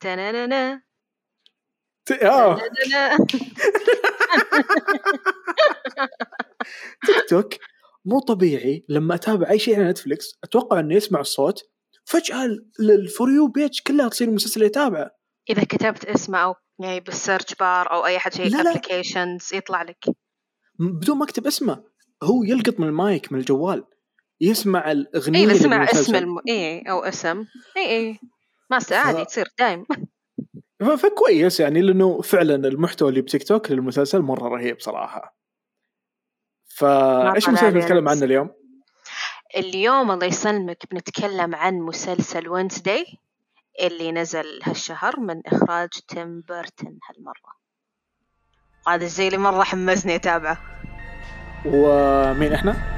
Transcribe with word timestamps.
تنانانا 0.00 0.82
آه 2.22 2.58
تنانانا. 2.58 3.16
تيك 7.06 7.28
توك 7.28 7.54
مو 8.04 8.20
طبيعي 8.20 8.84
لما 8.88 9.14
أتابع 9.14 9.50
أي 9.50 9.58
شيء 9.58 9.74
على 9.76 9.90
نتفلكس 9.90 10.38
أتوقع 10.44 10.80
إنه 10.80 10.94
يسمع 10.94 11.20
الصوت 11.20 11.62
فجأة 12.04 12.44
ال 12.80 12.93
for 12.93 13.30
you 13.30 13.48
page 13.48 13.80
كلها 13.86 14.08
تصير 14.08 14.28
المسلسل 14.28 14.54
اللي 14.56 14.66
يتابعه 14.66 15.10
إذا 15.50 15.64
كتبت 15.64 16.04
اسمه 16.04 16.38
أو 16.38 16.54
يعني 16.80 17.00
بال 17.00 17.14
search 17.14 17.54
bar 17.60 17.92
أو 17.92 18.06
أي 18.06 18.18
حد 18.18 18.34
شيء 18.34 18.48
لا، 18.48 18.62
لا. 18.62 18.70
applications 18.70 19.54
يطلع 19.54 19.82
لك 19.82 20.04
بدون 20.78 21.18
ما 21.18 21.24
أكتب 21.24 21.46
اسمه 21.46 21.84
هو 22.22 22.42
يلقط 22.42 22.80
من 22.80 22.88
المايك 22.88 23.32
من 23.32 23.38
الجوال 23.38 23.84
يسمع 24.40 24.92
الأغنية 24.92 25.38
اي 25.38 25.42
اللي 25.44 25.54
اذا 25.54 25.62
سمع 25.62 25.76
بالمسلسل. 25.76 26.00
اسم 26.00 26.14
الم... 26.14 26.38
اي 26.48 26.80
أو 26.90 27.00
اسم 27.00 27.44
اي 27.76 27.96
اي 27.96 28.18
ما 28.70 28.78
ست- 28.78 28.92
عادي 28.92 29.24
تصير 29.24 29.48
دايم 29.58 29.86
ف- 30.80 30.84
فكويس 30.84 31.60
يعني 31.60 31.80
لأنه 31.80 32.20
فعلا 32.20 32.54
المحتوى 32.68 33.08
اللي 33.08 33.20
بتيك 33.20 33.48
توك 33.48 33.70
للمسلسل 33.70 34.22
مرة 34.22 34.48
رهيب 34.48 34.80
صراحة 34.80 35.36
فايش 36.68 37.48
المسلسل 37.48 37.70
بنتكلم. 37.74 38.08
عنه 38.08 38.22
اليوم؟ 38.24 38.50
اليوم 39.56 40.10
الله 40.10 40.26
يسلمك 40.26 40.78
بنتكلم 40.90 41.54
عن 41.54 41.74
مسلسل 41.74 42.48
Wednesday 42.48 43.06
اللي 43.82 44.12
نزل 44.12 44.60
هالشهر 44.62 45.20
من 45.20 45.42
إخراج 45.46 45.88
تيم 46.08 46.40
بيرتون 46.40 46.98
هالمرة 47.10 47.58
هذا 48.88 49.06
الشيء 49.06 49.26
اللي 49.26 49.38
مرة 49.38 49.62
حمسني 49.62 50.14
أتابعه 50.14 50.58
ومين 51.66 52.52
إحنا؟ 52.52 52.97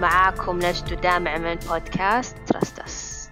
معاكم 0.00 0.56
نجد 0.58 0.92
ودامع 0.92 1.38
من 1.38 1.54
بودكاست 1.54 2.36
ترستس 2.46 3.28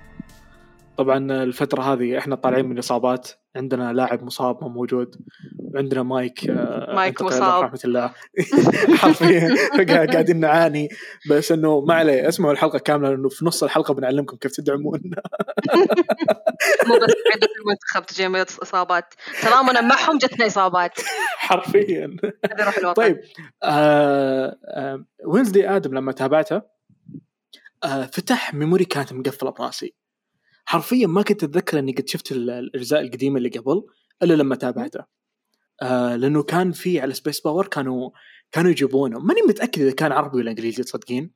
طبعا 0.97 1.19
الفترة 1.19 1.83
هذه 1.83 2.19
إحنا 2.19 2.37
طالعين 2.37 2.67
من 2.67 2.73
الاصابات 2.73 3.31
عندنا 3.57 3.93
لاعب 3.93 4.23
مصاب 4.25 4.63
ما 4.63 4.69
موجود. 4.69 5.17
وعندنا 5.59 6.03
مايك 6.03 6.51
آه، 6.51 6.95
مايك 6.95 7.23
مصاب. 7.23 7.65
رحمة 7.65 7.81
الله. 7.85 8.13
حرفيا 9.01 9.49
قاعد- 9.89 10.11
قاعدين 10.11 10.41
نعاني. 10.41 10.89
بس 11.31 11.53
إنه 11.53 11.81
ما 11.81 11.95
عليه. 11.95 12.29
اسمعوا 12.29 12.53
الحلقة 12.53 12.79
كاملة 12.79 13.11
لأنه 13.11 13.29
في 13.29 13.45
نص 13.45 13.63
الحلقة 13.65 13.95
بنعلمكم 13.95 14.37
كيف 14.37 14.53
تدعمون. 14.53 15.01
مو 16.87 16.95
بس 16.97 17.15
عندك 17.35 17.49
المنتخب 17.61 18.07
تجي 18.07 18.29
إصابات. 18.63 19.15
تضامنا 19.43 19.81
معهم 19.81 20.19
جتنا 20.19 20.47
إصابات. 20.47 20.93
حرفيا. 21.37 22.17
طيب 22.97 23.21
آه 23.63 24.57
آه 24.69 25.05
وينزدي 25.27 25.69
آدم 25.69 25.95
لما 25.95 26.13
تابعته 26.13 26.63
آه 27.85 28.05
فتح 28.07 28.55
ميموري 28.55 28.85
كانت 28.85 29.13
مقفلة 29.13 29.51
براسي. 29.51 29.95
حرفيا 30.65 31.07
ما 31.07 31.23
كنت 31.23 31.45
أتذكر 31.45 31.79
إني 31.79 31.93
قد 31.93 32.09
شفت 32.09 32.33
ال- 32.33 32.51
الأجزاء 32.51 33.01
القديمة 33.01 33.37
اللي 33.39 33.49
قبل 33.49 33.87
إلا 34.23 34.35
لما 34.35 34.57
تابعته. 34.57 35.05
آه 35.83 36.17
لأنه 36.17 36.43
كان 36.43 36.73
في 36.73 37.01
على 37.01 37.15
سبيس 37.15 37.41
باور 37.41 37.67
كانوا 37.67 38.11
كانوا 38.53 38.71
يجيبونه. 38.71 39.19
ماني 39.19 39.43
متأكد 39.43 39.83
إذا 39.83 39.95
كان 39.95 40.13
عربي 40.13 40.37
ولا 40.39 40.51
إنجليزي 40.51 40.83
تصدقين. 40.83 41.31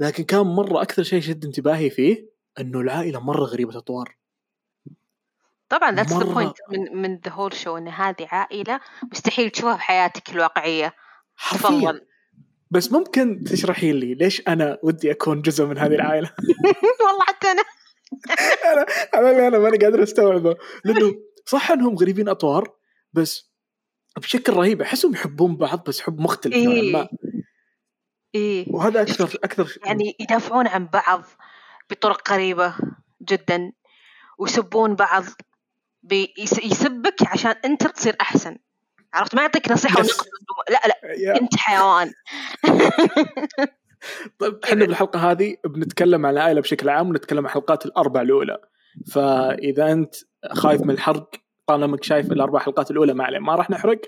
لكن 0.00 0.24
كان 0.24 0.40
مرة 0.40 0.82
أكثر 0.82 1.02
شيء 1.02 1.20
شد 1.20 1.44
انتباهي 1.44 1.90
فيه 1.90 2.30
إنه 2.60 2.80
العائلة 2.80 3.20
مرة 3.20 3.44
غريبة 3.44 3.78
اطوار 3.78 4.16
طبعا 5.68 5.92
that's 5.92 6.12
the. 6.12 6.24
point 6.24 6.56
من 6.70 7.02
من 7.02 7.16
the 7.24 7.30
whole 7.32 7.54
show 7.54 7.76
إن 7.76 7.88
هذه 7.88 8.26
عائلة 8.30 8.80
مستحيل 9.12 9.50
تشوفها 9.50 9.76
في 9.76 9.82
حياتك 9.82 10.30
الواقعية. 10.30 10.94
حرفيا. 11.36 11.68
تفضل. 11.68 12.00
بس 12.70 12.92
ممكن 12.92 13.44
تشرحي 13.44 13.92
لي 13.92 14.14
ليش 14.14 14.42
أنا 14.48 14.78
ودي 14.82 15.10
أكون 15.10 15.42
جزء 15.42 15.66
من 15.66 15.78
هذه 15.78 15.94
العائلة؟ 15.94 16.30
والله 17.06 17.24
حتى 17.26 17.48
أنا 17.48 17.62
أنا 19.14 19.30
اللي 19.30 19.48
أنا 19.48 19.58
ماني 19.58 19.76
قادر 19.78 20.02
أستوعبه. 20.02 20.56
لأنه 20.84 21.14
صح 21.46 21.70
إنهم 21.70 21.94
غريبين 21.94 22.28
أطوار 22.28 22.76
بس 23.12 23.50
بشكل 24.16 24.52
رهيب. 24.52 24.82
أحسهم 24.82 25.12
يحبون 25.12 25.56
بعض 25.56 25.84
بس 25.88 26.00
حب 26.00 26.20
مختلف 26.20 26.56
نوعا 26.56 26.76
إيه. 26.76 26.92
ما. 26.92 27.08
إيه. 28.34 28.66
وهذا 28.68 29.02
أكثر 29.02 29.38
أكثر 29.44 29.78
يعني 29.86 30.16
يدافعون 30.20 30.66
عن 30.66 30.86
بعض 30.86 31.24
بطرق 31.90 32.32
غريبة 32.32 32.74
جدا 33.22 33.72
ويسبون 34.38 34.94
بعض 34.94 35.24
يسبك 36.64 37.14
عشان 37.26 37.54
أنت 37.64 37.86
تصير 37.86 38.16
أحسن. 38.20 38.58
عرفت؟ 39.14 39.34
ما 39.34 39.42
يعطيك 39.42 39.70
نصيحة 39.70 40.00
ونقد 40.00 40.26
لا 40.68 40.80
لا. 40.86 41.40
أنت 41.40 41.56
حيوان. 41.56 42.12
طيب 44.38 44.58
إحنا 44.64 44.84
بالحلقة 44.84 45.30
هذه 45.30 45.56
بنتكلم 45.64 46.26
عن 46.26 46.32
العائله 46.32 46.60
بشكل 46.60 46.88
عام 46.88 47.08
ونتكلم 47.08 47.38
عن 47.38 47.44
الحلقات 47.44 47.86
الأربع 47.86 48.20
الأولى. 48.20 48.58
فإذا 49.12 49.92
أنت 49.92 50.14
خايف 50.52 50.80
من 50.82 50.90
الحرق 50.90 51.30
طالما 51.66 51.86
إنك 51.86 52.04
شايف 52.04 52.32
الأربع 52.32 52.58
حلقات 52.58 52.90
الأولى 52.90 53.14
ما 53.14 53.24
عليه 53.24 53.38
ما 53.38 53.54
راح 53.54 53.70
نحرق 53.70 54.00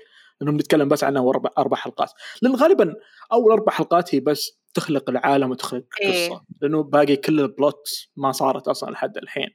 انه 0.43 0.53
بنتكلم 0.53 0.89
بس 0.89 1.05
عنها 1.05 1.31
أربع 1.31 1.51
أربع 1.59 1.77
حلقات. 1.77 2.13
لأن 2.43 2.55
غالبا 2.55 2.95
أول 3.33 3.53
أربع 3.53 3.73
حلقات 3.73 4.15
هي 4.15 4.21
بس 4.21 4.59
تخلق 4.75 5.11
العالم 5.11 5.51
وتخلق 5.51 5.85
إيه. 6.03 6.29
قصة 6.29 6.45
لأنه 6.63 6.83
باقي 6.83 7.17
كل 7.17 7.41
البلوت 7.41 7.89
ما 8.17 8.33
صارت 8.33 8.69
أصلا 8.69 8.91
لحد 8.91 9.17
الحين. 9.17 9.49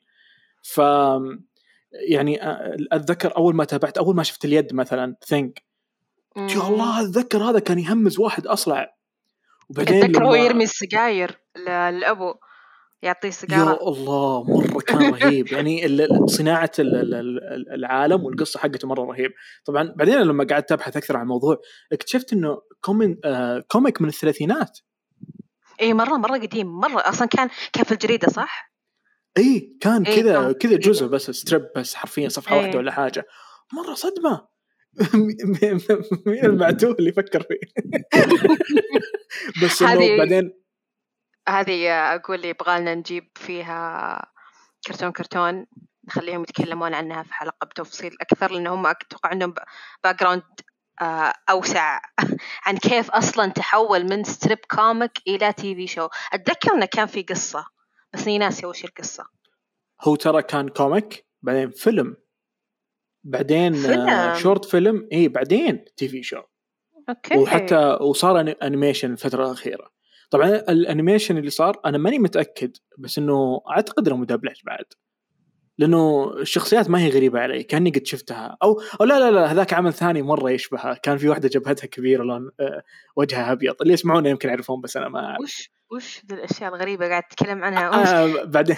ف 0.64 0.82
يعني 2.10 2.38
أ- 2.38 2.88
أتذكر 2.92 3.38
أول 3.38 3.56
ما 3.56 3.64
تابعت 3.66 3.98
أول 3.98 4.16
ما 4.16 4.24
شفت 4.24 4.46
اليد 4.46 4.74
مثلا 4.74 5.16
ثينك 5.26 5.64
يا 6.38 6.68
الله 6.68 7.02
أتذكر 7.02 7.44
هذا 7.44 7.60
كان 7.60 7.80
يهمز 7.80 8.20
واحد 8.20 8.48
اصلع 8.48 8.98
وبعدين 9.72 10.04
اتذكر 10.04 10.26
هو 10.26 10.36
يرمي 10.36 10.64
السجاير 10.64 11.40
للابو 11.58 12.34
يعطيه 13.04 13.28
يا 13.28 13.34
سيجارة. 13.34 13.88
الله 13.88 14.44
مرة 14.44 14.80
كان 14.80 15.14
رهيب. 15.14 15.48
يعني 15.54 15.98
صناعة 16.28 16.72
ال- 16.80 16.96
ال- 16.96 17.14
ال- 17.54 17.74
العالم 17.74 18.24
والقصة 18.24 18.60
حقته 18.60 18.88
مرة 18.88 19.02
رهيب. 19.02 19.32
طبعا 19.66 19.94
بعدين 19.98 20.16
لما 20.22 20.48
قعدت 20.50 20.72
أبحث 20.72 20.98
أكثر 20.98 21.18
عن 21.18 21.24
الموضوع 21.24 21.58
اكتشفت 21.94 22.34
إنه 22.34 22.58
آه 23.26 23.64
comic 23.68 24.02
من 24.02 24.08
الثلاثينات. 24.10 24.80
إي 25.82 25.94
مره 25.94 26.18
مرة 26.18 26.38
قديم. 26.38 26.68
مرة 26.68 27.10
أصلا 27.10 27.28
كان 27.28 27.50
كان 27.74 27.84
في 27.84 27.92
الجريدة 27.92 28.28
صح؟ 28.28 28.72
إي 29.38 29.78
كان 29.82 30.04
إيه، 30.04 30.22
كذا 30.22 30.52
كذا 30.52 30.54
كذا. 30.54 30.76
جزء 30.92 31.08
بس 31.08 31.32
strip 31.32 31.68
بس 31.76 31.96
حرفيا 31.96 32.30
صفحة 32.30 32.56
إيه. 32.56 32.62
واحدة 32.62 32.78
ولا 32.78 32.92
حاجة. 32.92 33.26
مرة 33.74 33.94
صدمة. 33.94 34.48
مين 36.26 36.46
المعتوه 36.46 36.96
اللي 37.00 37.10
يفكر 37.10 37.44
فيه؟ 37.44 37.60
بس 39.64 39.82
إنه 39.82 40.18
بعدين 40.18 40.62
هذه 41.50 41.92
أقول 41.92 42.46
يبغى 42.46 42.80
لنا 42.80 42.96
نجيب 42.96 43.32
فيها 43.36 44.26
كرتون 44.88 45.12
كرتون 45.12 45.66
نخليهم 46.08 46.42
يتكلمون 46.42 46.94
عنها 46.94 47.24
في 47.24 47.34
حلقة 47.34 47.66
بتفصيل 47.66 48.12
أكثر 48.22 48.52
لأن 48.52 48.68
هم 48.68 48.88
أتوقع 48.88 49.30
عندهم 49.30 49.54
background 50.04 50.44
أوسع. 51.50 52.00
عن 52.66 52.78
كيف 52.78 53.12
أصلا 53.12 53.52
تحول 53.52 54.04
من 54.04 54.24
strip 54.24 54.58
comic 54.58 55.12
إلى 55.28 55.54
TV 55.54 55.88
show 55.88 56.08
أتذكر 56.34 56.74
إنه 56.74 56.86
كان 56.86 57.06
في 57.08 57.22
قصة 57.22 57.66
بس 58.14 58.28
إني 58.28 58.38
ناسي 58.38 58.66
وش 58.66 58.86
القصة. 58.86 59.26
هو 60.02 60.16
ترى 60.16 60.44
كان 60.44 60.70
comic 60.70 61.26
بعدين 61.42 61.72
فيلم. 61.72 62.16
بعدين 63.24 63.74
فيلم. 63.74 64.10
آه 64.10 64.34
short 64.34 64.66
film. 64.66 65.08
اي 65.12 65.28
بعدين 65.28 65.86
TV 65.98 66.24
show. 66.24 66.42
okay. 67.10 67.38
وحتى 67.38 67.98
وصار 68.02 68.56
animation 68.64 69.12
الفترة 69.12 69.46
الأخيرة. 69.46 69.92
طبعا 70.30 70.50
ال 70.50 70.59
animation 70.59 71.38
اللي 71.38 71.50
صار 71.50 71.82
أنا 71.86 71.98
ماني 71.98 72.20
متأكد 72.20 72.78
بس 72.98 73.18
إنه 73.18 73.62
أعتقد 73.70 74.08
إنه 74.08 74.18
مدبلج 74.18 74.62
بعد. 74.66 74.86
لأنه 75.78 76.34
الشخصيات 76.34 76.90
ما 76.90 77.00
هي 77.00 77.10
غريبة 77.10 77.40
علي 77.40 77.64
كأني 77.64 77.90
قد 77.90 78.06
شفتها. 78.06 78.58
أو 78.64 78.82
أو 79.02 79.06
لا 79.06 79.20
لا 79.20 79.32
لا 79.32 79.52
هذاك 79.52 79.74
عمل 79.74 79.94
ثاني 79.94 80.22
مرة 80.22 80.52
يشبهها. 80.52 80.94
كان 80.94 81.18
في 81.18 81.30
واحدة 81.30 81.50
جبهتها 81.50 81.88
كبيرة 81.88 82.24
لون 82.24 82.52
آه، 82.60 82.84
وجهها 83.16 83.52
أبيض. 83.52 83.76
اللي 83.82 83.94
يسمعونه 83.94 84.30
يمكن 84.30 84.50
يعرفون 84.50 84.82
بس 84.82 84.98
أنا 84.98 85.10
ما 85.10 85.26
أعرف. 85.26 85.42
وش 85.42 85.70
وش 85.92 86.22
ذي 86.26 86.36
الأشياء 86.36 86.76
الغريبة 86.76 87.08
قاعد 87.08 87.24
تتكلم 87.24 87.64
عنها؟ 87.64 88.24
آه 88.24 88.44
بعدين 88.44 88.76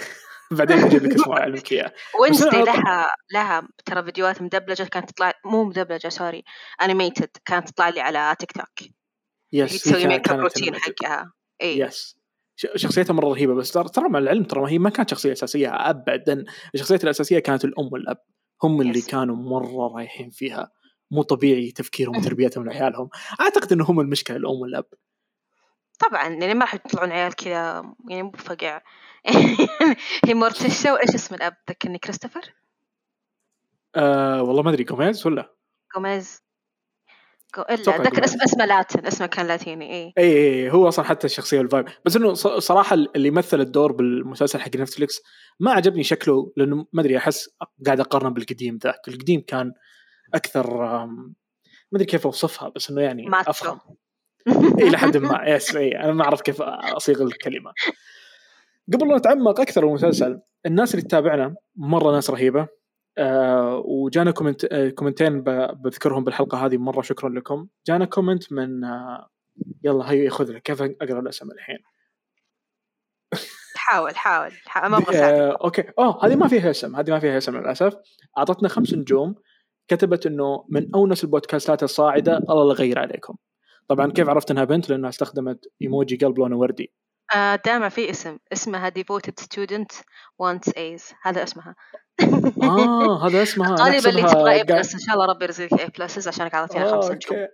بعدين 0.54 0.76
بجيب 0.84 1.04
لك 1.04 1.14
اسمه 1.14 1.36
اعلمك 1.40 1.72
إياه. 1.72 1.92
وينزداي 2.20 2.62
لها 2.64 3.06
لها 3.32 3.68
ترى 3.84 4.04
فيديوهات 4.04 4.42
مدبلجة 4.42 4.82
كانت 4.82 5.10
تطلع 5.10 5.32
مو 5.44 5.64
مدبلجة 5.64 6.08
sorry 6.08 6.44
animated 6.82 7.28
كانت 7.44 7.68
تطلع 7.68 7.88
لي 7.88 8.00
على 8.00 8.36
تيك 8.38 8.52
توك 8.52 8.90
yes 9.52 9.82
تسوي 9.82 10.06
makeup 10.06 10.40
routine. 10.40 10.74
حقها. 10.76 11.32
إي. 11.62 11.78
yes 11.78 12.16
شخصيتها 12.56 13.14
مرة 13.14 13.28
رهيبة 13.28 13.54
بس 13.54 13.72
ترى 13.72 13.88
ترى 13.88 14.08
مع 14.08 14.18
العلم 14.18 14.44
ترى 14.44 14.60
ما 14.62 14.70
هي 14.70 14.78
ما 14.78 14.90
كانت 14.90 15.10
شخصية 15.10 15.32
أساسية 15.32 15.68
ابدا. 15.90 16.44
الشخصيات 16.74 17.04
الأساسية 17.04 17.38
كانت 17.38 17.64
الأم 17.64 17.88
والأب. 17.92 18.18
هم 18.62 18.80
اللي 18.80 18.98
yes. 18.98 19.06
كانوا 19.06 19.36
مرة 19.36 19.94
رايحين 19.96 20.30
فيها. 20.30 20.70
مو 21.10 21.22
طبيعي 21.22 21.70
تفكيرهم 21.70 22.16
وتربيتهم 22.16 22.64
لعيالهم 22.66 23.08
أعتقد 23.40 23.72
إنه 23.72 23.84
هم 23.84 24.00
المشكلة 24.00 24.36
الأم 24.36 24.52
والأب. 24.60 24.86
طبعا 25.98 26.28
يعني 26.28 26.54
ما 26.54 26.60
راح 26.60 26.74
يطلعون 26.74 27.12
عيال 27.12 27.34
كذا 27.34 27.94
يعني 28.08 28.22
مو 28.22 28.30
فقع 28.30 28.80
هي 30.26 30.34
مورتيشا 30.34 30.92
وايش 30.92 31.14
اسم 31.14 31.34
الأب 31.34 31.56
ذكرني 31.70 31.98
كريستوفر؟ 31.98 32.54
آه 33.96 34.42
والله 34.42 34.62
ما 34.62 34.70
أدري 34.70 34.84
جوميز 34.84 35.26
ولا؟ 35.26 35.54
جوميز 35.94 36.42
جو- 37.56 37.62
الا 37.62 37.96
ذكر 37.96 38.24
اسم. 38.24 38.40
اسمه 38.42 38.64
Latin 38.64 39.06
اسمه 39.06 39.26
كان 39.26 39.46
لاتيني 39.46 39.92
إي. 39.94 40.14
إي 40.18 40.70
هو 40.70 40.88
أصلا 40.88 41.04
حتى 41.04 41.26
الشخصية 41.26 41.58
وال 41.58 41.68
vibe 41.68 41.88
بس 42.04 42.16
إنه 42.16 42.34
صراحة 42.58 42.94
اللي 42.94 43.30
مثل 43.30 43.60
الدور 43.60 43.92
بالمسلسل 43.92 44.60
حق 44.60 44.76
نتفلكس 44.76 45.20
ما 45.60 45.72
عجبني 45.72 46.02
شكله 46.04 46.52
لأنه 46.56 46.86
ما 46.92 47.00
أدري 47.02 47.18
أحس 47.18 47.48
قاعد 47.86 48.00
أقارنه 48.00 48.28
بالقديم 48.30 48.78
ذاك. 48.84 49.08
القديم 49.08 49.40
كان 49.46 49.72
أكثر 50.34 50.76
ما 50.96 51.24
أدري 51.94 52.04
كيف 52.04 52.26
أوصفها 52.26 52.68
بس 52.68 52.90
إنه 52.90 53.00
يعني 53.02 53.26
macho. 53.26 53.50
أفخم. 53.50 53.78
إلى 54.78 54.98
حد 54.98 55.16
ما. 55.16 55.48
yes 55.48 55.76
إي 55.76 56.00
أنا 56.00 56.12
ما 56.12 56.24
أعرف 56.24 56.40
كيف 56.40 56.62
أصيغ 56.62 57.22
الكلمة. 57.22 57.72
قبل 58.92 59.08
لا 59.08 59.16
نتعمق 59.16 59.60
أكثر 59.60 59.86
بالمسلسل 59.86 60.40
الناس 60.66 60.94
اللي 60.94 61.02
تتابعنا 61.02 61.54
مرة 61.76 62.12
ناس 62.12 62.30
رهيبة. 62.30 62.68
آه 63.18 63.82
وجانا 63.84 64.30
comment 64.30 64.64
آه 64.64 64.88
كومنتين 64.88 65.42
بذكرهم 65.72 66.24
بالحلقة 66.24 66.66
هذه 66.66 66.76
مرة 66.76 67.02
شكرا 67.02 67.28
لكم. 67.28 67.68
جانا 67.86 68.04
comment 68.04 68.52
من 68.52 68.84
آه 68.84 69.28
يلا 69.84 70.10
هيا 70.10 70.30
خذ 70.30 70.52
لك 70.52 70.62
كيف 70.62 70.82
أقرأ 70.82 71.20
الاسم 71.20 71.50
الحين؟ 71.50 71.78
حاول 73.76 74.16
حاول 74.16 74.52
حاول 74.66 74.90
ما 74.90 74.98
أبغى 74.98 75.16
آه 75.16 75.58
okay. 75.64 75.84
أوه 75.98 76.26
هذه 76.26 76.36
ما 76.36 76.48
فيها 76.48 76.70
اسم 76.70 76.96
هذه 76.96 77.10
ما 77.10 77.18
فيها 77.18 77.38
اسم 77.38 77.56
للأسف. 77.56 77.96
أعطتنا 78.38 78.68
خمس 78.68 78.94
نجوم. 78.94 79.34
كتبت 79.88 80.26
إنه 80.26 80.64
من 80.68 80.94
أونس 80.94 81.24
البودكاستات 81.24 81.82
الصاعدة 81.82 82.36
الله 82.36 82.64
لا 82.64 82.70
يغير 82.70 82.98
عليكم. 82.98 83.34
طبعا 83.88 84.12
كيف 84.12 84.28
عرفت 84.28 84.50
إنها 84.50 84.64
بنت؟ 84.64 84.90
لأنها 84.90 85.08
استخدمت 85.10 85.58
إيموجي 85.82 86.16
قلب 86.16 86.38
لونه 86.38 86.56
وردي. 86.56 86.92
آه 87.34 87.56
دائما 87.66 87.88
في 87.88 88.10
اسم. 88.10 88.38
اسمها 88.52 88.90
devoted 88.90 89.44
student 89.44 89.96
wants 90.42 90.70
A's. 90.72 91.14
هذا 91.22 91.42
اسمها. 91.42 91.74
آه 92.62 93.26
هذا 93.26 93.42
اسمها. 93.42 93.70
الطالبة 93.70 94.08
اللي 94.10 94.22
تبغى 94.22 94.32
A 94.32 94.44
قاعد- 94.44 94.66
plus 94.72 94.94
إن 94.94 95.00
شاء 95.00 95.14
الله 95.14 95.26
ربي 95.26 95.44
يرزقك 95.44 95.74
A 95.80 95.90
pluses 95.98 96.28
عشانك 96.28 96.54
اعطيتينا 96.54 96.90
خمس 96.92 97.04
نجوم 97.10 97.38
okay. 97.38 97.48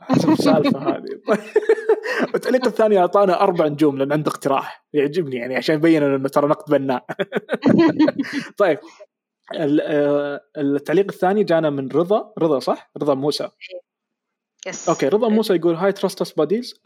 حسب 0.00 0.30
السالفة 0.30 0.78
هذه. 0.78 1.04
التعليق 2.34 2.66
الثاني 2.66 2.98
أعطانا 2.98 3.40
أربع 3.40 3.66
نجوم 3.66 3.98
لأن 3.98 4.12
عنده 4.12 4.30
اقتراح. 4.30 4.86
يعجبني 4.92 5.36
يعني 5.36 5.56
عشان 5.56 5.74
يبين 5.74 6.02
إنه 6.02 6.28
ترى 6.28 6.48
نقد 6.48 6.70
بناء. 6.72 7.04
طيب. 8.58 8.78
آه، 9.82 10.40
التعليق 10.58 11.06
الثاني 11.12 11.44
جانا 11.44 11.70
من 11.70 11.88
رضا. 11.88 12.32
رضا 12.38 12.58
صح؟ 12.58 12.90
رضا 12.96 13.14
موسى. 13.14 13.48
يس 14.67 14.89
اوكي 14.89 15.07
رضا 15.07 15.29
موسى 15.29 15.55
يقول 15.55 15.75
هاي 15.75 15.91
تراست 15.91 16.21
اس 16.21 16.31
باديز 16.31 16.81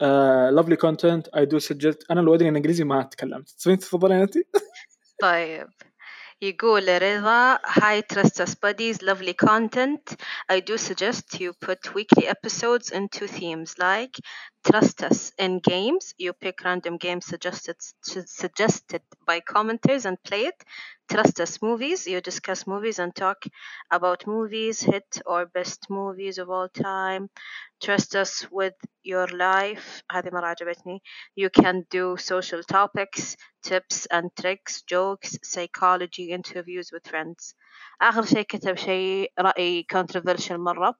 لافلي 0.50 0.76
كونتنت 0.76 1.28
اي 1.28 1.46
دو 1.46 1.58
سجلت 1.58 2.10
انا 2.10 2.20
لو 2.20 2.34
ادري 2.34 2.48
انجليزي 2.48 2.84
ما 2.84 3.02
تكلمت 3.02 3.48
تسوين 3.48 3.78
تفضلين 3.78 4.20
انت؟ 4.20 4.34
طيب 5.22 5.68
يقول 6.42 7.02
رضا 7.02 7.56
Hi 7.56 8.02
Trust 8.02 8.40
Us 8.44 8.54
Buddies 8.54 9.00
lovely 9.00 9.32
content 9.32 10.16
I 10.50 10.60
do 10.60 10.76
suggest 10.76 11.40
you 11.40 11.52
put 11.54 11.94
weekly 11.94 12.26
episodes 12.26 12.90
into 12.90 13.26
themes 13.26 13.78
like 13.78 14.14
Trust 14.62 15.02
Us 15.02 15.32
in 15.38 15.60
games 15.60 16.14
you 16.18 16.34
pick 16.34 16.62
random 16.62 16.98
games 16.98 17.24
suggested 17.24 17.76
suggested 18.42 19.02
by 19.26 19.40
commenters 19.40 20.04
and 20.04 20.22
play 20.28 20.42
it 20.50 20.58
Trust 21.10 21.40
Us 21.40 21.62
movies 21.62 22.06
you 22.06 22.20
discuss 22.20 22.66
movies 22.66 22.98
and 22.98 23.14
talk 23.14 23.44
about 23.90 24.26
movies 24.26 24.80
hit 24.80 25.20
or 25.26 25.46
best 25.46 25.86
movies 25.90 26.38
of 26.38 26.50
all 26.50 26.68
time 26.68 27.28
Trust 27.82 28.16
Us 28.16 28.46
with 28.50 28.74
your 29.04 29.26
life 29.26 30.02
هذه 30.12 30.30
مرة 30.32 30.46
عجبتني 30.46 31.02
You 31.36 31.50
can 31.50 31.84
do 31.90 32.16
social 32.16 32.62
topics 32.62 33.36
tips 33.62 34.06
and 34.06 34.30
tricks, 34.40 34.82
jokes, 34.82 35.38
psychology, 35.42 36.30
interviews 36.30 36.90
with 36.92 37.06
friends. 37.06 37.54
آخر 38.02 38.24
شيء 38.24 38.42
كتب 38.42 38.76
شيء 38.76 39.32
رأي 39.40 39.86
controversial 39.94 40.58
مرة 40.58 40.94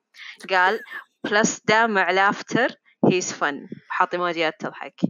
قال 0.50 0.80
plus 1.28 1.60
دامع 1.64 2.12
laughter 2.12 2.68
he's 3.06 3.32
fun 3.32 3.68
حاط 3.88 4.14
ايموجيات 4.14 4.54
تضحك 4.60 5.00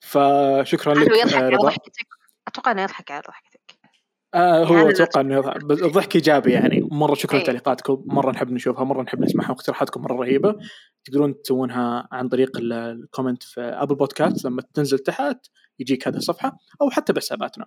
فشكرا 0.00 0.94
هل 0.94 0.98
هو 0.98 1.14
لك 1.14 1.20
يضحك 1.20 1.34
آه، 1.34 1.44
على 1.44 1.56
رضا 1.56 1.68
ضحكتك؟ 1.68 2.06
أتوقع 2.48 2.70
إنه 2.70 2.82
يضحك 2.82 3.10
على 3.10 3.22
ضحكتك 3.28 3.73
آه 4.35 4.63
هو 4.63 4.75
يعني 4.75 4.89
أتوقع 4.89 5.21
إنه 5.21 5.39
الضحك 5.71 6.15
إيجابي 6.15 6.51
يعني 6.51 6.87
مرة 6.91 7.13
شكرا 7.13 7.37
إيه. 7.37 7.43
لتعليقاتكم 7.43 8.03
مرة 8.05 8.31
نحب 8.31 8.51
نشوفها 8.51 8.83
مرة 8.83 9.01
نحب 9.03 9.21
نسمعها 9.21 9.49
واقتراحاتكم 9.49 10.01
مرة 10.01 10.13
رهيبة 10.15 10.55
تقدرون 11.05 11.41
تسوونها 11.41 12.07
عن 12.11 12.27
طريق 12.29 12.57
ال- 12.57 12.73
ال 12.73 12.82
comment 12.82 13.43
في 13.43 13.61
Apple 13.61 13.95
Podcast 13.95 14.45
لما 14.45 14.63
تنزل 14.73 14.99
تحت 14.99 15.37
يجيك 15.79 16.07
هذه 16.07 16.15
الصفحة 16.17 16.57
أو 16.81 16.89
حتى 16.89 17.13
بحساباتنا. 17.13 17.65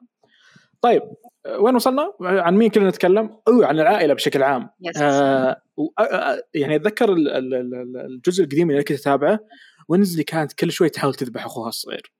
طيب 0.80 1.02
آه، 1.46 1.58
وين 1.58 1.74
وصلنا؟ 1.74 2.12
عن 2.20 2.54
مين 2.56 2.70
كنا 2.70 2.88
نتكلم؟ 2.88 3.36
أو 3.48 3.62
عن 3.62 3.80
العائلة 3.80 4.14
بشكل 4.14 4.42
عام. 4.42 4.70
آه 5.02 5.56
آه، 5.98 6.02
آه، 6.02 6.42
يعني 6.54 6.76
أتذكر 6.76 7.12
ال- 7.12 7.28
ال- 7.28 7.54
ال- 7.54 7.96
الجزء 8.06 8.44
القديم 8.44 8.70
اللي 8.70 8.82
كنت 8.82 8.98
أتابعه 9.00 9.40
وينزداي 9.88 10.24
كانت 10.24 10.52
كل 10.52 10.72
شوي 10.72 10.88
تحاول 10.88 11.14
تذبح 11.14 11.44
أخوها 11.44 11.68
الصغير. 11.68 12.12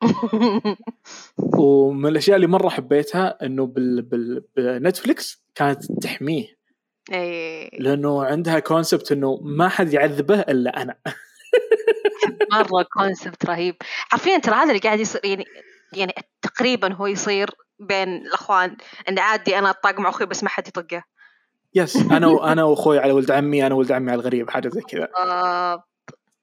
ومن 1.58 2.08
الأشياء 2.08 2.36
اللي 2.36 2.46
مرة 2.46 2.68
حبيتها 2.68 3.46
إنه 3.46 3.66
بال... 3.66 4.02
بال... 4.02 4.44
بنتفلكس 4.56 5.44
كانت 5.54 5.92
تحميه. 6.02 6.56
اي 7.12 7.70
لأنه 7.78 8.24
عندها 8.24 8.58
concept 8.58 9.12
إنه 9.12 9.40
ما 9.42 9.68
حد 9.68 9.92
يعذبه 9.92 10.40
إلا 10.40 10.82
أنا. 10.82 10.96
مرة 12.52 12.86
concept 12.92 13.46
رهيب. 13.46 13.76
حرفيا 13.80 14.38
ترى 14.38 14.54
هذا 14.54 14.68
اللي 14.68 14.78
قاعد 14.78 15.00
يصير 15.00 15.20
يعني 15.24 15.44
يعني 15.92 16.14
تقريبا 16.42 16.92
هو 16.92 17.06
يصير 17.06 17.50
بين 17.78 18.08
الأخوان 18.08 18.76
انه 19.08 19.22
عادي 19.22 19.58
أنا 19.58 19.70
أطاق 19.70 20.00
مع 20.00 20.08
أخوي 20.08 20.26
بس 20.26 20.42
ما 20.42 20.48
حد 20.48 20.68
يطقه. 20.68 21.02
yes 21.74 21.96
أنا 21.96 22.26
وأنا 22.26 22.64
وأخوي 22.64 22.98
على 22.98 23.12
ولد 23.12 23.30
عمي 23.30 23.66
أنا 23.66 23.74
ولد 23.74 23.92
عمي 23.92 24.10
على 24.10 24.20
الغريب 24.20 24.50
حاجة 24.50 24.68
زي 24.68 24.80
كذا. 24.80 25.08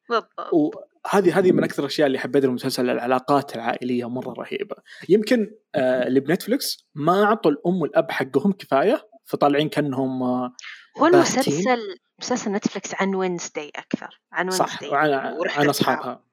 بالضبط. 0.09 0.29
بالضبط. 0.39 0.92
وهذه 1.05 1.39
هذه 1.39 1.51
من 1.51 1.63
أكثر 1.63 1.83
الأشياء 1.83 2.07
اللي 2.07 2.19
حبيتها 2.19 2.47
المسلسل 2.47 2.89
العلاقات 2.89 3.55
العائلية 3.55 4.09
مرة 4.09 4.33
رهيبة 4.33 4.75
يمكن 5.09 5.51
آه 5.75 6.07
اللي 6.07 6.19
بنتفلكس 6.19 6.87
ما 6.95 7.23
أعطوا 7.23 7.51
الأم 7.51 7.81
والأب 7.81 8.11
حقهم 8.11 8.51
كفاية 8.51 9.07
فطالعين 9.25 9.69
كأنهم 9.69 10.23
آه 10.23 10.53
هو 10.97 11.01
باهتين. 11.01 11.15
المسلسل 11.15 11.97
مسلسل 12.19 12.51
نتفلكس 12.51 12.95
عن 12.95 13.15
وينزداي 13.15 13.71
أكثر 13.75 14.21
عن 14.31 14.49
صح 14.49 14.81
وينزداي 14.81 15.13
عن, 15.13 15.33
ورحلة 15.33 15.63
عن. 15.63 15.69
أصحابها. 15.69 16.23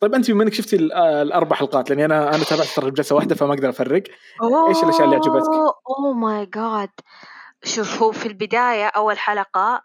طيب 0.00 0.14
أنت 0.14 0.30
بما 0.30 0.42
انك 0.42 0.54
شفتي 0.54 0.88
آه، 0.94 1.22
الأربع 1.22 1.56
حلقات 1.56 1.90
لأني 1.90 2.04
أنا 2.04 2.34
أنا 2.34 2.44
تابعت 2.44 2.66
ترى 2.66 2.90
بجلسه 2.90 3.16
واحدة 3.16 3.34
فما 3.34 3.54
أقدر 3.54 3.68
أفرق 3.68 4.02
إيش 4.68 4.82
الأشياء 4.82 5.04
اللي 5.04 5.16
عجبتك؟ 5.16 5.48
oh 5.88 6.12
my 6.12 6.46
God 6.46 6.90
شوف 7.64 8.02
هو 8.02 8.12
في 8.12 8.26
البداية 8.26 8.86
أول 8.86 9.18
حلقة 9.18 9.82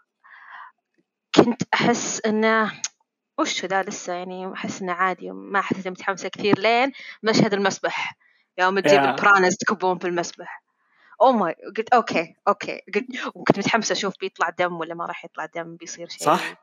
كنت 1.34 1.62
أحس 1.74 2.20
إنه 2.26 2.72
وش 3.38 3.64
ذا 3.64 3.82
لسه 3.82 4.12
يعني 4.12 4.52
أحس 4.52 4.82
إنه 4.82 4.92
عادي 4.92 5.30
ما 5.30 5.60
حسيت 5.60 5.88
متحمسة 5.88 6.28
كثير. 6.28 6.58
لين 6.58 6.92
مشهد 7.22 7.54
المسبح 7.54 8.16
يوم 8.58 8.80
تجيب 8.80 9.02
يا. 9.02 9.10
ال 9.10 9.15
piranhas 9.15 9.56
تكبون 9.56 9.98
في 9.98 10.06
المسبح. 10.06 10.62
oh 11.22 11.32
my 11.32 11.54
قلت 11.76 11.88
okay 11.88 12.34
okay. 12.48 12.80
قلت 12.94 13.06
وكنت 13.34 13.58
متحمسة 13.58 13.92
أشوف 13.92 14.14
بيطلع 14.20 14.48
دم 14.50 14.80
ولا 14.80 14.94
ما 14.94 15.06
راح 15.06 15.24
يطلع 15.24 15.46
دم 15.46 15.76
بيصير 15.76 16.08
شيء. 16.08 16.26
صح؟ 16.26 16.54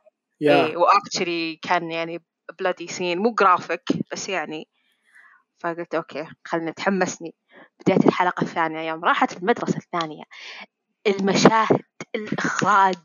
يا 0.41 0.65
إيه 0.65 0.77
actually 0.77 1.55
كان 1.61 1.91
يعني 1.91 2.23
bloody 2.59 2.87
scene 2.87 3.17
مو 3.17 3.33
جرافيك 3.33 3.83
بس 4.11 4.29
يعني. 4.29 4.67
فقلت 5.59 5.95
okay 5.95 6.27
خلنا 6.45 6.71
تحمسني. 6.71 7.35
بداية 7.79 8.07
الحلقة 8.07 8.41
الثانية 8.41 8.79
يوم 8.89 9.05
راحت 9.05 9.37
المدرسة 9.37 9.77
الثانية 9.77 10.23
المشاهد 11.07 11.85
الإخراج. 12.15 12.95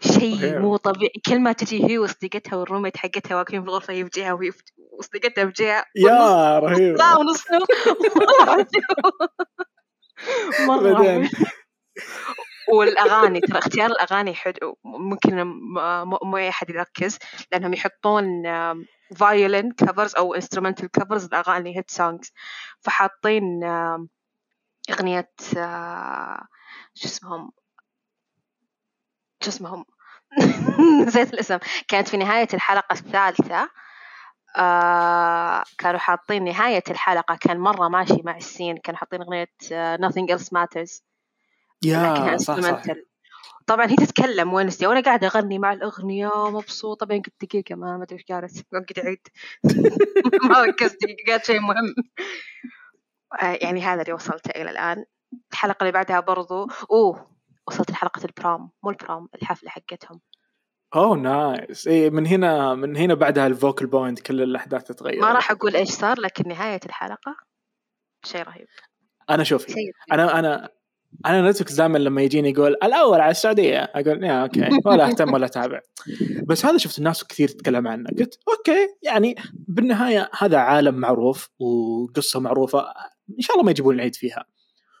شيء. 0.00 0.58
مو 0.58 0.76
طبيعي. 0.76 1.12
كل 1.26 1.40
ما 1.40 1.52
تجي 1.52 1.84
هي 1.90 1.98
وصديقتها 1.98 2.56
وال 2.56 2.64
roommate 2.64 2.96
حقتها 2.96 3.36
واقفين 3.36 3.62
في 3.62 3.68
الغرفة 3.68 3.92
هي 3.92 4.04
بجهة 4.04 4.32
وهي 4.34 4.52
في- 4.52 4.62
وصديقتها 4.98 5.44
بجهة 5.44 5.84
يا 5.96 6.58
رهيب. 6.58 6.96
لا 6.96 7.16
ونص 7.18 7.44
بعدين؟ 10.68 11.30
والأغاني 12.72 13.40
ترى 13.40 13.58
اختيار 13.58 13.90
الأغاني 13.90 14.34
حلو. 14.34 14.78
ممكن 14.84 15.42
مو 16.22 16.36
أي 16.36 16.48
أحد 16.48 16.70
يركز 16.70 17.18
لأنهم 17.52 17.72
يحطون 17.74 18.24
violin 19.16 19.72
covers 19.72 20.14
أو 20.16 20.34
instrumental 20.34 20.90
covers 20.90 21.28
لأغاني 21.32 21.76
hit 21.76 21.90
songs 21.90 22.32
فحاطين 22.80 23.64
أغنية 24.90 25.30
آه، 25.56 26.42
شو 26.94 27.08
اسمهم؟ 27.08 27.50
شو 29.44 29.50
اسمهم؟ 29.50 29.84
نسيت 31.06 31.34
الاسم. 31.34 31.58
كانت 31.88 32.08
في 32.08 32.16
نهاية 32.16 32.48
الحلقة 32.54 32.92
الثالثة. 32.92 33.70
آه 34.56 35.64
كانوا 35.78 35.98
حاطين 35.98 36.44
نهاية 36.44 36.82
الحلقة. 36.90 37.38
كان 37.40 37.58
مرة 37.58 37.88
ماشي 37.88 38.22
مع 38.24 38.36
ال 38.36 38.42
scene. 38.42 38.76
كانوا 38.76 38.98
حاطين 38.98 39.22
أغنية 39.22 39.48
آه 39.72 39.96
nothing 39.96 40.36
else 40.36 40.44
matters. 40.44 41.02
يا 41.84 42.36
صح 42.36 42.60
صح. 42.60 42.82
طبعا 43.66 43.86
هي 43.86 43.96
تتكلم 43.96 44.52
Wednesday 44.52 44.86
وأنا 44.86 45.00
قاعدة 45.00 45.26
أغني 45.26 45.58
مع 45.58 45.72
الأغنية 45.72 46.50
مبسوطه 46.50 47.06
بعدين 47.06 47.22
قلت 47.22 47.34
دقيقة. 47.44 47.74
ما 47.74 47.96
ما 47.96 48.04
أدري 48.04 48.16
إيش 48.18 48.24
قالت. 48.32 48.66
وقعد 48.72 48.98
أعيد. 49.04 49.28
ما 50.50 50.62
ركزت. 50.62 50.98
قالت 51.28 51.44
شيء 51.44 51.60
مهم. 51.60 51.94
آه، 53.42 53.58
يعني 53.62 53.82
هذا 53.82 54.02
اللي 54.02 54.12
وصلت 54.12 54.46
إلى 54.46 54.70
الآن. 54.70 55.04
الحلقة 55.52 55.76
اللي 55.80 55.92
بعدها 55.92 56.20
برضو. 56.20 56.68
أوه 56.90 57.33
وصلت 57.68 57.90
لحلقة 57.90 58.24
ال 58.24 58.33
prom 58.33 58.70
مو 58.82 58.90
ال 58.90 58.98
prom 58.98 59.28
الحفلة 59.34 59.70
حقتهم. 59.70 60.20
أوه 60.94 61.16
nice 61.16 61.88
اي 61.88 62.10
من 62.10 62.26
هنا 62.26 62.74
من 62.74 62.96
هنا 62.96 63.14
بعدها 63.14 63.46
ال 63.46 63.53
focal 63.53 63.86
point 63.86 64.20
كل 64.20 64.42
الأحداث 64.42 64.84
تتغير. 64.84 65.20
ما 65.20 65.32
راح 65.32 65.50
أقول 65.50 65.76
إيش 65.76 65.88
صار 65.88 66.20
لكن 66.20 66.48
نهاية 66.48 66.80
الحلقة 66.86 67.36
شيء 68.24 68.42
رهيب. 68.42 68.66
أنا 69.30 69.44
شوفي. 69.44 69.74
أنا 70.12 70.38
أنا 70.38 70.68
أنا 71.26 71.50
Netflix 71.50 71.72
دائما 71.74 71.98
لما 71.98 72.22
يجيني 72.22 72.50
يقول 72.50 72.72
الأول 72.72 73.20
على 73.20 73.30
السعودية. 73.30 73.78
أقول 73.78 74.24
يا 74.24 74.42
okay. 74.42 74.60
ولا 74.86 75.06
أهتم 75.06 75.32
ولا 75.34 75.46
أتابع. 75.46 75.80
بس 76.46 76.66
هذا 76.66 76.76
شفت 76.78 76.98
الناس 76.98 77.24
كثير 77.24 77.48
تتكلم 77.48 77.88
عنه. 77.88 78.08
قلت 78.18 78.38
okay. 78.48 78.88
يعني 79.02 79.34
بالنهاية 79.52 80.30
هذا 80.38 80.58
عالم 80.58 80.94
معروف 80.94 81.48
وقصة 81.58 82.40
معروفة 82.40 82.80
إن 83.30 83.40
شاء 83.40 83.56
الله 83.56 83.64
ما 83.64 83.70
يجيبون 83.70 83.94
العيد 83.94 84.14
فيها. 84.14 84.44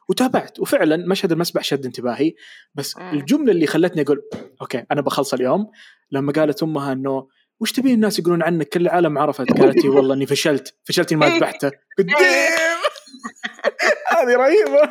وتابعت. 0.08 0.60
وفعلا 0.60 0.96
مشهد 0.96 1.32
المسبح 1.32 1.62
شد 1.64 1.84
انتباهي 1.84 2.34
بس. 2.74 2.96
الجملة 2.96 3.52
اللي 3.52 3.66
خلتني 3.66 4.02
أقول 4.02 4.22
okay 4.60 4.84
أنا 4.92 5.00
بخلص 5.00 5.34
اليوم. 5.34 5.70
لما 6.10 6.32
قالت 6.32 6.62
أمها 6.62 6.92
إنه 6.92 7.28
وش 7.60 7.72
تبين 7.72 7.94
الناس 7.94 8.18
يقولون 8.18 8.42
عنك؟ 8.42 8.68
كل 8.68 8.80
العالم 8.80 9.18
عرفت. 9.18 9.52
قالت 9.60 9.84
والله 9.84 10.14
إني 10.14 10.26
فشلت. 10.26 10.74
فشلت 10.84 11.12
إني 11.12 11.20
ما 11.20 11.28
ذبحته. 11.28 11.70
قلت 11.98 12.10
"Damn!" 12.10 12.84
هذه 14.18 14.36
رهيبة. 14.36 14.90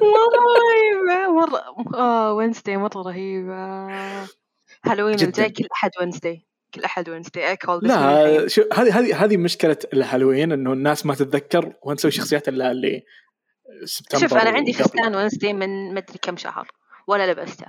مرة 0.00 0.40
رهيبة 0.60 1.32
مرة 1.32 1.62
آه 1.98 2.32
Wednesday 2.32 2.76
مرة 2.76 3.02
رهيبة. 3.02 3.54
هالوين. 4.84 5.14
الجاي 5.14 5.50
كل 5.50 5.64
أحد 5.72 5.90
Wednesday 6.00 6.46
كل 6.74 6.84
أحد 6.84 7.08
Wednesday 7.08 7.52
اكول 7.52 7.80
لا 7.82 8.48
شو 8.48 8.62
هذه 8.72 8.98
هذه 8.98 9.24
هذه 9.24 9.36
مشكلة 9.36 9.76
الهالوين 9.92 10.52
إنه 10.52 10.72
الناس 10.72 11.06
ما 11.06 11.14
تتذكر 11.14 11.72
وين 11.82 11.96
تسوي 11.96 12.10
شخصيات 12.10 12.48
إلا 12.48 12.70
اللي 12.70 13.02
سبتمبر 13.84 14.28
شوف 14.28 14.38
أنا 14.38 14.50
عندي. 14.50 14.72
فستان 14.72 15.16
Wednesday 15.16 15.52
من 15.52 15.94
مدري 15.94 16.18
كم 16.22 16.36
شهر 16.36 16.68
ولا 17.08 17.32
لبسته. 17.32 17.66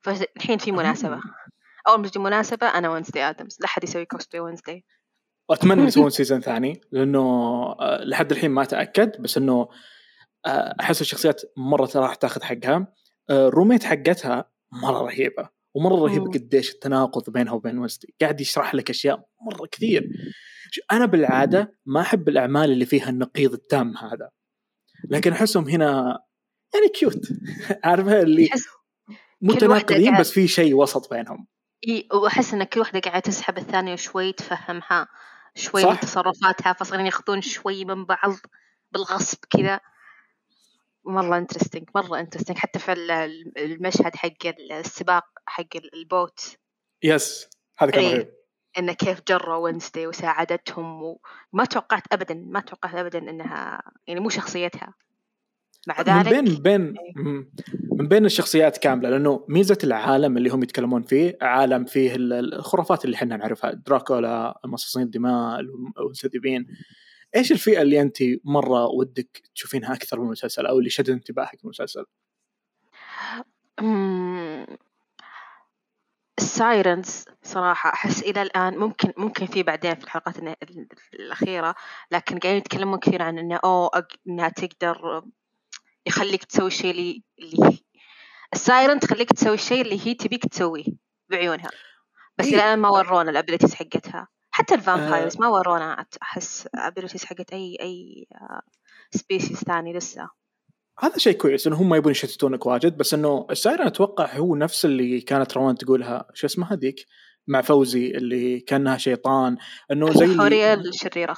فالحين 0.00 0.58
في 0.58 0.72
مناسبة. 0.72 1.20
أول 1.88 2.00
ما 2.00 2.08
تجي 2.08 2.18
مناسبة 2.18 2.66
أنا 2.66 2.90
Wednesday 2.90 3.22
Addams. 3.28 3.56
لا 3.60 3.66
أحد 3.66 3.84
يسوي 3.84 4.04
cosplay 4.04 4.40
Wednesday 4.40 4.84
واتمنى 5.48 5.82
يسوون 5.82 6.10
season 6.18 6.40
ثاني 6.40 6.80
لأنه 6.92 7.20
آه، 7.80 8.04
لحد 8.04 8.32
الحين 8.32 8.50
ما 8.50 8.64
تاكد 8.64 9.22
بس 9.22 9.36
إنه 9.36 9.68
آه، 10.46 10.74
أحس 10.80 11.00
الشخصيات 11.00 11.42
مرة 11.56 11.90
راح 11.94 12.14
تاخذ 12.14 12.42
حقها. 12.42 12.92
آه، 13.30 13.48
ال 13.48 13.52
roommate 13.52 13.84
حقتها 13.84 14.50
مرة 14.72 14.98
رهيبة 14.98 15.48
ومرة 15.74 15.94
رهيبة. 15.94 16.30
قديش 16.30 16.70
التناقض 16.74 17.30
بينها 17.30 17.52
وبين 17.52 17.78
Wednesday 17.78 18.14
قاعد 18.20 18.40
يشرح 18.40 18.74
لك 18.74 18.90
أشياء 18.90 19.24
مرة 19.46 19.66
كثير. 19.66 20.08
أنا 20.92 21.06
بالعادة 21.06 21.78
ما 21.86 22.00
أحب 22.00 22.28
الأعمال 22.28 22.72
اللي 22.72 22.86
فيها 22.86 23.08
النقيض 23.08 23.52
التام 23.52 23.96
هذا. 23.96 24.30
لكن 25.10 25.32
احسهم 25.32 25.68
هنا 25.68 26.18
يعني 26.74 26.88
cute 26.88 27.20
عارفة 27.84 28.22
اللي 28.22 28.50
متناقضين 29.40 30.20
بس 30.20 30.30
في 30.30 30.48
شيء 30.48 30.74
وسط 30.74 31.10
بينهم. 31.14 31.46
إي 31.88 32.08
وأحس 32.12 32.54
إن 32.54 32.64
كل 32.64 32.80
واحدة 32.80 33.00
قاعدة 33.00 33.20
تسحب 33.20 33.58
الثانية 33.58 33.96
شوي 33.96 34.32
تفهمها 34.32 35.08
شوي 35.54 35.82
صح. 35.82 35.90
من 35.90 36.00
تصرفاتها 36.00 36.72
فصارين 36.72 37.06
ياخذون 37.06 37.40
شوي 37.40 37.84
من 37.84 38.04
بعض 38.04 38.34
بالغصب 38.92 39.38
كذا. 39.50 39.80
مرة 41.04 41.38
interesting 41.38 41.88
مرة 41.94 42.20
interesting 42.20 42.56
حتى 42.58 42.78
في 42.78 42.92
ال- 42.92 43.58
المشهد 43.58 44.16
حق 44.16 44.46
السباق 44.70 45.24
حق 45.46 45.66
ال 45.94 46.04
boat. 46.04 46.56
yes 47.02 47.48
هذا 47.78 47.90
كان. 47.90 48.04
رهيب. 48.04 48.32
انه 48.78 48.92
كيف 48.92 49.22
جروا 49.28 49.56
Wednesday 49.56 50.06
وساعدتهم 50.06 51.02
وما 51.02 51.64
توقعت 51.64 52.02
ابدا 52.12 52.34
ما 52.34 52.60
توقعت 52.60 52.94
ابدا 52.94 53.18
إنها 53.18 53.82
يعني 54.06 54.20
مو 54.20 54.28
شخصيتها 54.28 54.94
مع 55.86 55.98
من 55.98 56.04
ذلك 56.22 56.28
بين 56.34 56.54
بين 56.62 56.94
مم. 57.16 57.50
من 57.92 58.08
بين 58.08 58.24
الشخصيات 58.26 58.78
كاملة 58.78 59.10
لأنه 59.10 59.44
ميزة 59.48 59.78
العالم 59.84 60.36
اللي 60.36 60.50
هم 60.50 60.62
يتكلمون 60.62 61.02
فيه 61.02 61.38
عالم 61.42 61.84
فيه 61.84 62.14
ال- 62.14 62.54
الخرافات 62.54 63.04
اللي 63.04 63.16
إحنا 63.16 63.36
نعرفها 63.36 63.72
دراكولا 63.72 64.60
مصاصين 64.64 65.02
الدماء 65.02 65.60
المنسدبين 66.00 66.66
إيش 67.36 67.52
الفئة 67.52 67.82
اللي 67.82 68.00
أنت 68.00 68.16
مرة 68.44 68.86
ودك 68.86 69.42
تشوفينها 69.54 69.94
أكثر 69.94 70.18
من 70.20 70.26
المسلسل 70.26 70.66
أو 70.66 70.78
اللي 70.78 70.90
شدت 70.90 71.08
انتباهك 71.08 71.58
في 71.58 71.64
المسلسل؟ 71.64 72.04
السايرنز 76.44 77.24
صراحة 77.42 77.90
أحس 77.92 78.22
إلى 78.22 78.42
الآن 78.42 78.78
ممكن 78.78 79.12
ممكن 79.16 79.46
في 79.46 79.62
بعدين 79.62 79.94
في 79.94 80.04
الحلقات 80.04 80.34
الأخيرة 81.14 81.74
لكن 82.10 82.38
قاعدين 82.38 82.58
يتكلمون 82.58 82.98
كثير 82.98 83.22
عن 83.22 83.38
إنه 83.38 83.58
أق- 83.88 84.16
إنها 84.28 84.48
تقدر 84.48 85.22
يخليك 86.06 86.44
تسوي 86.44 86.66
الشيء 86.66 86.90
اللي 86.90 87.22
اللي 87.38 87.78
ال 88.52 88.60
siren 88.60 89.00
تخليك 89.00 89.32
تسوي 89.32 89.54
الشيء 89.54 89.80
اللي 89.82 90.06
هي 90.06 90.14
تبيك 90.14 90.46
تسويه 90.46 90.84
بعيونها. 91.28 91.70
بس 92.38 92.46
إيه. 92.46 92.54
إلى 92.54 92.64
الآن 92.64 92.78
ما 92.78 92.88
ورونا 92.88 93.30
ال 93.30 93.34
abilities 93.34 93.74
حقتها. 93.74 94.28
حتى 94.50 94.74
ال 94.74 94.81
vampires 94.81 95.40
ما 95.40 95.48
ورونا. 95.48 96.06
أحس 96.22 96.68
abilities 96.74 97.24
حقت 97.24 97.52
أي 97.52 97.76
أي 97.80 98.26
species 99.10 99.56
ثاني 99.58 99.92
لسه. 99.92 100.30
هذا 100.98 101.18
شيء 101.18 101.32
كويس 101.36 101.66
إنه 101.66 101.76
هم 101.76 101.88
ما 101.88 101.96
يبون 101.96 102.12
يشتتونك 102.12 102.66
واجد 102.66 102.96
بس 102.96 103.14
إنه 103.14 103.46
ال 103.50 103.56
siren 103.56 103.86
أتوقع 103.86 104.36
هو 104.36 104.56
نفس 104.56 104.84
اللي 104.84 105.20
كانت 105.20 105.56
روان 105.56 105.74
تقولها 105.74 106.28
شو 106.34 106.46
اسمها 106.46 106.72
هذيك؟ 106.72 107.06
مع 107.46 107.60
فوزي 107.60 108.10
اللي 108.10 108.60
كأنها 108.60 108.98
شيطان 108.98 109.56
إنه 109.92 110.12
زي 110.12 110.24
اللي- 110.24 110.34
الحورية 110.34 110.74
الشريرة. 110.74 111.36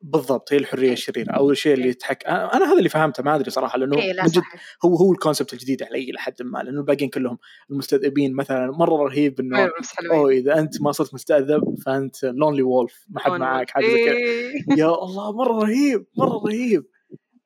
بالضبط 0.00 0.52
هي 0.52 0.58
الحرية 0.58 0.92
الشريرة. 0.92 1.32
أو 1.32 1.50
الشيء 1.50 1.74
اللي 1.74 1.88
يتحك 1.88 2.26
أنا 2.26 2.54
أنا 2.56 2.66
هذا 2.66 2.78
اللي 2.78 2.88
فهمته 2.88 3.22
ما 3.22 3.34
أدري 3.34 3.50
صراحة 3.50 3.78
لأنه 3.78 3.98
إيه 3.98 4.12
لا 4.12 4.22
من 4.22 4.28
جد 4.28 4.38
صحيح. 4.40 4.76
هو 4.84 4.96
هو 4.96 5.12
الكونسبت 5.12 5.52
الجديد 5.52 5.82
علي 5.82 6.12
لحد 6.12 6.34
ما 6.42 6.58
لأنه 6.58 6.80
الباقيين 6.80 7.10
كلهم 7.10 7.38
المستذئبين 7.70 8.34
مثلا 8.34 8.70
مرة 8.70 8.94
رهيب 8.96 9.40
إنه 9.40 9.58
أيوة،. 9.58 9.70
أوه 10.12 10.30
إذا 10.30 10.58
أنت 10.58 10.82
ما 10.82 10.92
صرت 10.92 11.14
مستذئب 11.14 11.62
فأنت 11.86 12.24
لونلي 12.24 12.62
وولف 12.62 13.04
ما 13.08 13.20
حد 13.20 13.30
معاك 13.32 13.70
حاجة 13.70 13.86
زي 13.86 14.04
كذا. 14.04 14.14
إيه. 14.16 14.52
يا 14.78 14.86
الله 15.04 15.32
مرة 15.32 15.62
رهيب 15.62 16.06
مرة 16.18 16.42
رهيب. 16.46 16.84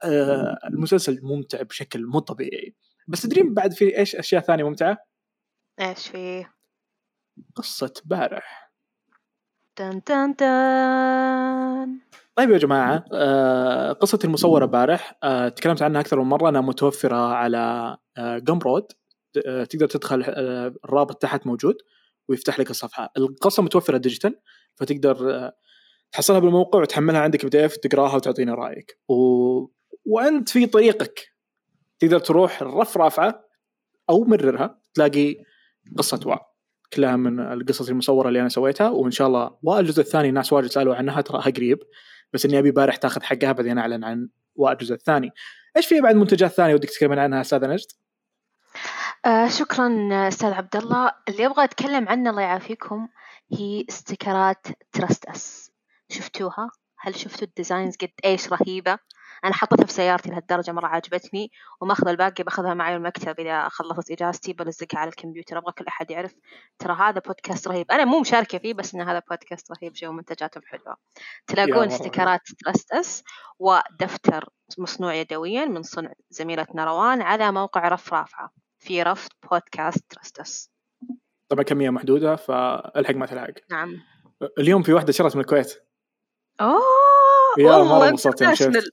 المسلسل 0.04 1.20
ممتع 1.22 1.62
بشكل 1.62 2.06
مو 2.06 2.18
طبيعي. 2.18 2.74
بس 3.08 3.22
تدرين 3.22 3.54
بعد 3.54 3.72
في 3.72 3.98
إيش 3.98 4.16
أشياء 4.16 4.42
ثانية 4.42 4.64
ممتعة؟ 4.64 4.98
إيش 5.80 6.08
في؟ 6.08 6.46
قصة 7.54 7.92
بارح. 8.04 8.72
دن 9.78 10.00
دن 10.08 10.32
دن 10.32 11.98
طيب 12.36 12.50
يا 12.50 12.58
جماعة 12.58 13.04
آه 13.12 13.92
قصة 13.92 14.18
المصورة 14.24 14.64
بارح 14.66 15.18
آه 15.22 15.48
تكلمت 15.48 15.82
عنها 15.82 16.00
أكثر 16.00 16.20
من 16.20 16.28
مرة 16.28 16.48
أنها 16.48 16.60
متوفرة 16.60 17.16
على 17.16 17.96
آه 18.18 18.38
Gumroad. 18.38 18.92
آه 19.46 19.64
تقدر 19.64 19.86
تدخل 19.86 20.22
آه 20.22 20.74
الرابط 20.84 21.22
تحت 21.22 21.46
موجود 21.46 21.76
ويفتح 22.28 22.60
لك 22.60 22.70
الصفحة. 22.70 23.12
القصة 23.16 23.62
متوفرة 23.62 23.96
digital 23.96 24.40
فتقدر 24.76 25.34
آه 25.34 25.52
تحصلها 26.12 26.38
بالموقع 26.38 26.80
وتحملها 26.80 27.20
عندك 27.20 27.44
PDF 27.44 27.76
تقراها 27.76 28.16
وتعطينا 28.16 28.54
رأيك. 28.54 28.98
و... 29.08 29.14
وأنت 30.04 30.48
في 30.48 30.66
طريقك. 30.66 31.28
تقدر 31.98 32.18
تروح 32.18 32.62
الرف 32.62 32.96
رافعة 32.96 33.44
أو 34.10 34.24
مررها 34.24 34.80
تلاقي 34.94 35.36
قصة 35.98 36.20
وا 36.26 36.36
كلها 36.92 37.16
من 37.16 37.40
القصص 37.40 37.88
المصورة 37.88 38.28
اللي 38.28 38.40
أنا 38.40 38.48
سويتها 38.48 38.88
وإن 38.88 39.10
شاء 39.10 39.26
الله 39.26 39.58
والجزء 39.62 40.00
الثاني 40.00 40.30
ناس 40.30 40.52
واجد 40.52 40.70
سألوا 40.70 40.94
عنها 40.94 41.20
تراها 41.20 41.50
قريب. 41.50 41.78
بس 42.32 42.44
إني 42.44 42.58
أبي 42.58 42.70
بارح 42.70 42.96
تاخذ 42.96 43.22
حقها 43.22 43.52
بعدين 43.52 43.78
أعلن 43.78 44.04
عن 44.04 44.28
الجزء 44.60 44.94
الثاني. 44.94 45.30
إيش 45.76 45.86
في 45.86 46.00
بعد 46.00 46.14
منتجات 46.14 46.50
ثانية 46.50 46.74
ودك 46.74 46.88
تتكلمين 46.88 47.18
عنها 47.18 47.40
أستاذة 47.40 47.66
نجد؟ 47.66 47.86
آه 49.26 49.48
شكرا 49.48 49.88
أستاذ 50.28 50.52
عبد 50.52 50.76
الله 50.76 51.12
اللي 51.28 51.46
أبغى 51.46 51.64
اتكلم 51.64 52.08
عنه 52.08 52.30
الله 52.30 52.42
يعافيكم 52.42 53.08
هي 53.52 53.84
استيكرات 53.88 54.66
تراست 54.92 55.24
أس. 55.24 55.72
شفتوها؟ 56.08 56.70
هل 57.00 57.14
شفتوا 57.14 57.46
ال 57.46 57.52
designs 57.52 57.96
قد 57.96 58.10
إيش 58.24 58.52
رهيبة؟ 58.52 58.98
أنا 59.44 59.54
حطيتها 59.54 59.86
في 59.86 59.92
سيارتي 59.92 60.30
لهالدرجة 60.30 60.72
مرة 60.72 60.86
عجبتني 60.86 61.50
وماخذ 61.80 62.08
الباقي 62.08 62.44
باخذها 62.44 62.74
معي 62.74 62.96
المكتب 62.96 63.40
إذا 63.40 63.68
خلصت 63.68 64.10
إجازتي 64.10 64.52
بلزقها 64.52 64.98
على 64.98 65.08
الكمبيوتر 65.08 65.58
أبغى 65.58 65.72
كل 65.72 65.84
أحد 65.88 66.10
يعرف 66.10 66.34
ترى 66.78 66.94
هذا 66.94 67.20
بودكاست 67.20 67.68
رهيب. 67.68 67.90
أنا 67.90 68.04
مو 68.04 68.20
مشاركة 68.20 68.58
فيه 68.58 68.74
بس 68.74 68.94
إن 68.94 69.00
هذا 69.00 69.22
بودكاست 69.30 69.72
رهيب 69.72 69.92
جو 69.92 70.12
منتجاتهم 70.12 70.62
حلوة. 70.66 70.96
تلاقون 71.46 71.76
مرة. 71.76 71.86
استيكرات 71.86 72.40
Trust 72.64 72.92
Us 72.92 73.24
ودفتر 73.58 74.48
مصنوع 74.78 75.14
يدويا 75.14 75.64
من 75.64 75.82
صنع 75.82 76.12
زميلتنا 76.30 76.84
روان 76.84 77.22
على 77.22 77.52
موقع 77.52 77.88
رف 77.88 78.12
رافعة. 78.12 78.50
في 78.78 79.02
رف 79.02 79.28
بودكاست 79.50 80.04
Trust 80.10 80.40
Us 80.40 80.70
طبعا 81.48 81.62
كمية 81.62 81.90
محدودة 81.90 82.36
فالحق 82.36 83.14
ما 83.14 83.26
تلحق. 83.26 83.54
نعم. 83.70 83.96
اليوم 84.58 84.82
في 84.82 84.92
واحدة 84.92 85.12
شرت 85.12 85.36
من 85.36 85.40
الكويت. 85.40 85.87
اوه 86.60 86.80
يا 87.58 87.72
والله 87.72 87.98
مرة 87.98 88.08
انبسطت 88.08 88.42
يوم. 88.42 88.54
شفت. 88.54 88.92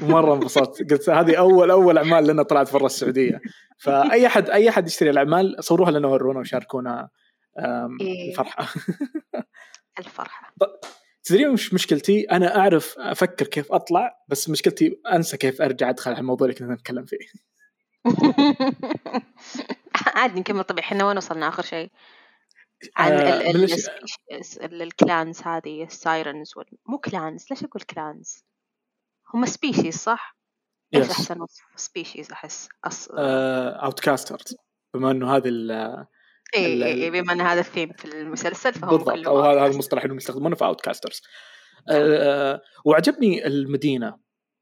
مرة 0.00 0.34
انبسطت 0.34 0.92
قلت 0.92 1.10
هذه 1.10 1.38
اول 1.38 1.70
أول 1.70 1.98
أعمال 1.98 2.26
لنا 2.26 2.42
طلعت 2.42 2.72
برا 2.72 2.86
السعودية 2.86 3.40
فأي 3.78 4.26
احد 4.26 4.50
أي 4.50 4.68
أحد 4.68 4.86
يشتري 4.86 5.10
الأعمال 5.10 5.56
صوروها 5.60 5.90
لنا 5.90 6.08
ورونا 6.08 6.40
وشاركونا 6.40 7.08
إيه. 8.00 8.30
الفرحة 8.30 8.68
الفرحة 9.98 10.54
تدرين 11.24 11.48
وش 11.48 11.74
مشكلتي؟ 11.74 12.20
أنا 12.30 12.58
أعرف 12.58 12.94
أفكر 12.98 13.46
كيف 13.46 13.72
أطلع 13.72 14.24
بس 14.28 14.50
مشكلتي 14.50 15.00
أنسى 15.12 15.36
كيف 15.36 15.62
أرجع 15.62 15.90
أدخل 15.90 16.10
على 16.10 16.20
الموضوع 16.20 16.48
اللي 16.48 16.58
كنا 16.58 16.74
نتكلم 16.74 17.04
فيه. 17.04 17.18
عادي 20.16 20.40
نكمل 20.40 20.64
طبيعي 20.64 20.86
إحنا 20.86 21.04
وين 21.04 21.16
وصلنا 21.16 21.48
آخر 21.48 21.62
شيء 21.62 21.90
عن 22.96 23.12
آه، 23.12 23.50
ال 23.50 23.56
من 23.58 23.64
ال 24.62 24.82
ال 24.82 24.92
clans 24.92 25.42
هذه 25.42 25.84
ال 25.84 25.92
sirens. 25.92 26.52
مو 26.86 26.98
clans 26.98 27.46
ليش 27.50 27.64
أقول 27.64 27.82
clans 27.82 28.44
هم 29.34 29.46
species 29.46 29.94
صح؟ 29.94 30.38
إيش 30.94 31.06
Yes. 31.06 31.10
أحسن 31.10 31.40
وصف 31.40 31.64
species 31.76 32.32
أحس 32.32 32.68
أص... 32.84 33.08
outcasters 33.12 34.56
بما 34.94 35.10
إنه 35.10 35.36
هذه 35.36 35.48
ال- 35.48 36.06
اي 36.56 36.84
اي 36.84 37.04
إي، 37.04 37.10
بما 37.10 37.32
إن 37.32 37.40
هذا 37.40 37.60
الثيم 37.60 37.92
في 37.92 38.04
المسلسل 38.04 38.72
فهم 38.74 38.90
بالضبط 38.90 39.10
كلهم 39.10 39.26
أو 39.26 39.40
هذا. 39.40 39.66
المصطلح 39.66 40.04
اللي 40.04 40.16
يستخدمونه 40.16 40.56
في 40.56 40.64
outcasters 40.64 41.22
وعجبني 42.84 43.46
المدينة 43.46 44.18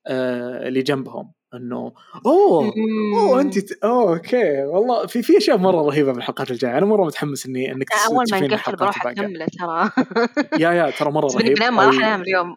آه، 0.07 0.69
اللي 0.69 0.83
جنبهم 0.83 1.33
انه 1.55 1.93
اوه 2.27 2.73
اوه 3.15 3.41
انت 3.41 3.59
ت... 3.59 3.85
أوه 3.85 4.15
okay. 4.17 4.63
والله 4.65 5.07
في 5.07 5.23
في 5.23 5.37
أشياء 5.37 5.57
مرة 5.57 5.83
رهيبة 5.83 6.13
بالحلقات 6.13 6.51
الجاية. 6.51 6.79
أنا 6.79 6.87
مرة 6.87 7.05
متحمس 7.05 7.47
إني 7.47 7.73
إنك 7.73 7.87
أول 8.09 8.25
ما 8.33 8.41
نقفل 8.41 8.55
الحلقات 8.55 8.79
بروح 8.79 9.07
أكمله 9.07 9.47
ترى. 9.59 9.91
يا 10.63 10.71
يا 10.73 10.91
ترى 10.91 11.11
مرة 11.11 11.27
رهيب. 11.27 11.57
بنام 11.57 11.77
ما 11.77 11.85
راح 11.87 11.95
انام 11.95 12.21
اليوم. 12.23 12.55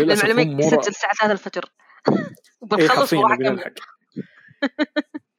هم 0.00 0.48
مو 0.52 0.58
يسجل 0.58 0.78
الساعة 0.88 1.12
3 1.20 1.32
الفجر. 1.32 1.64
حرفيا 2.88 3.18
وراح 3.18 3.32
نبي 3.38 3.48
أكمل. 3.48 3.56
نلحق 3.56 3.72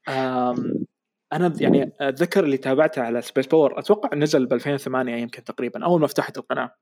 آم، 0.09 0.85
أنا 1.33 1.53
يعني 1.59 1.93
أتذكر 1.99 2.43
اللي 2.43 2.57
تابعته 2.57 3.01
على 3.01 3.21
Spacepower 3.21 3.79
أتوقع 3.79 4.17
نزل 4.17 4.45
ب 4.45 4.53
2008 4.53 5.15
يمكن 5.15 5.43
تقريبا 5.43 5.85
أول 5.85 6.01
ما 6.01 6.07
فتحت 6.07 6.37
القناة. 6.37 6.75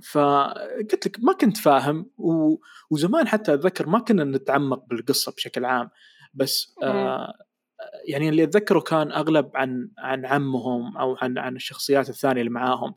فقلت 0.00 1.06
لك 1.06 1.16
ما 1.20 1.32
كنت 1.32 1.56
فاهم 1.56 2.10
و... 2.18 2.56
وزمان 2.90 3.28
حتى 3.28 3.54
أتذكر 3.54 3.86
ما 3.86 3.98
كنا 3.98 4.24
نتعمق 4.24 4.84
بالقصة 4.84 5.32
بشكل 5.32 5.64
عام 5.64 5.90
بس 6.34 6.74
آه 6.82 7.34
يعني 8.04 8.28
اللي 8.28 8.42
أتذكره 8.42 8.80
كان 8.80 9.12
أغلب 9.12 9.50
عن 9.54 9.90
عن 9.98 10.26
عمهم 10.26 10.96
أو 10.98 11.16
عن 11.22 11.38
عن 11.38 11.56
الشخصيات 11.56 12.08
الثانية 12.08 12.40
اللي 12.40 12.52
معاهم. 12.52 12.94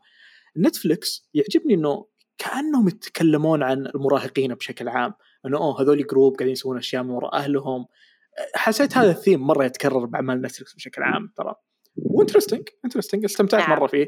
نتفلكس 0.58 1.30
يعجبني 1.34 1.74
إنه 1.74 2.06
كأنهم 2.38 2.88
يتكلمون 2.88 3.62
عن 3.62 3.86
المراهقين 3.86 4.54
بشكل 4.54 4.88
عام 4.88 5.14
إنه 5.46 5.58
أوه 5.58 5.80
هذول 5.80 6.06
group 6.06 6.32
قاعدين 6.36 6.52
يسوون 6.52 6.78
أشياء 6.78 7.02
من 7.02 7.10
وراء 7.10 7.34
أهلهم. 7.34 7.86
حسيت 8.54 8.96
هذا 8.96 9.10
الثيم 9.10 9.40
مرة 9.40 9.64
يتكرر 9.64 10.04
بأعمال 10.04 10.42
نتفلكس 10.42 10.74
بشكل 10.74 11.02
عام 11.02 11.32
ترى. 11.36 11.54
و 11.96 12.02
interesting 12.02 12.68
interesting 12.84 13.24
استمتعت 13.24 13.60
نعم. 13.60 13.70
مرة 13.70 13.86
فيه. 13.86 14.06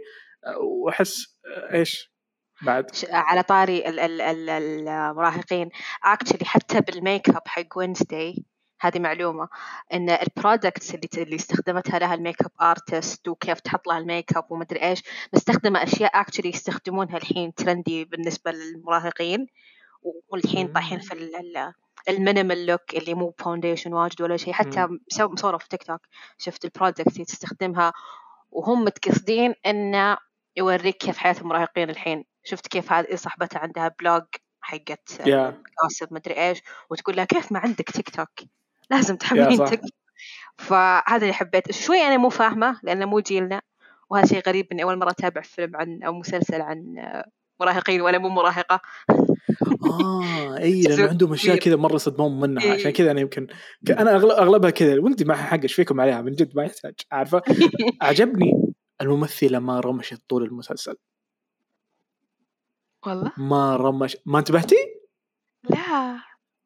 وأحس 0.61 1.39
إيش؟ 1.73 2.16
بعد. 2.63 2.91
على 3.11 3.43
طاري 3.43 3.89
ال- 3.89 4.01
ال- 4.01 4.21
ال- 4.21 4.51
المراهقين. 4.89 5.69
actually 6.05 6.45
حتى 6.45 6.81
بال 6.81 6.97
make 6.97 7.29
up 7.29 7.49
حق 7.49 7.63
وينزداي 7.79 8.45
هذه 8.81 8.99
معلومة 8.99 9.49
إن 9.93 10.11
ال 10.11 10.20
products 10.20 10.95
اللي 10.95 11.09
اللي 11.19 11.37
استخدمتها 11.37 11.99
لها 11.99 12.15
ال 12.15 12.20
make 12.20 12.43
up 12.43 12.51
artist 12.61 13.29
وكيف 13.29 13.61
تحط 13.61 13.89
لها 13.89 13.99
ال 13.99 14.06
make 14.06 14.37
up 14.37 14.45
ومدري 14.53 14.83
إيش 14.83 15.03
مستخدمة 15.35 15.83
أشياء 15.83 16.21
actually 16.21 16.49
يستخدمونها 16.49 17.17
الحين 17.17 17.55
trendy 17.55 18.05
بالنسبة 18.05 18.51
للمراهقين 18.53 19.47
والحين. 20.29 20.73
طايحين 20.73 20.99
في 20.99 21.13
ال- 21.15 21.37
ال- 21.37 21.73
ال 22.09 22.16
minimal 22.16 22.67
look 22.67 22.95
اللي 22.95 23.15
مو 23.15 23.35
foundation 23.39 23.93
واجد 23.93 24.23
ولا 24.23 24.37
شيء 24.37 24.53
حتى 24.53 24.89
مصورة 25.21 25.57
في 25.57 25.69
تيك 25.69 25.83
توك 25.83 26.01
شفت 26.39 26.65
ال 26.65 26.70
products 26.70 27.13
اللي 27.13 27.25
تستخدمها 27.25 27.93
وهم 28.51 28.85
متقصدين 28.85 29.55
إنه 29.67 30.17
يوريك 30.57 30.97
كيف 30.97 31.19
حياة 31.19 31.37
المراهقين 31.41 31.91
الحين. 31.91 32.25
شفت 32.47 32.67
كيف 32.67 32.93
هذه 32.93 33.15
صاحبتها 33.15 33.59
عندها 33.59 33.95
blog 34.01 34.23
حقت 34.61 35.27
يا. 35.27 35.63
كاسب 35.83 36.15
مدري 36.15 36.49
إيش 36.49 36.63
وتقول 36.91 37.17
لها 37.17 37.25
كيف 37.25 37.53
ما 37.53 37.59
عندك 37.59 37.91
تيك 37.91 38.11
توك؟ 38.11 38.49
لازم 38.91 39.17
تحملين 39.17 39.57
صح. 39.57 39.69
تيك 39.69 39.81
فهذا 40.59 41.23
اللي 41.23 41.33
حبيت. 41.33 41.73
شوي 41.73 41.99
أنا 41.99 42.17
مو 42.17 42.29
فاهمة 42.29 42.81
لأنه 42.83 43.07
مو 43.07 43.21
جيلنا 43.21 43.61
وهذا 44.11 44.27
شيء 44.27 44.43
غريب 44.47 44.67
إني 44.73 44.83
أول 44.83 44.99
مرة 44.99 45.11
أتابع 45.11 45.41
فيلم 45.41 45.77
عن 45.77 46.03
أو 46.03 46.13
مسلسل 46.13 46.61
عن 46.61 46.99
آه، 46.99 47.25
مراهقين 47.61 48.01
وأنا 48.01 48.19
مو 48.19 48.29
مراهقة. 48.29 48.81
آه 49.11 50.59
إي 50.63 50.83
لأنه 50.83 51.09
عندهم 51.09 51.33
أشياء. 51.33 51.57
كذا 51.57 51.77
مرة 51.77 51.97
صدموني 51.97 52.41
منها. 52.41 52.65
إيه. 52.65 52.73
عشان 52.73 52.91
كذا 52.91 53.11
أنا 53.11 53.21
يمكن 53.21 53.47
أنا 53.91 54.17
أغلبها 54.17 54.71
كذا. 54.71 55.01
ولدي 55.01 55.25
ما 55.25 55.37
حق 55.37 55.61
إيش 55.63 55.75
فيكم 55.75 56.01
عليها؟ 56.01 56.23
من 56.23 56.33
جد 56.33 56.57
ما 56.57 56.65
يحتاج. 56.65 56.95
عارفة؟ 57.13 57.43
عجبني 58.03 58.53
الممثلة 59.01 59.59
ما 59.59 59.81
رمشت 59.81 60.23
طول 60.29 60.45
المسلسل. 60.45 60.95
والله؟ 63.07 63.33
ما 63.37 63.77
رمش 63.77 64.17
ما 64.27 64.39
انتبهتي؟ 64.39 64.77
لا. 65.71 66.21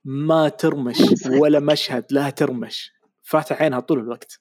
ما 0.05 0.49
ترمش 0.49 0.97
ولا 1.43 1.61
مشهد 1.61 2.05
لا 2.11 2.31
ترمش. 2.31 2.93
فاتح 3.23 3.63
عينها 3.63 3.81
طول 3.81 3.99
الوقت. 3.99 4.41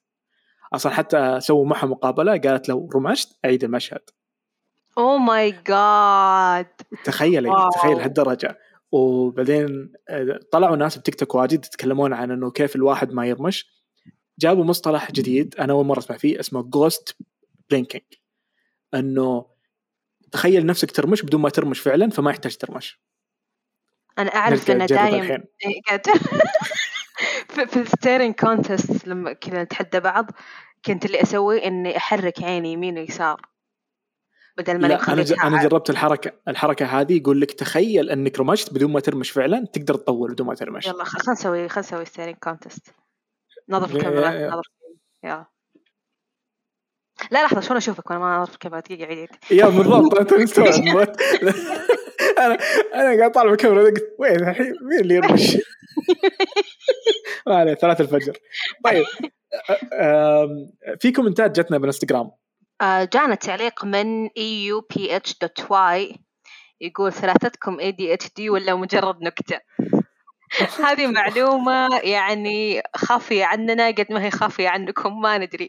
أصلا 0.72 0.92
حتى 0.92 1.40
سووا 1.40 1.66
معها 1.66 1.86
مقابلة 1.86 2.38
قالت 2.38 2.68
لو 2.68 2.88
رمشت 2.94 3.38
أعيد 3.44 3.64
المشهد. 3.64 4.00
oh 4.98 5.18
my 5.18 5.50
God 5.50 6.66
تخيلي 7.04 7.48
wow. 7.48 7.70
تخيل 7.70 8.00
هالدرجة. 8.00 8.58
وبعدين 8.92 9.92
آه، 10.08 10.40
طلعوا 10.52 10.76
ناس 10.76 10.98
بتيك 10.98 11.14
توك 11.14 11.34
واجد 11.34 11.64
يتكلمون 11.64 12.12
عن 12.12 12.30
إنه 12.30 12.50
كيف 12.50 12.76
الواحد 12.76 13.12
ما 13.12 13.26
يرمش. 13.26 13.80
جابوا 14.38 14.64
مصطلح 14.64 15.12
جديد 15.12 15.54
أنا 15.58 15.72
أول 15.72 15.86
مرة 15.86 15.98
أسمع 15.98 16.16
فيه 16.16 16.40
اسمه 16.40 16.62
ghost 16.62 17.16
blinking 17.70 18.04
إنه 18.94 19.46
تخيل 20.32 20.66
نفسك 20.66 20.90
ترمش 20.90 21.22
بدون 21.22 21.40
ما 21.40 21.48
ترمش 21.48 21.80
فعلا 21.80 22.10
فما 22.10 22.30
يحتاج 22.30 22.56
ترمش. 22.56 23.00
أنا 24.18 24.34
أعرف 24.34 24.70
إنه 24.70 24.84
نجرب 24.84 24.98
دايم 24.98 25.24
إيه، 25.24 26.02
في, 27.66 27.80
ال 27.80 27.87
staring 27.87 28.34
contest 28.34 29.08
لما 29.08 29.32
كذا 29.32 29.62
نتحدى 29.62 30.00
بعض 30.00 30.30
كنت 30.84 31.04
اللي 31.04 31.22
أسوي 31.22 31.66
إني 31.66 31.96
أحرك 31.96 32.42
عيني 32.42 32.72
يمين 32.72 32.98
ويسار. 32.98 33.40
بدل 34.58 34.80
ما 34.80 34.86
لا 34.86 35.12
أنا 35.12 35.24
أنا 35.44 35.62
جربت 35.62 35.90
الحركة 35.90 36.32
الحركة 36.48 36.86
هذه 36.86 37.16
يقول 37.16 37.40
لك 37.40 37.52
تخيل 37.52 38.10
إنك 38.10 38.38
رمشت 38.40 38.74
بدون 38.74 38.92
ما 38.92 39.00
ترمش 39.00 39.30
فعلا 39.30 39.66
تقدر 39.72 39.94
تطول 39.94 40.32
بدون 40.32 40.46
ما 40.46 40.54
ترمش. 40.54 40.86
يلا 40.86 41.04
خلنا 41.04 41.32
نسوي 41.32 41.68
خلنا 41.68 41.86
نسوي 41.86 42.04
staring 42.04 42.36
contest. 42.36 42.94
نظف 43.68 43.90
يا- 43.90 43.96
الكاميرا 43.96 44.30
يا- 44.30 44.50
نظف 44.50 44.64
يلا. 45.24 45.46
لا 47.30 47.44
لحظة 47.44 47.60
شلون 47.60 47.76
أشوفك 47.76 48.10
وأنا 48.10 48.20
ما 48.20 48.26
أعرف 48.26 48.54
الكاميرا 48.54 48.80
دقيقة 48.80 49.06
عيد 49.06 49.18
عيد 49.18 49.28
يا 49.50 49.66
بالضبط 49.66 50.18
أنت 50.18 50.34
مستوعب. 50.42 50.72
أنا 52.38 52.58
أنا 52.94 53.18
قاعد 53.18 53.32
طالع 53.32 53.50
بالكاميرا 53.50 53.82
قلت 53.82 54.14
وين 54.18 54.48
الحين 54.48 54.74
مين 54.82 55.00
اللي 55.00 55.14
يرمش؟ 55.14 55.56
ما 57.46 57.56
عليه 57.56 57.74
ثلاثة 57.74 58.04
الفجر 58.04 58.36
طيب 58.84 59.04
في 61.00 61.12
comment 61.12 61.54
ات 61.54 61.60
جتنا 61.60 61.78
بالإنستغرام 61.78 62.30
آه، 62.80 63.08
جانا 63.12 63.34
تعليق 63.34 63.84
من 63.84 64.28
euph.y 64.28 66.16
يقول 66.80 67.12
ثلاثتكم 67.12 67.78
ADHD 67.78 68.50
ولا 68.50 68.74
مجرد 68.74 69.22
نكتة 69.22 69.60
هذه 70.86 71.06
معلومة 71.06 71.88
يعني 72.02 72.82
خافية 72.96 73.44
عننا 73.44 73.86
قد 73.86 74.06
ما 74.10 74.24
هي 74.24 74.30
خافية 74.30 74.68
عنكم 74.68 75.20
ما 75.20 75.38
ندري. 75.38 75.68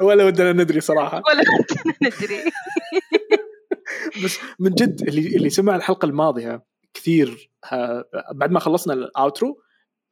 ولا 0.00 0.24
ودنا 0.24 0.52
ندري 0.52 0.80
صراحة. 0.80 1.22
ولا 1.26 1.42
كنا 1.44 1.94
ندري. 2.02 2.38
بس 4.24 4.38
من 4.58 4.70
جد 4.70 5.08
اللي 5.08 5.36
اللي 5.36 5.50
سمع 5.50 5.76
الحلقة 5.76 6.06
الماضية 6.06 6.62
كثير 6.94 7.50
آه، 7.72 8.04
بعد 8.34 8.50
ما 8.50 8.60
خلصنا 8.60 8.94
ال 8.94 9.05
outro 9.05 9.60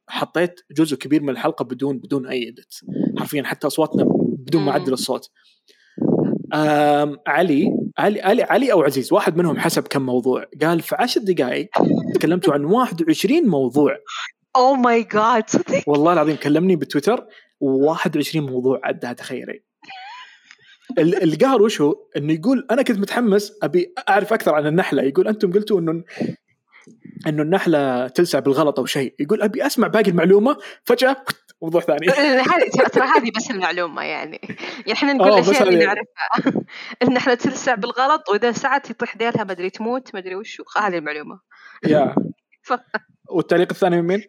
حطيت 0.07 0.59
جزء 0.71 0.97
كبير 0.97 1.23
من 1.23 1.29
الحلقة 1.29 1.63
بدون 1.65 1.97
بدون 1.99 2.27
أي 2.27 2.49
ادت 2.49 2.73
حرفيا 3.19 3.43
حتى 3.43 3.67
أصواتنا 3.67 4.03
بدون. 4.19 4.65
معدل 4.65 4.93
الصوت. 4.93 5.31
علي 7.27 7.71
علي 7.97 8.21
علي 8.21 8.43
علي 8.43 8.71
أو 8.71 8.83
عزيز 8.83 9.13
واحد 9.13 9.37
منهم 9.37 9.59
حسب 9.59 9.87
كم 9.87 10.01
موضوع. 10.01 10.45
قال 10.61 10.81
في 10.81 10.95
عشر 10.99 11.21
دقائق 11.21 11.69
تكلمتوا 12.15 12.53
عن 12.53 12.65
21 12.65 13.47
موضوع. 13.47 13.97
اوه 14.55 14.75
ماي 14.75 15.03
جاد 15.03 15.49
صدق؟ 15.49 15.83
والله 15.87 16.13
العظيم 16.13 16.35
كلمني 16.35 16.75
بتويتر 16.75 17.25
21 17.59 18.45
موضوع 18.51 18.81
عدها 18.83 19.13
تخيلي. 19.13 19.63
ال- 20.99 21.23
القهر 21.23 21.61
وش 21.61 21.81
هو؟ 21.81 21.95
إنه 22.17 22.33
يقول 22.33 22.67
أنا 22.71 22.81
كنت 22.81 22.99
متحمس 22.99 23.53
أبي 23.63 23.93
أعرف 24.09 24.33
أكثر 24.33 24.55
عن 24.55 24.67
النحلة. 24.67 25.03
يقول 25.03 25.27
أنتم 25.27 25.51
قلتوا 25.53 25.79
إنه 25.79 26.03
إنه 27.27 27.41
النحلة 27.43 28.07
تلسع 28.07 28.39
بالغلط 28.39 28.79
أو 28.79 28.85
شيء. 28.85 29.13
يقول 29.19 29.41
أبي 29.41 29.65
أسمع 29.65 29.87
باقي 29.87 30.11
المعلومة 30.11 30.57
فجأة 30.83 31.17
موضوع 31.63 31.81
ثاني. 31.81 32.07
هذه 32.53 32.69
ترى 32.93 33.07
هذه 33.07 33.31
بس 33.37 33.51
المعلومة 33.51 34.03
يعني. 34.03 34.39
يعني 34.43 34.93
إحنا 34.93 35.13
نقول 35.13 35.31
آه، 35.31 35.39
الأشياء 35.39 35.69
اللي 35.69 35.85
نعرفها. 35.85 36.61
إن 37.03 37.17
إحنا 37.17 37.35
تلسع 37.35 37.75
بالغلط 37.75 38.29
وإذا 38.29 38.51
سعت 38.51 38.89
يطيح 38.89 39.17
ديلها 39.17 39.43
مدري 39.43 39.69
تموت 39.69 40.15
مدري 40.15 40.35
وشو. 40.35 40.63
هذه 40.77 40.97
المعلومة. 40.97 41.39
يا. 41.87 42.15
والتعليق 43.35 43.67
الثاني 43.71 44.01
من 44.01 44.07
مين؟ 44.07 44.23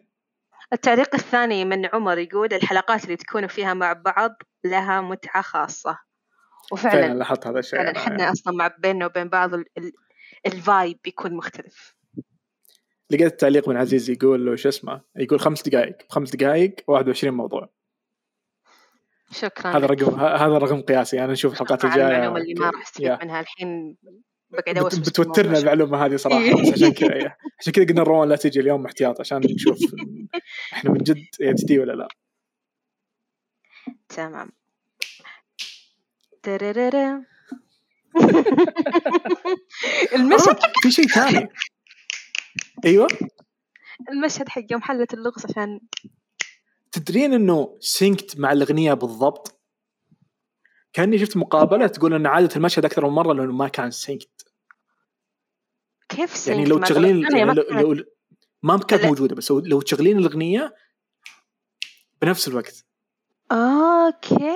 التعليق 0.73 1.15
الثاني 1.15 1.65
من 1.65 1.85
عمر 1.85 2.17
يقول 2.17 2.53
الحلقات 2.53 3.03
اللي 3.03 3.15
تكونوا 3.15 3.47
فيها 3.49 3.73
مع 3.73 3.93
بعض 3.93 4.31
لها 4.63 5.01
متعة 5.01 5.41
خاصة. 5.41 5.97
فعلا 6.77 6.95
وفعلا 6.95 7.13
لاحظت 7.13 7.47
هذا 7.47 7.59
الشيء. 7.59 7.79
فعلا 7.79 7.97
إحنا 7.97 8.31
أصلا 8.31 8.53
مع 8.55 8.71
بيننا 8.79 9.05
وبين 9.05 9.29
بعض 9.29 9.53
ال- 9.53 9.65
ال- 9.77 9.93
الفايب 10.45 10.99
بيكون 11.03 11.33
مختلف. 11.33 11.94
لقيت 13.11 13.39
تعليق 13.39 13.69
من 13.69 13.77
عزيز 13.77 14.09
يقول 14.09 14.45
له 14.45 14.55
شو 14.55 14.69
اسمه؟ 14.69 15.01
يقول 15.15 15.39
خمس 15.39 15.69
دقائق. 15.69 15.97
بخمس 16.09 16.35
دقائق 16.35 16.75
21 16.87 17.33
موضوع. 17.33 17.69
شكرا. 19.31 19.77
هذا. 19.77 19.85
رقم 19.85 20.19
هذا 20.19 20.57
رقم 20.57 20.81
قياسي. 20.81 21.23
أنا 21.23 21.33
أشوف 21.33 21.53
الحلقات 21.53 21.85
الجاية 21.85 22.07
المعلومة 22.07 22.37
اللي 22.37 22.53
ما 22.53 22.69
راح 22.69 22.81
استفيد. 22.81 23.17
منها. 23.23 23.39
الحين 23.39 23.97
بقعد 24.49 24.77
أوسوس 24.77 25.09
بتوترنا. 25.09 25.57
المعلومه 25.57 26.05
هذه 26.05 26.15
صراحة. 26.15 26.61
بس 26.61 26.73
عشان 26.73 26.93
كذا 26.93 27.13
إيه. 27.13 27.37
عشان 27.59 27.73
كذا 27.73 27.85
قلنا 27.85 28.03
روان 28.03 28.29
لا 28.29 28.35
تجي 28.35 28.59
اليوم 28.59 28.85
احتياط 28.85 29.19
عشان 29.19 29.37
نشوف 29.37 29.77
إحنا 30.73 30.91
من 30.91 30.97
جد 30.97 31.25
دي 31.39 31.79
ولا 31.79 31.91
لا. 31.91 32.07
تمام. 34.09 34.49
المشهد 40.15 40.57
في 40.81 40.91
شيء 40.91 41.07
ثاني. 41.07 41.49
أيوه. 42.85 43.07
المشهد 44.11 44.49
حق 44.49 44.61
يوم 44.71 44.81
حلت 44.81 45.13
اللغز 45.13 45.45
عشان 45.45 45.79
تدرين 46.91 47.33
إنه 47.33 47.77
synced 47.79 48.39
مع 48.39 48.51
الأغنية 48.51 48.93
بالضبط؟ 48.93 49.59
كأني 50.93 51.17
شفت 51.17 51.37
مقابلة 51.37 51.87
تقول 51.87 52.13
إن 52.13 52.25
عادت 52.27 52.55
المشهد 52.55 52.85
أكثر 52.85 53.05
من 53.07 53.13
مرة 53.13 53.33
لأنه 53.33 53.51
ما 53.53 53.67
كان 53.67 53.91
synced 53.91 54.47
كيف 56.09 56.19
يعني 56.47 56.65
sync 56.65 56.67
لو 56.67 56.77
تشغلين؟ 56.79 57.21
يعني 57.21 57.45
ما 57.45 57.51
لو, 57.53 57.63
كانت- 57.63 57.81
لو 57.81 58.03
ما 58.63 58.77
كانت 58.77 59.01
لا. 59.03 59.07
موجودة 59.09 59.35
بس 59.35 59.51
لو 59.51 59.81
تشغلين 59.81 60.17
الأغنية 60.17 60.75
بنفس 62.21 62.47
الوقت. 62.47 62.85
okay. 63.51 64.55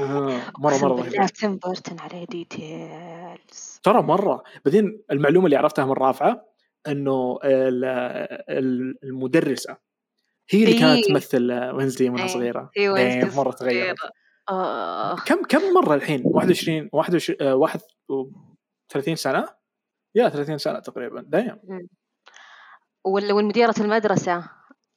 آه 0.00 0.40
مره 0.58 0.78
مرة 0.78 1.00
رهيبة. 1.02 1.26
تيم 1.26 1.56
بيرتون 1.56 2.00
عليه 2.00 2.24
details 2.24 3.80
ترى 3.82 4.02
مرة. 4.02 4.42
بعدين 4.64 5.02
المعلومة 5.10 5.44
اللي 5.46 5.56
عرفتها 5.56 5.84
من 5.84 5.92
رافعة 5.92 6.49
إنه 6.88 7.38
ال- 7.44 7.84
ال- 8.50 8.94
المدرسة 9.04 9.76
هي 10.50 10.64
اللي 10.64 10.78
كانت 10.78 11.04
إيه. 11.06 11.12
تمثل 11.12 11.52
وينزداي 11.52 12.08
وانها 12.08 12.24
إيه. 12.24 12.32
صغيرة. 12.32 12.70
أيوه 12.78 13.36
مرة 13.36 13.50
تغيرت. 13.50 13.96
آه. 14.48 15.16
كم 15.16 15.42
كم 15.42 15.60
مرة 15.74 15.94
الحين؟ 15.94 16.22
21 16.24 16.88
21 16.92 17.38
آه، 17.48 17.54
31 17.54 19.16
سنة؟ 19.16 19.46
يا 20.14 20.28
30 20.28 20.58
سنة 20.58 20.78
تقريبا 20.78 21.24
دايم 21.28 21.58
ولا 23.04 23.34
والمديرة 23.34 23.74
المدرسة 23.80 24.50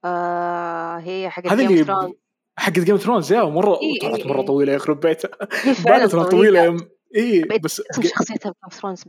آه 0.06 0.98
هي 0.98 1.30
حقت 1.30 1.48
هذه 1.48 1.68
جيم 1.68 1.86
ثرونز 1.86 2.14
حق 2.58 2.72
جيم 2.72 2.98
ثرونز 2.98 3.32
يا 3.34 3.44
مرة. 3.44 3.80
إيه، 3.82 4.00
طلعت 4.02 4.20
إيه، 4.20 4.28
مرة. 4.28 4.42
طويلة 4.42 4.74
يخرب 4.74 5.00
بيتها 5.00 5.30
هي 5.64 5.74
فعلا 5.74 5.98
بعد 5.98 6.10
ترى 6.10 6.24
طويلة. 6.24 6.66
طويلة 6.68 6.88
اي 7.16 7.60
بس 7.64 7.82
شخصيتها 8.02 8.50
بجيم 8.52 8.80
ثرونز 8.82 9.04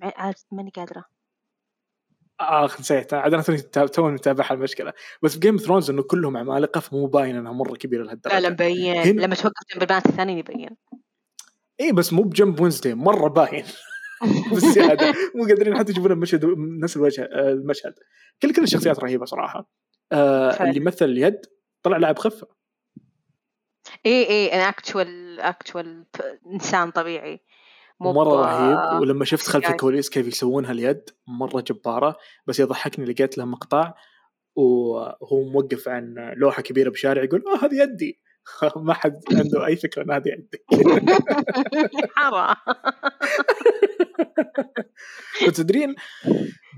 ماني 0.53 0.71
قادرة. 0.77 1.05
اخ 2.41 2.81
نسيت 2.81 3.15
عاد 3.15 3.35
أنا 3.35 3.43
توني 3.43 3.89
توني 3.89 4.15
متابعها 4.15 4.55
المشكلة. 4.55 4.93
بس 5.23 5.39
جيم 5.39 5.57
ثرونز 5.57 5.91
إنه 5.91 6.03
كلهم 6.03 6.37
عمالقة 6.37 6.81
فمو 6.81 7.07
باين 7.07 7.37
إنها 7.37 7.53
مرة 7.53 7.77
كبيرة 7.77 8.03
لهالدرجة. 8.03 8.35
لا 8.35 8.41
لا 8.41 8.51
مبين. 8.51 9.21
لما 9.21 9.35
توقف 9.35 9.63
جنب 9.73 9.83
البنات 9.83 10.07
الثانيين 10.07 10.39
يبين. 10.39 10.77
اي 11.81 11.93
بس 11.93 12.13
مو 12.13 12.23
بجنب 12.23 12.61
وينزداي 12.61 12.95
مرة 12.95 13.29
باين. 13.29 13.65
بزياده 14.53 15.15
مو 15.35 15.47
قادرين 15.47 15.79
حتى 15.79 15.91
يجيبون 15.91 16.13
المشهد 16.13 16.45
نفس 16.83 16.97
الوجه 16.97 17.23
آه، 17.33 17.53
المشهد. 17.53 17.95
كل 18.43 18.53
كل 18.53 18.63
الشخصيات 18.63 18.99
رهيبة 18.99 19.25
صراحة. 19.25 19.71
آه. 20.13 20.65
اللي 20.65 20.81
مثل 20.81 21.05
اليد 21.05 21.41
طلع 21.83 21.97
لاعب 21.97 22.19
خفه 22.19 22.47
اي 24.07 24.29
اي 24.29 24.55
ان 24.55 24.61
اكتوال 24.61 25.41
اكتوال 25.41 26.07
إنسان 26.47 26.91
طبيعي. 26.91 27.41
مره 28.01 28.41
رهيب. 28.47 29.01
ولما 29.01 29.25
شفت 29.25 29.47
خلف 29.47 29.65
CGI. 29.67 29.71
الكواليس 29.71 30.11
كيف 30.11 30.27
يسوونها 30.27 30.73
اليد 30.73 31.11
مرة 31.27 31.61
جبارة. 31.61 32.17
بس 32.47 32.61
يضحكني 32.61 33.05
لقيت 33.05 33.39
له 33.39 33.45
مقطع 33.45 33.95
وهو 34.57 35.43
موقف 35.53 35.89
عن 35.89 36.15
لوحة 36.37 36.63
كبيرة 36.63 36.91
بشارع 36.91 37.23
يقول 37.25 37.45
آه 37.47 37.65
هذه 37.67 37.83
يدي. 37.83 38.21
ما 38.77 38.95
حد 38.95 39.21
عنده 39.33 39.67
أي 39.67 39.77
فكرة 39.77 40.03
إن 40.03 40.11
هذه 40.11 40.29
يدي. 40.29 40.65
حرام. 42.17 42.57
وتدرين 45.47 45.95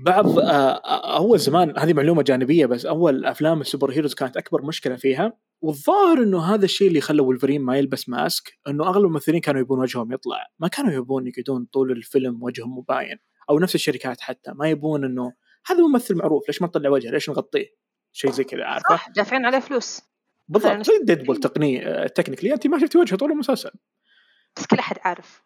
بعض 0.05 0.39
آه، 0.39 1.17
أول 1.17 1.39
زمان 1.39 1.79
هذه 1.79 1.93
معلومة 1.93 2.21
جانبية 2.23 2.65
بس 2.65 2.85
أول 2.85 3.25
أفلام 3.25 3.61
السوبر 3.61 3.91
هيروز 3.91 4.13
كانت 4.13 4.37
أكبر 4.37 4.61
مشكلة 4.61 4.95
فيها 4.95 5.33
والظاهر 5.61 6.23
إنه 6.23 6.53
هذا 6.53 6.65
الشيء 6.65 6.87
اللي 6.87 7.01
خلى 7.01 7.21
ولفرين 7.21 7.61
ما 7.61 7.77
يلبس 7.77 8.09
ماسك 8.09 8.57
إنه 8.67 8.87
أغلب 8.87 9.05
الممثلين 9.05 9.41
كانوا 9.41 9.61
يبون 9.61 9.79
وجههم 9.79 10.13
يطلع. 10.13 10.47
ما 10.59 10.67
كانوا 10.67 10.91
يبون 10.93 11.27
يقعدون 11.27 11.65
طول 11.65 11.91
الفيلم 11.91 12.43
وجههم 12.43 12.77
مباين 12.77 13.17
أو 13.49 13.59
نفس 13.59 13.75
الشركات 13.75 14.21
حتى. 14.21 14.51
ما 14.55 14.69
يبون 14.69 15.05
إنه 15.05 15.33
هذا 15.65 15.87
ممثل 15.87 16.15
معروف 16.15 16.47
ليش 16.47 16.61
ما 16.61 16.67
نطلع 16.67 16.89
وجهه؟ 16.89 17.11
ليش 17.11 17.29
نغطيه؟ 17.29 17.67
شيء 18.11 18.31
زي 18.31 18.43
كذا 18.43 18.63
عارفة؟ 18.63 18.89
صح 18.89 19.09
دافعين 19.09 19.45
عليه 19.45 19.59
فلوس. 19.59 20.01
بالضبط. 20.47 20.85
زي 20.85 20.99
ديدبول 21.03 21.37
technically 21.37 21.81
technically 22.09 22.53
أنت 22.53 22.67
ما 22.67 22.79
شفتي 22.79 22.97
وجهه 22.97 23.17
طول 23.17 23.31
المسلسل. 23.31 23.71
بس 24.57 24.65
كل 24.65 24.77
أحد 24.79 24.97
عارف 25.01 25.43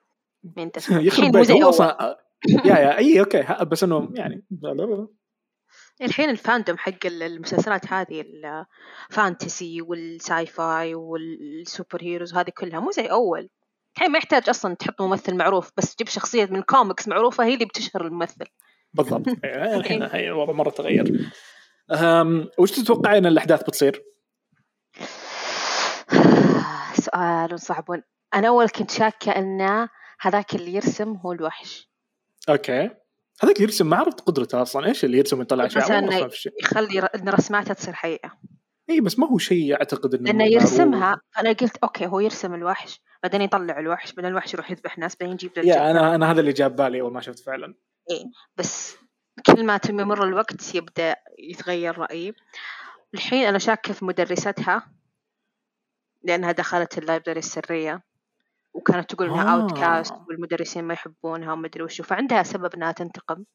مين 0.57 0.71
ده 0.89 0.99
يخرب 0.99 1.05
الحين 1.05 1.25
مو 1.25 1.31
بيت 1.31 1.47
زي 1.47 1.63
هو 1.63 1.69
أصلا 1.69 2.17
يا 2.65 2.75
يا 2.75 2.97
أي 2.97 3.19
okay. 3.19 3.45
بس 3.65 3.83
إنه 3.83 4.09
يعني 4.13 4.43
الحين 6.01 6.29
ال 6.29 6.36
fandom 6.36 6.77
حق 6.77 7.05
ال- 7.05 7.23
المسلسلات 7.23 7.93
هذه 7.93 8.25
ال 9.09 9.18
fantasy 9.18 9.81
وال 9.81 9.97
sci-fi 9.97 10.45
وال 10.45 10.95
superheroes 10.95 12.33
هذه 12.33 12.49
كلها 12.57 12.79
مو 12.79 12.91
زي 12.91 13.05
أول. 13.05 13.49
الحين 13.95 14.11
ما 14.11 14.17
يحتاج 14.17 14.49
أصلا 14.49 14.75
تحط 14.75 15.01
ممثل 15.01 15.35
معروف 15.35 15.71
بس 15.77 15.95
تجيب 15.95 16.07
شخصية 16.07 16.45
من 16.45 16.61
كوميكس 16.61 17.07
معروفة 17.07 17.43
هي 17.45 17.53
اللي 17.53 17.65
بتشهر 17.65 18.05
الممثل. 18.05 18.45
بالضبط. 18.93 19.27
الحين 19.45 20.03
الوضع 20.03 20.53
مرة 20.53 20.69
تغير. 20.69 21.31
وش 22.57 22.71
تتوقعين 22.71 23.25
ان 23.25 23.31
الأحداث 23.31 23.63
بتصير؟ 23.63 24.03
سؤال 27.05 27.59
صعب. 27.59 28.01
أنا 28.33 28.47
أول 28.47 28.69
كنت 28.69 28.91
شاكة 28.91 29.31
إن 29.31 29.87
هذاك 30.19 30.55
اللي 30.55 30.73
يرسم 30.73 31.13
هو 31.25 31.31
الوحش. 31.31 31.89
okay. 32.49 32.89
هذاك 33.43 33.59
يرسم 33.59 33.89
ما 33.89 33.97
عرفت 33.97 34.21
قدرته 34.21 34.61
أصلا 34.61 34.87
إيش 34.87 35.05
اللي 35.05 35.17
يرسم 35.17 35.39
ويطلع 35.39 35.67
في 35.67 35.79
شيء. 36.31 36.53
يخلي 36.61 36.99
إن 36.99 37.29
رسماتها 37.29 37.73
تصير 37.73 37.93
حقيقة. 37.93 38.37
اي 38.89 39.01
بس 39.01 39.19
ما 39.19 39.27
هو 39.27 39.37
شيء 39.37 39.73
أعتقد 39.73 40.15
إنه 40.15 40.33
معروف. 40.33 40.53
يرسمها 40.53 41.21
فأنا 41.35 41.51
قلت 41.51 41.77
okay 41.77 42.07
هو 42.07 42.19
يرسم 42.19 42.53
الوحش 42.53 43.01
بعدين 43.23 43.41
يطلع 43.41 43.79
الوحش 43.79 44.13
بعدين 44.13 44.31
الوحش 44.31 44.53
يروح 44.53 44.71
يذبح 44.71 44.97
ناس 44.97 45.15
بعدين 45.19 45.33
يجيب 45.33 45.51
يا. 45.57 45.91
أنا 45.91 46.15
أنا 46.15 46.31
هذا 46.31 46.39
اللي 46.39 46.51
جاب 46.51 46.75
بالي 46.75 47.01
أول 47.01 47.13
ما 47.13 47.21
شفت 47.21 47.39
فعلا. 47.39 47.75
بس 48.57 48.97
كل 49.45 49.65
ما 49.65 49.77
تمر 49.77 50.23
الوقت 50.23 50.75
يبدأ 50.75 51.15
يتغير 51.39 51.97
رأيي. 51.97 52.33
الحين 53.13 53.47
أنا 53.47 53.57
شاكة 53.57 53.93
في 53.93 54.05
مدرستها 54.05 54.91
لأنها 56.23 56.51
دخلت 56.51 56.97
ال 56.97 57.03
library 57.03 57.39
السرية. 57.39 58.03
وكانت 58.73 59.13
تقول 59.13 59.29
إنها 59.29 59.57
آه. 59.57 59.61
outcast 59.61 60.13
والمدرسين 60.27 60.83
ما 60.83 60.93
يحبونها 60.93 61.53
وما 61.53 61.67
أدري 61.67 61.83
وشو. 61.83 62.03
فعندها 62.03 62.43
سبب 62.43 62.73
إنها 62.75 62.91
تنتقم 62.91 63.45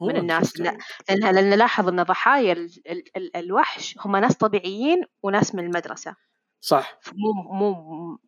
من 0.00 0.16
الناس. 0.16 0.60
لا. 0.60 0.78
لانها 1.08 1.32
لأن 1.32 1.54
لاحظ 1.54 1.88
إن 1.88 2.02
ضحايا 2.02 2.52
ال 2.52 2.70
ال 2.90 3.16
ال 3.16 3.36
الوحش 3.36 3.98
هم 4.00 4.16
ناس 4.16 4.36
طبيعيين 4.36 5.04
وناس 5.22 5.54
من 5.54 5.64
المدرسة. 5.64 6.16
صح. 6.60 6.98
مو 7.12 7.32
مو 7.32 8.18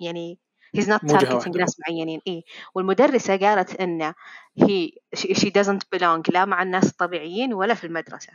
يعني 0.00 0.38
he's 0.76 0.84
not 0.84 1.04
مو 1.04 1.08
جهة 1.08 1.18
targeting 1.18 1.34
واحدة. 1.34 1.60
ناس 1.60 1.76
معينين. 1.80 2.20
إيه. 2.26 2.42
والمدرسة 2.74 3.36
قالت 3.36 3.80
إن 3.80 4.14
هي 4.58 4.90
she 5.16 5.28
she 5.34 5.50
doesn't 5.50 5.96
belong 5.96 6.22
لا 6.32 6.44
مع 6.44 6.62
الناس 6.62 6.90
الطبيعيين 6.90 7.54
ولا 7.54 7.74
في 7.74 7.86
المدرسة. 7.86 8.32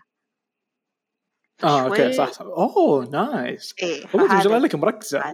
آه 1.63 1.82
okay 1.81 2.13
صح 2.13 2.32
صح. 2.32 2.41
أوه 2.41 3.06
nice 3.05 3.75
إيه 3.84 4.06
والله 4.13 4.60
ما 4.60 4.65
لك 4.65 4.75
مركزة. 4.75 5.34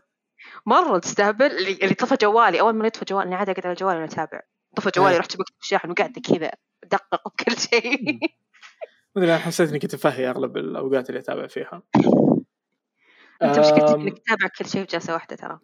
مرة 0.66 0.98
تستهبل 0.98 1.46
اللي, 1.46 1.94
طفى 1.94 2.16
جوالي 2.22 2.60
أول 2.60 2.74
ما 2.74 2.88
يطفى 2.88 3.06
جوالي 3.06 3.28
أنا 3.28 3.36
قاعدة 3.36 3.52
أقعد 3.52 3.66
على 3.66 3.76
جوالي 3.76 4.00
وأنا 4.00 4.12
أتابع. 4.12 4.42
طفى 4.76 4.90
جوالي 4.96 5.14
إيه. 5.14 5.20
رحت 5.20 5.38
بكتب 5.38 5.56
الشاحن 5.62 5.90
وقعدت 5.90 6.20
كذا 6.20 6.52
أدقق 6.84 7.28
بكل 7.30 7.58
شيء. 7.58 8.20
ما 9.16 9.22
ادري 9.22 9.32
أنا 9.32 9.38
حسيت 9.38 9.70
إني 9.70 9.80
كنت 9.80 9.96
فهي 9.96 10.30
أغلب 10.30 10.58
الأوقات 10.58 11.10
اللي 11.10 11.20
أتابع 11.20 11.48
فيها. 11.48 11.82
أنت 13.44 13.60
مشكلتك 13.60 13.94
إنك 13.94 14.20
تتابع 14.20 14.48
كل 14.60 14.66
شيء 14.66 14.82
في 14.82 14.88
جلسة 14.88 15.14
واحدة 15.14 15.36
ترى؟ 15.36 15.60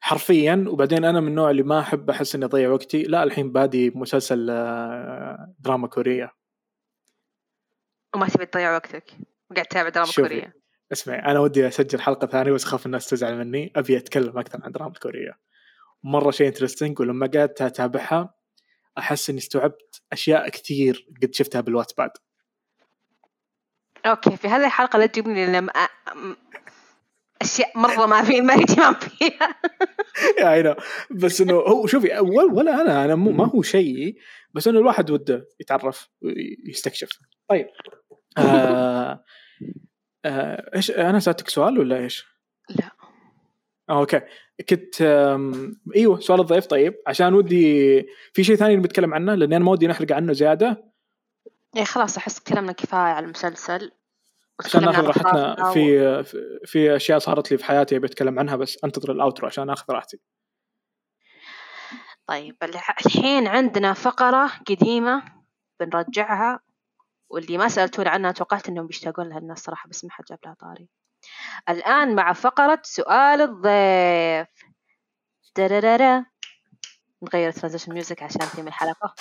حرفيا 0.00 0.64
وبعدين 0.68 1.04
أنا 1.04 1.20
من 1.20 1.28
النوع 1.28 1.50
اللي 1.50 1.62
ما 1.62 1.80
أحب 1.80 2.10
أحس 2.10 2.34
إني 2.34 2.44
أضيع 2.44 2.70
وقتي. 2.70 3.02
لا 3.02 3.22
الحين 3.22 3.52
بادي 3.52 3.90
مسلسل 3.90 4.50
آه، 4.50 5.54
دراما 5.58 5.88
كورية. 5.88 6.32
وما 8.14 8.28
تبي 8.28 8.46
تضيع 8.46 8.74
وقتك. 8.74 9.12
وقاعد 9.50 9.66
تتابع 9.66 9.88
دراما 9.88 10.10
شوفي. 10.10 10.50
اسمعي 10.92 11.18
أنا 11.18 11.40
ودي 11.40 11.68
أسجل 11.68 12.00
حلقة 12.00 12.26
ثانية 12.26 12.52
بس 12.52 12.64
اخاف 12.64 12.86
الناس 12.86 13.08
تزعل 13.08 13.38
مني. 13.38 13.72
أبي 13.76 13.96
أتكلم 13.96 14.38
أكثر 14.38 14.58
عن 14.62 14.72
دراما 14.72 14.92
كوريه 15.02 15.38
مرة 16.04 16.30
شيء 16.30 16.46
interesting 16.48 17.00
ولما 17.00 17.26
قعدت 17.34 17.62
أتابعها 17.62 18.34
أحس 18.98 19.30
إني 19.30 19.38
استوعبت 19.38 20.02
أشياء 20.12 20.48
كثير 20.48 21.06
قد 21.22 21.34
شفتها 21.34 21.60
بال 21.60 21.71
Wattpad 21.71 22.10
okay 24.06 24.36
في 24.36 24.48
هذه 24.48 24.66
الحلقة 24.66 24.98
لا 24.98 25.06
تجيبني 25.06 25.60
م- 25.60 25.70
أشياء 27.42 27.78
مرة 27.78 28.06
ما 28.06 28.22
في 28.22 28.40
ما 28.40 28.54
اهتمام 28.54 28.94
فيها 28.94 29.54
know. 30.74 30.82
بس 31.10 31.40
إنه 31.40 31.54
هو 31.54 31.86
شوفي 31.86 32.18
ولا, 32.18 32.52
ولا 32.52 32.80
أنا 32.80 33.04
أنا 33.04 33.14
مو 33.14 33.30
ما 33.30 33.44
هو 33.46 33.62
شيء 33.62 34.16
بس 34.54 34.68
إنه 34.68 34.78
الواحد 34.78 35.10
وده 35.10 35.48
يتعرف 35.60 36.08
ويستكشف. 36.22 37.08
طيب 37.48 37.66
آه 38.38 39.24
إيش؟ 40.74 40.90
أنا 40.90 41.18
سألتك 41.20 41.48
سؤال 41.48 41.78
ولا 41.78 41.96
إيش؟ 41.96 42.26
لا. 42.68 42.90
آه 43.90 44.00
okay. 44.00 44.20
كنت 44.68 45.02
إيوه 45.96 46.20
سؤال 46.20 46.40
الضيف. 46.40 46.66
طيب 46.66 46.94
عشان 47.06 47.34
ودي 47.34 48.06
في 48.32 48.44
شيء 48.44 48.56
ثاني 48.56 48.76
بنتكلم 48.76 49.14
عنه 49.14 49.34
لاني 49.34 49.56
أنا 49.56 49.64
ما 49.64 49.70
ودي 49.72 49.86
نحرق 49.86 50.12
عنه 50.12 50.32
زيادة. 50.32 50.84
إيه 51.76 51.84
خلاص 51.84 52.16
أحس 52.16 52.42
تكلمنا 52.42 52.72
كفاية 52.72 53.00
على 53.00 53.24
المسلسل. 53.24 53.92
عشان 54.64 54.80
ناخذ 54.84 55.04
راحتنا 55.04 55.70
في 55.72 56.24
في- 56.64 56.96
أشياء 56.96 57.18
صارت 57.18 57.50
لي 57.52 57.58
في 57.58 57.64
حياتي 57.64 57.96
أبي 57.96 58.06
أتكلم 58.06 58.38
عنها 58.38 58.56
بس 58.56 58.78
أنتظر 58.84 59.12
الأوترو 59.12 59.46
عشان 59.46 59.70
آخذ 59.70 59.92
راحتي. 59.92 60.20
طيب 62.26 62.56
الح- 62.62 63.06
الحين 63.06 63.46
عندنا 63.46 63.92
فقرة 63.92 64.50
قديمة 64.68 65.22
بنرجعها. 65.80 66.60
واللي 67.30 67.58
ما 67.58 67.68
سألتونا 67.68 68.10
عنها 68.10 68.32
توقعت 68.32 68.68
إنهم 68.68 68.86
بيشتاقون 68.86 69.28
لها 69.28 69.38
الناس 69.38 69.58
صراحة 69.58 69.88
بس 69.88 70.04
ما 70.04 70.10
حد 70.10 70.24
جاب 70.24 70.38
لها 70.44 70.54
طاري. 70.60 70.88
الآن 71.68 72.14
مع 72.14 72.32
فقرة 72.32 72.80
سؤال 72.82 73.40
الضيف. 73.40 74.48
درررا 75.56 76.24
نغير 77.22 77.52
transition 77.52 77.92
music 77.92 78.22
عشان 78.22 78.40
ثيم 78.40 78.68
الحلقة. 78.68 79.14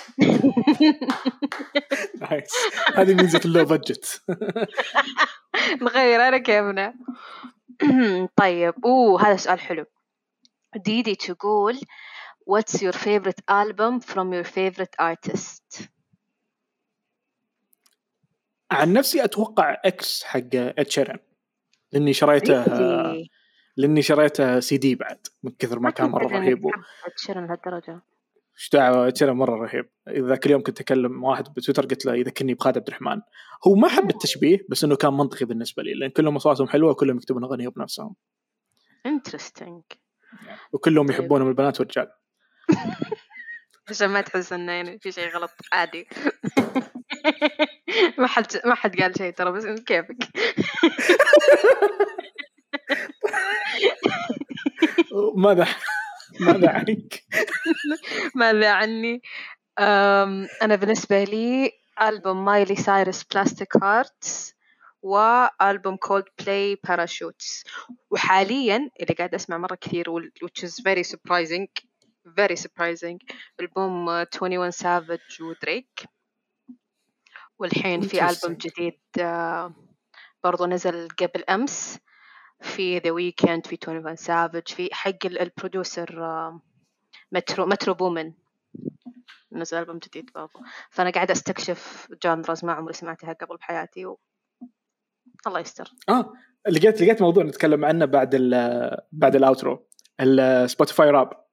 nice 2.21 2.51
هذه 2.95 3.13
ميزه 3.13 3.41
ال 3.45 3.50
low 3.50 3.65
budget 3.65 4.23
نغير 5.81 6.21
على 6.21 6.39
كيفنا. 6.39 6.93
طيب 8.37 8.73
أوه 8.85 9.21
هذا 9.27 9.35
سؤال 9.35 9.59
حلو. 9.59 9.85
ديدي 10.75 11.15
تقول 11.15 11.79
What's 12.47 12.79
your 12.83 12.93
favorite 12.93 13.41
album 13.49 13.99
from 13.99 14.31
your 14.31 14.43
favorite 14.43 14.95
artist؟ 14.99 15.89
عن 18.71 18.93
نفسي 18.93 19.23
أتوقع 19.23 19.77
X 19.85 20.23
حق 20.23 20.55
Ed 20.55 20.69
Sheeran 20.69 21.17
لأني 21.91 22.13
شريته؟ 22.13 22.65
لأني 23.77 24.01
شريته 24.01 24.59
سي 24.59 24.77
دي 24.77 24.95
بعد 24.95 25.27
من 25.43 25.51
كثر 25.59 25.79
ما 25.79 25.89
كان 25.89 26.09
مرة 26.09 26.27
رهيب. 26.27 26.69
Sheeran 27.17 27.45
لهالدرجة. 27.45 28.01
إيش 28.57 28.69
دعوة 28.73 29.07
Ed 29.07 29.13
Sheeran 29.13 29.35
مرة 29.35 29.55
رهيب. 29.55 29.89
ذاك 30.09 30.45
اليوم 30.45 30.63
كنت 30.63 30.81
أكلم 30.81 31.23
واحد 31.23 31.43
بتويتر 31.53 31.85
قلت 31.85 32.05
له 32.05 32.15
يذكرني 32.15 32.53
بخالد 32.53 32.77
عبد 32.77 32.87
الرحمن. 32.87 33.21
هو 33.67 33.75
ما 33.75 33.87
حب 33.87 34.09
التشبيه 34.09 34.65
بس 34.69 34.83
إنه 34.83 34.95
كان 34.95 35.13
منطقي 35.13 35.45
بالنسبة 35.45 35.83
لي 35.83 35.93
لأن 35.93 36.09
كلهم 36.09 36.35
أصواتهم 36.35 36.67
حلوة 36.67 36.91
وكلهم 36.91 37.17
يكتبون 37.17 37.43
أغاني 37.43 37.67
بنفسهم. 37.67 38.15
Interesting. 39.07 39.97
وكلهم 40.73 41.07
طيب. 41.07 41.15
يحبونهم 41.15 41.47
البنات 41.47 41.79
والرجال. 41.79 42.11
عشان 43.89 44.09
ما 44.09 44.21
تحس 44.21 44.53
إنه 44.53 44.71
يعني 44.71 44.99
في 44.99 45.11
شيء 45.11 45.29
غلط 45.29 45.51
عادي. 45.73 46.07
ما 48.17 48.27
حد 48.27 48.45
ما 48.65 48.75
حد 48.75 49.01
قال 49.01 49.17
شيء 49.17 49.33
ترى 49.33 49.51
بس 49.51 49.65
كيفك. 49.65 50.17
ماذا 55.35 55.67
ماذا 56.39 56.69
عنك؟ 56.69 57.23
ماذا 58.35 58.71
عني؟ 58.71 59.21
أنا 59.79 60.75
بالنسبة 60.75 61.23
لي 61.23 61.71
ألبوم 62.01 62.45
Miley 62.45 62.75
Cyrus 62.75 63.23
Plastic 63.23 63.83
Hearts 63.83 64.55
وألبوم 65.01 65.95
Coldplay 65.95 66.77
Parachutes 66.87 67.63
وحاليا 68.11 68.89
اللي 69.01 69.13
قاعد 69.13 69.33
أسمع 69.33 69.57
مرة 69.57 69.75
كثير 69.75 70.05
which 70.45 70.63
is 70.63 70.79
very 70.79 71.03
surprising 71.03 71.67
very 72.39 72.55
surprising 72.55 73.17
ألبوم 73.59 74.23
uh, 74.23 74.27
21 74.41 74.71
Savage 74.71 75.41
ودريك 75.41 76.14
والحين 77.59 78.01
في 78.01 78.29
ألبوم. 78.29 78.53
جديد 78.57 78.99
uh, 79.19 79.71
برضو 80.43 80.65
نزل 80.65 81.07
قبل 81.07 81.43
أمس. 81.49 81.99
في 82.61 82.97
The 82.97 83.11
Weeknd 83.11 83.67
في 83.67 83.77
21 83.87 84.15
Savage 84.15 84.67
في 84.67 84.89
حق 84.93 85.25
ال- 85.25 85.39
ال 85.39 85.49
producer 85.49 86.23
آه، 86.25 86.61
Metro 87.31 87.65
Metro 87.65 87.93
Boomin 87.93 88.33
نزل 89.51 89.77
ألبوم 89.77 89.97
جديد 89.97 90.29
برضو. 90.35 90.59
فأنا 90.89 91.09
قاعدة 91.09 91.31
أستكشف 91.33 92.07
genres 92.23 92.65
ما 92.65 92.73
عمري 92.73 92.93
سمعتها 92.93 93.33
قبل 93.33 93.57
بحياتي 93.57 94.05
و... 94.05 94.19
الله 95.47 95.59
يستر. 95.59 95.91
آه 96.09 96.33
لقيت 96.69 97.01
لقيت 97.01 97.21
موضوع 97.21 97.43
نتكلم 97.43 97.85
عنه 97.85 98.05
بعد 98.05 98.35
ال 98.35 98.51
بعد 99.11 99.35
ال 99.35 99.44
outro 99.44 99.87
ال 100.19 100.31
Spotify 100.31 101.09
Wrapped 101.09 101.45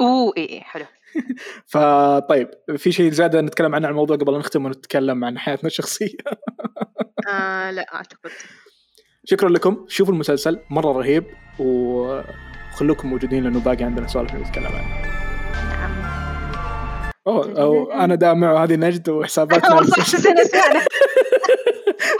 أوه 0.00 0.32
اي 0.36 0.48
اي 0.52 0.60
حلو. 0.60 0.84
فطيب 1.72 2.50
في 2.76 2.92
شيء 2.92 3.10
زياده 3.10 3.40
نتكلم 3.40 3.74
عنه 3.74 3.86
عن 3.86 3.92
الموضوع 3.92 4.16
قبل 4.16 4.38
نختم 4.38 4.64
ونتكلم 4.66 5.24
عن 5.24 5.38
حياتنا 5.38 5.66
الشخصية؟ 5.66 6.16
آه 7.28 7.70
لا 7.70 7.94
أعتقد. 7.94 8.30
شكرا 9.24 9.48
لكم. 9.48 9.84
شوفوا 9.88 10.14
المسلسل 10.14 10.58
مرة 10.70 10.92
رهيب 10.92 11.24
وخلوكم 11.58 13.08
موجودين 13.08 13.44
لأنه 13.44 13.60
باقي 13.60 13.84
عندنا 13.84 14.06
سوالف 14.06 14.34
نتكلم 14.34 14.66
عنها 14.66 15.02
نعم. 15.70 15.92
أوه 17.26 17.60
أو 17.60 17.92
أنا 17.92 18.14
دائما 18.14 18.52
معه 18.52 18.64
هذه 18.64 18.76
نجد 18.76 19.08
وحساباتنا 19.08 19.80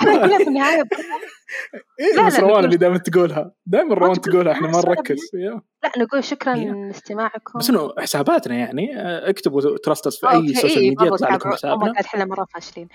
والله 0.07 0.37
في 0.39 0.49
النهاية 0.49 0.83
إيه 2.01 2.27
بس 2.27 2.41
روان 2.41 2.65
اللي 2.65 2.77
دائما 2.77 2.99
تقولها. 2.99 3.53
دائما 3.67 3.95
روان 3.95 4.13
تقول- 4.21 4.33
تقولها 4.35 4.53
إحنا 4.53 4.69
ما 4.69 4.79
نركز. 4.81 5.19
لا 5.35 5.93
نقول 5.99 6.25
شكرا. 6.25 6.55
لاستماعكم. 6.55 7.59
بس 7.59 7.71
إنه 7.71 7.91
حساباتنا 7.99 8.55
يعني 8.55 9.01
آه، 9.01 9.31
اكتبوا 9.31 9.77
تراستس 9.79 10.21
في 10.21 10.31
أي 10.31 10.55
social 10.55 10.79
إيه، 10.83 10.89
ميديا 10.91 11.07
يطلع 11.07 11.35
لكم 11.35 11.53
حسابنا. 11.53 11.93
إحنا 12.01 12.25
مرة 12.25 12.47
فاشلين. 12.55 12.89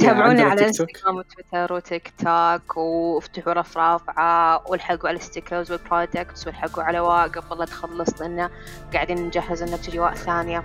تابعونا 0.00 0.42
على. 0.42 0.66
انستغرام 0.66 1.16
وتويتر 1.16 1.72
وتيك 1.72 2.12
توك 2.18 2.76
وافتحوا 2.76 3.52
رف 3.52 3.78
رافعة 3.78 4.62
والحقوا 4.70 5.08
على 5.08 5.16
الستيكرز 5.16 5.72
والبرودكتس 5.72 6.46
والحقوا 6.46 6.82
على 6.82 6.98
قبل 6.98 7.58
لا 7.58 7.64
تخلص 7.64 8.20
لأن 8.22 8.50
قاعدين 8.92 9.18
نجهز 9.26 9.62
إنه 9.62 9.76
بتجي 9.76 9.98
واء 9.98 10.14
ثانية. 10.14 10.64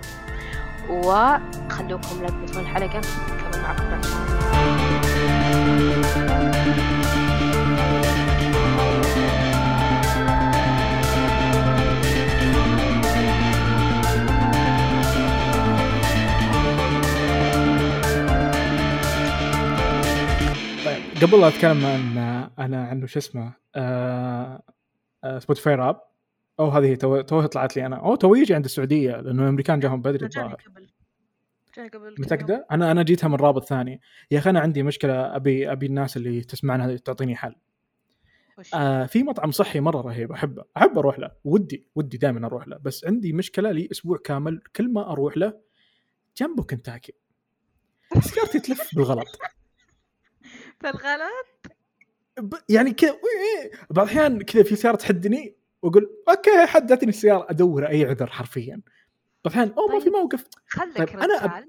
وخلوكم 0.90 2.22
لا 2.22 2.26
تفوتون 2.28 2.62
الحلقة 2.62 2.98
نكمل 2.98 3.62
معكم 3.62 4.79
قبل 21.22 21.40
لا 21.40 21.48
أتكلم 21.48 21.86
عن 21.86 22.18
أنا 22.58 22.86
عنه 22.86 23.06
شو 23.06 23.18
اسمه 23.18 23.52
آه 23.74 24.62
آه 25.24 25.38
Spotify 25.38 25.74
Wrapped. 25.74 26.00
أو 26.60 26.68
هذه 26.68 26.94
تو- 26.94 27.20
توها 27.20 27.46
طلعت 27.46 27.76
لي 27.76 27.86
أنا. 27.86 27.96
أو 27.96 28.14
تو 28.14 28.34
يجي 28.34 28.54
عند 28.54 28.64
السعودية 28.64 29.16
لأنه 29.20 29.42
الأمريكان 29.42 29.80
جاهم 29.80 30.02
بدري 30.02 30.26
الظاهر 30.26 30.54
قبل. 30.66 30.88
جاني 31.76 31.88
قبل 31.88 32.14
متاكده؟ 32.18 32.66
أنا 32.70 32.90
أنا 32.90 33.02
جيتها 33.02 33.28
من 33.28 33.34
رابط 33.34 33.64
ثاني 33.64 34.00
يا 34.30 34.38
أخي 34.38 34.50
أنا 34.50 34.60
عندي 34.60 34.82
مشكلة 34.82 35.36
أبي 35.36 35.72
أبي 35.72 35.86
الناس 35.86 36.16
اللي 36.16 36.40
تسمعنا 36.40 36.96
تعطيني 36.96 37.36
حل؟ 37.36 37.54
آه 38.74 39.06
في 39.06 39.22
مطعم 39.22 39.50
صحي 39.50 39.80
مرة 39.80 40.00
رهيب 40.00 40.32
احبه 40.32 40.64
أحب 40.76 40.98
أروح 40.98 41.18
له. 41.18 41.30
ودي 41.44 41.86
ودي 41.94 42.16
دائما 42.16 42.46
أروح 42.46 42.68
له. 42.68 42.76
بس 42.78 43.04
عندي 43.04 43.32
مشكلة 43.32 43.70
لي 43.72 43.88
أسبوع 43.92 44.18
كامل 44.24 44.62
كل 44.76 44.92
ما 44.92 45.12
أروح 45.12 45.36
له 45.36 45.60
جنبه 46.36 46.62
كنتاكي. 46.62 47.12
سيارتي 48.20 48.60
تلف 48.60 48.94
بالغلط. 48.96 49.26
بالغلط 50.82 51.46
ب- 52.38 52.54
يعني 52.68 52.92
كذا 52.92 53.16
بعض 53.90 54.06
الأحيان 54.08 54.42
كذا 54.42 54.62
في 54.62 54.76
سيارة 54.76 54.96
تحدني 54.96 55.56
وأقول 55.82 56.10
okay 56.28 56.66
حدتني 56.66 57.08
السيارة. 57.08 57.46
أدور 57.50 57.88
أي 57.88 58.04
عذر 58.04 58.26
حرفيا. 58.26 58.80
بعض 59.44 59.54
الأحيان 59.54 59.72
أوه 59.78 59.92
ما 59.92 59.98
في 59.98 60.04
طيب. 60.04 60.12
موقف. 60.12 60.44
خلك 60.66 60.96
طيب، 60.96 61.20
أنا 61.20 61.38
أب- 61.40 61.64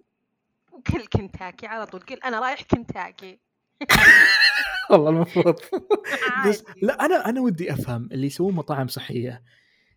وكل 0.74 1.08
كنتاكي 1.08 1.68
على 1.68 1.86
طول. 1.86 2.00
قل 2.02 2.20
أنا 2.26 2.40
رايح 2.40 2.62
كنتاكي. 2.64 3.40
والله 4.90 5.10
المفروض. 5.10 5.56
بس. 6.48 6.64
لا 6.82 7.06
أنا 7.06 7.30
أنا 7.30 7.42
ودي 7.42 7.74
أفهم 7.74 8.10
اللي 8.12 8.28
يسوون 8.28 8.54
مطاعم 8.54 8.88
صحية. 8.88 9.44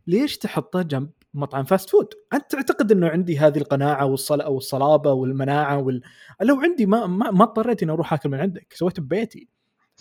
ليش 0.06 0.38
تحطه 0.38 0.82
جنب 0.82 1.10
مطعم 1.34 1.64
fast 1.64 1.90
food؟ 1.90 2.08
أنت 2.32 2.52
تعتقد 2.52 2.92
إنه 2.92 3.08
عندي 3.08 3.38
هذه 3.38 3.58
القناعة 3.58 4.06
والصل 4.06 4.42
والصلابة 4.42 5.12
والمناعة 5.12 5.78
وال... 5.78 6.02
لو 6.40 6.60
عندي 6.60 6.86
ما 6.86 7.06
ما, 7.06 7.30
ما 7.30 7.44
اضطريت 7.44 7.82
إني 7.82 7.92
أروح 7.92 8.12
آكل 8.12 8.28
من 8.28 8.40
عندك 8.40 8.72
سويته 8.72 9.02
ببيتي 9.02 9.48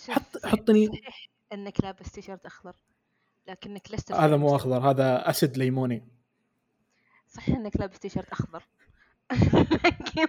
حط 0.08 0.46
حطني 0.46 0.86
صحيح 0.86 1.30
إنك 1.52 1.84
لابس 1.84 2.12
تيشيرت 2.12 2.46
أخضر 2.46 2.72
لكنك 3.48 3.90
لست 3.90 4.12
هذا 4.12 4.36
مو. 4.36 4.56
أخضر 4.56 4.90
هذا 4.90 5.30
أسد 5.30 5.56
ليموني 5.56 6.04
صحيح 7.28 7.56
إنك 7.56 7.76
لابس 7.76 7.98
تيشيرت 7.98 8.28
أخضر 8.28 8.62
لكن 9.84 10.26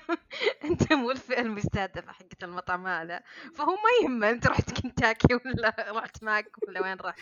أنت 0.64 0.94
مو 0.94 1.12
الفئه 1.12 1.42
المستهدفه 1.42 2.12
حقت 2.12 2.44
المطعم 2.44 2.88
هذا 2.88 3.22
فهو 3.56 3.72
ما 3.72 4.04
يهمه 4.04 4.30
أنت 4.30 4.48
رحت 4.48 4.82
كنتاكي 4.82 5.34
ولا 5.34 5.76
رحت 5.90 6.24
ماك 6.24 6.48
ولا 6.68 6.82
وين 6.82 6.98
رحت. 6.98 7.20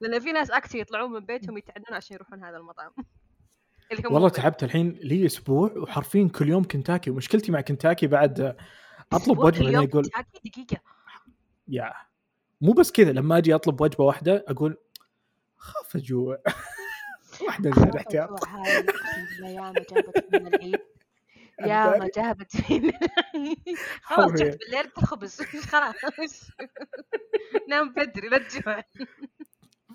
لأن 0.00 0.20
في 0.20 0.32
ناس 0.32 0.50
اكتي 0.50 0.78
يطلعون 0.78 1.12
من 1.12 1.20
بيتهم 1.20 1.58
يتعدون 1.58 1.96
عشان 1.96 2.14
يروحون 2.14 2.44
هذا 2.44 2.56
المطعم. 2.56 2.92
والله 4.10 4.28
تعبت 4.28 4.64
الحين 4.64 4.90
لي 4.90 5.26
أسبوع 5.26 5.72
وحرفيا 5.76 6.28
كل 6.34 6.48
يوم 6.48 6.64
كنتاكي 6.64 7.10
ومشكلتي 7.10 7.52
مع 7.52 7.60
كنتاكي 7.60 8.06
بعد 8.06 8.56
أطلب 9.12 9.38
وجبة 9.38 9.82
يقول 9.82 10.10
دقيقة. 10.44 10.76
يا 11.68 11.92
مو 12.60 12.72
بس 12.72 12.92
كذا 12.92 13.12
لما 13.12 13.38
أجي 13.38 13.54
أطلب 13.54 13.80
وجبة 13.80 14.04
واحدة 14.04 14.44
أقول 14.48 14.76
خاف 15.56 15.96
أجوع. 15.96 16.38
واحدة 17.46 17.70
زيادة 17.70 17.98
احتياط 17.98 18.30
أسبوع 18.32 18.64
هاي 18.64 18.78
أقسم 19.58 20.44
بالله 20.48 20.78
يا 21.60 21.98
ما 21.98 22.08
جابت 22.16 22.56
فينا. 22.56 22.92
خلاص. 24.02 24.32
جبت 24.32 24.58
بالليل 24.60 24.90
خبز 24.96 25.40
خلاص. 25.70 26.50
نام 27.68 27.92
بدري 27.94 28.28
لا 28.28 28.38
تجوع 28.38 28.82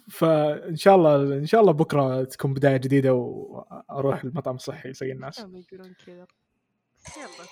فان 0.10 0.76
شاء 0.76 0.96
الله 0.96 1.16
إن 1.38 1.46
شاء 1.46 1.62
الله 1.62 1.72
بكرة 1.74 2.24
تكون 2.24 2.54
بداية 2.54 2.78
جديدة 2.78 3.14
وأروح 3.14 4.24
المطعم 4.24 4.56
الصحي 4.56 4.90
يسوي 4.90 5.12
الناس. 5.12 5.40
يقولون 5.40 5.94
كذا. 6.06 6.28
يلا. 7.18 7.48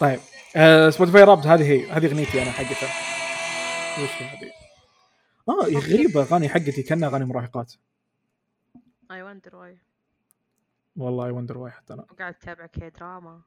طيب 0.00 0.20
آه 0.56 0.90
Spotify 0.90 1.24
Wrapped. 1.24 1.46
هذه 1.46 1.62
هي 1.72 1.90
هذه 1.90 2.06
أغنيتي 2.06 2.42
أنا 2.42 2.50
حقتها. 2.50 2.88
وش 4.04 4.22
هذه؟ 4.22 4.50
آه 5.48 5.78
غريبة 5.78 6.22
أغاني 6.22 6.48
حقتي 6.48 6.82
كأنها 6.82 7.08
أغاني 7.08 7.24
مراهقات. 7.24 7.72
I 9.10 9.22
wonder 9.22 9.56
why 9.56 9.78
والله 10.96 11.32
wonder 11.32 11.58
why 11.58 11.70
حتى 11.70 11.94
أنا. 11.94 12.02
وقاعد 12.10 12.34
أتابع 12.34 12.66
K-drama 12.66 13.40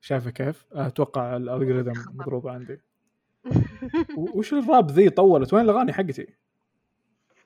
شايفه 0.00 0.30
كيف؟ 0.30 0.66
أتوقع 0.72 1.36
ال 1.36 1.42
algorithm 1.42 1.92
مضروبه 2.18 2.50
عندي. 2.50 2.80
وش 4.36 4.52
الراب 4.52 4.90
ذي 4.90 5.10
طولت؟ 5.10 5.54
وين 5.54 5.64
الأغاني 5.64 5.92
حقتي؟ 5.92 6.26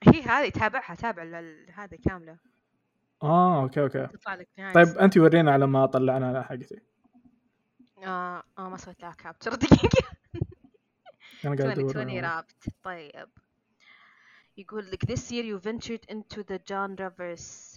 هي 0.02 0.22
هذه 0.22 0.48
تابعها 0.48 0.94
تابع 0.94 1.22
هذه 1.74 1.98
كاملة. 2.04 2.38
آه 3.22 3.62
okay 3.62 3.80
okay. 3.82 4.06
تطلع 4.06 4.34
لك 4.34 4.48
نهاية 4.58 4.74
طيب. 4.74 4.98
أنت 4.98 5.18
ورينا 5.18 5.52
على 5.52 5.66
ما 5.66 5.86
طلعنا 5.86 6.28
على 6.28 6.44
حقتي. 6.44 6.80
آه 8.04 8.42
آه 8.58 8.68
ما 8.68 8.76
سويت 8.76 9.02
لها 9.02 9.12
capture 9.12 9.54
دقيقة. 9.54 10.06
أنا 11.44 11.56
قاعد 11.56 11.70
20 11.70 11.70
أدور 11.70 11.90
20 11.90 12.24
رابط. 12.24 12.64
طيب. 12.82 13.28
يقول 14.56 14.90
لك 14.90 15.04
this 15.04 15.30
year 15.30 15.44
you 15.44 15.58
ventured 15.68 16.14
into 16.14 16.42
the 16.42 16.58
genreverse 16.70 17.75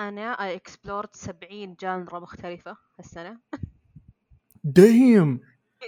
أنا 0.00 0.36
I 0.36 0.58
explored 0.60 1.10
70 1.12 1.74
genre 1.80 2.18
مختلفة 2.20 2.76
هالسنة. 2.98 3.38
دايم. 4.64 5.40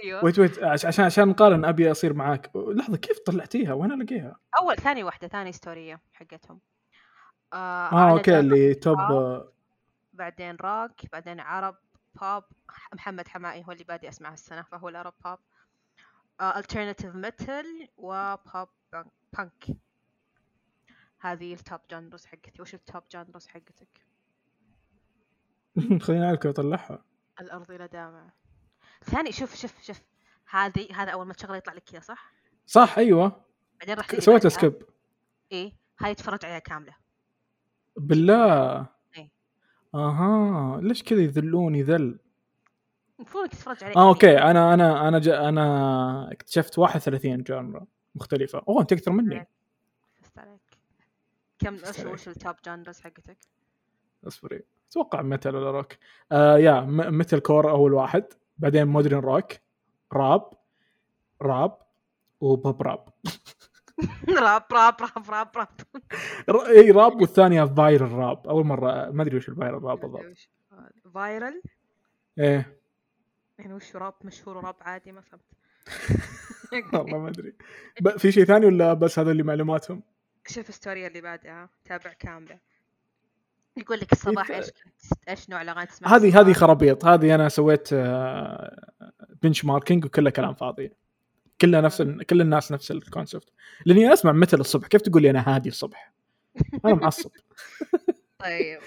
أيوه. 0.03 0.23
wait 0.25 0.39
wait 0.39 0.59
عش- 0.63 0.85
عشان 0.85 1.05
عشان 1.05 1.27
نقارن 1.27 1.65
أبي 1.65 1.91
أصير 1.91 2.13
معاك. 2.13 2.51
لحظة 2.55 2.97
كيف 2.97 3.19
طلعتيها؟ 3.19 3.73
وين 3.73 3.91
ألاقيها؟ 3.91 4.39
أول 4.61 4.75
ثاني 4.75 5.03
واحدة 5.03 5.27
ثاني 5.27 5.51
story 5.51 6.01
حقتهم. 6.13 6.59
آه, 7.53 7.55
آه 7.55 7.95
على 7.95 8.11
okay 8.11 8.39
اللي 8.39 8.73
top 8.73 8.99
آه، 8.99 9.53
بعدين 10.13 10.55
روك 10.55 10.91
بعدين 11.11 11.39
Arab 11.39 11.75
pop 12.21 12.43
محمد 12.93 13.27
حماقي 13.27 13.63
هو 13.67 13.71
اللي 13.71 13.83
بادي 13.83 14.09
أسمع 14.09 14.31
هالسنة 14.31 14.61
فهو 14.61 14.89
ال 14.89 14.94
Arab 14.94 15.13
pop 15.25 15.39
آه 16.41 16.61
alternative 16.61 17.25
metal 17.25 17.87
و 17.97 18.14
pop 18.14 18.67
punk 19.33 19.65
هذه 21.19 21.53
ال 21.53 21.60
top 21.60 21.79
genres 21.91 22.25
حقتي. 22.25 22.61
وش 22.61 22.73
ال 22.73 22.81
top 22.81 23.03
genres 23.11 23.47
حقتك؟ 23.47 24.01
خليني 26.03 26.25
أعرف 26.25 26.39
كيف 26.39 26.51
أطلعها. 26.51 27.03
الأرض 27.41 27.71
لا 27.71 27.85
دامع 27.85 28.29
ثاني 29.03 29.31
شوف 29.31 29.55
شوف 29.55 29.81
شوف. 29.81 30.01
هذه 30.49 30.87
هذا 30.95 31.11
أول 31.11 31.25
ما 31.25 31.33
تشغله 31.33 31.57
يطلع 31.57 31.73
لك 31.73 31.83
كذا 31.83 31.99
صح؟ 31.99 32.33
صح 32.65 32.97
أيوه. 32.97 33.45
بعدين 33.79 33.95
راح 33.95 34.07
بعدها. 34.27 34.49
skip 34.49 34.83
إيه 35.51 35.73
هاي 35.99 36.15
تفرج 36.15 36.45
عليها 36.45 36.59
كاملة. 36.59 36.95
بالله. 37.97 38.87
إيه. 39.17 39.31
أها. 39.95 40.81
ليش 40.81 41.03
كذا 41.03 41.21
يذلوني 41.21 41.83
ذل 41.83 42.19
المفروض 43.19 43.49
تتفرج 43.49 43.83
عليها. 43.83 43.97
آه 43.97 44.09
okay. 44.09 44.37
أنا 44.37 44.73
أنا 44.73 45.07
أنا 45.07 45.49
أنا 45.49 46.31
اكتشفت 46.31 46.79
31 46.79 47.43
genre 47.43 47.87
مختلفة. 48.15 48.63
أوه 48.67 48.81
أنت 48.81 48.93
أكثر 48.93 49.11
مني. 49.11 49.35
عليك 49.35 49.47
كم 51.59 51.77
عليك. 51.85 52.13
وش 52.13 52.27
ال 52.27 52.34
top 52.34 52.55
genres 52.65 52.99
حقتك؟ 52.99 53.37
أصبري. 54.27 54.63
أتوقع 54.91 55.21
metal 55.21 55.55
ولا 55.55 55.71
روك 55.71 55.93
آه 56.31 56.57
يا 56.57 56.81
metalcore 56.89 57.69
أول 57.71 57.93
واحد 57.93 58.25
بعدين 58.57 58.87
modern 58.87 59.19
rock 59.19 59.45
rap 60.13 60.49
rap 61.41 61.77
و 62.41 62.51
pop 62.51 62.81
rap. 62.81 63.09
rap 64.29 64.63
rap 64.73 64.95
rap 65.01 65.29
rap 65.29 65.47
rap. 65.57 65.67
إي 66.67 66.91
راب 66.91 67.21
والثانيه 67.21 67.63
viral 67.65 68.11
rap 68.11 68.47
أول 68.47 68.65
مرة 68.65 69.09
ما 69.11 69.23
أدري 69.23 69.37
وش 69.37 69.49
ال 69.49 69.55
viral 69.55 69.83
rap 69.83 69.99
بالضبط. 69.99 70.49
viral 71.13 71.61
إيه. 72.39 72.79
يعني 73.59 73.73
وش 73.73 73.95
راب 73.95 74.13
مشهور 74.23 74.63
راب 74.65 74.75
عادي 74.81 75.11
ما 75.11 75.21
فهمت. 75.21 75.43
والله 76.93 77.17
ما 77.17 77.29
أدري. 77.29 77.53
في 78.17 78.31
شيء 78.31 78.43
ثاني 78.43 78.65
ولا 78.65 78.93
بس 78.93 79.19
هذا 79.19 79.31
اللي 79.31 79.43
معلوماتهم؟ 79.43 80.03
شوف 80.47 80.69
ال 80.69 80.75
story 80.75 81.07
اللي 81.07 81.21
بعدها 81.21 81.69
تابع 81.85 82.13
كاملة. 82.13 82.59
يقول 83.77 83.99
لك 83.99 84.13
الصباح 84.13 84.51
إيش 84.51 84.65
كنت 84.65 85.29
إيش 85.29 85.49
نوع 85.49 85.61
الأغاني 85.61 85.87
تسمعها؟ 85.87 86.15
هذه؟ 86.15 86.39
هذه 86.41 86.53
خرابيط. 86.53 87.05
هذه 87.05 87.35
أنا 87.35 87.49
سويت 87.49 87.93
benchmarking 89.43 90.05
وكله 90.05 90.29
كلام 90.29 90.53
فاضي. 90.53 90.91
كلها 91.61 91.81
نفس 91.81 92.01
كل 92.01 92.41
الناس 92.41 92.71
نفس 92.71 92.91
ال 92.91 92.98
concept 92.98 93.49
لأني 93.85 94.13
أسمع 94.13 94.31
مثل 94.31 94.59
الصبح. 94.59 94.87
كيف 94.87 95.01
تقول 95.01 95.21
لي 95.21 95.29
أنا 95.29 95.55
هادي 95.55 95.69
الصبح؟ 95.69 96.13
أنا 96.85 96.93
معصب. 96.93 97.31
طيب. 98.39 98.79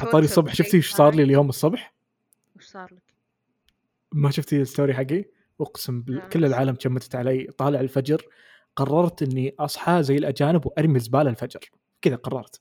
عطاري 0.00 0.24
الصبح. 0.24 0.54
شفتي 0.54 0.76
إيش 0.76 0.90
صار 0.90 1.14
لي 1.14 1.22
اليوم 1.22 1.48
الصبح؟ 1.48 1.94
وش 2.56 2.64
صار 2.64 2.94
لك؟ 2.94 3.14
ما 4.12 4.30
شفتي 4.30 4.60
ال 4.60 4.66
story 4.66 4.94
حقي؟ 4.94 5.24
أقسم 5.60 6.02
بالله 6.02 6.28
كل 6.28 6.44
العالم 6.44 6.76
جمدت 6.80 7.14
علي. 7.14 7.44
طالع 7.58 7.80
الفجر. 7.80 8.26
قررت 8.76 9.22
إني 9.22 9.54
أصحى 9.58 10.02
زي 10.02 10.16
الأجانب 10.16 10.66
وأرمي 10.66 10.96
الزباله 10.96 11.30
الفجر. 11.30 11.60
كذا 12.02 12.16
قررت. 12.16 12.60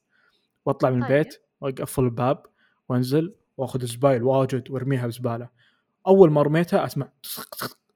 وأطلع 0.66 0.90
من 0.90 1.02
طيب. 1.02 1.12
البيت 1.12 1.42
وأقفل 1.62 2.04
الباب 2.04 2.46
وأنزل 2.90 3.36
وأخذ 3.58 3.82
الزبايل 3.82 4.24
واجد 4.24 4.72
وأرميها 4.72 5.08
بزبالة. 5.08 5.50
أول 6.08 6.32
ما 6.32 6.42
رميتها 6.42 6.86
أسمع 6.86 7.10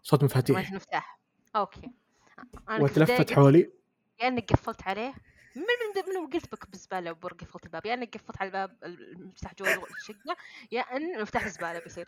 صوت 0.01 0.23
مفاتيح. 0.23 0.71
مفتاح. 0.73 1.19
okay. 1.55 1.91
البداية 2.69 3.25
حولي. 3.35 3.71
يا 4.21 4.27
إنك 4.27 4.53
قفلت 4.53 4.87
عليه. 4.87 5.13
من 5.55 5.61
من 5.61 6.21
من 6.21 6.29
قلت 6.33 6.51
بك 6.51 6.69
بالزباله 6.69 7.11
وبر 7.11 7.33
قفلت 7.33 7.65
الباب؟ 7.65 7.85
يا 7.85 7.93
إنك 7.93 8.17
قفلت 8.17 8.41
على 8.41 8.47
الباب 8.47 8.77
المفتاح 8.83 9.55
جوا 9.55 9.67
الشقة 9.67 10.35
يا 10.71 10.81
إن 10.81 11.21
مفتاح 11.21 11.45
الزباله 11.45 11.79
بيصير. 11.79 12.07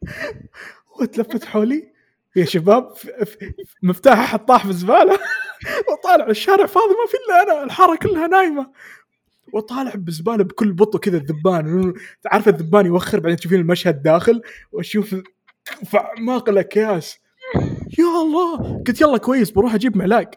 وتلفت 1.00 1.44
حولي. 1.44 1.92
يا 2.36 2.44
شباب 2.44 2.96
ف- 2.96 3.06
ف- 3.06 3.36
مفتاح 3.82 4.18
أحد 4.18 4.44
طاح 4.44 4.64
في 4.64 4.70
الزباله 4.70 5.18
وطالع 5.92 6.26
الشارع 6.26 6.66
فاضي 6.66 6.86
ما 6.94 7.06
في 7.10 7.16
إلا 7.26 7.42
أنا 7.42 7.64
الحارة 7.64 7.96
كلها 7.96 8.26
نايمة. 8.26 8.70
وطالع 9.52 9.92
بزبالة 9.94 10.44
بكل 10.44 10.72
بطء 10.72 10.98
كذا 10.98 11.16
الذبان. 11.16 11.94
عارف 12.26 12.48
الذبان 12.48 12.86
يوخر 12.86 13.20
بعدين 13.20 13.36
تشوفين 13.36 13.60
المشهد 13.60 14.02
داخل 14.02 14.42
وأشوف 14.72 15.14
في 15.84 15.98
اعماق 15.98 16.48
الأكياس. 16.48 17.18
يا 17.98 18.04
الله! 18.22 18.82
قلت 18.86 19.00
يلا 19.00 19.18
كويس 19.18 19.50
بروح 19.50 19.74
أجيب 19.74 19.96
معلاق. 19.96 20.30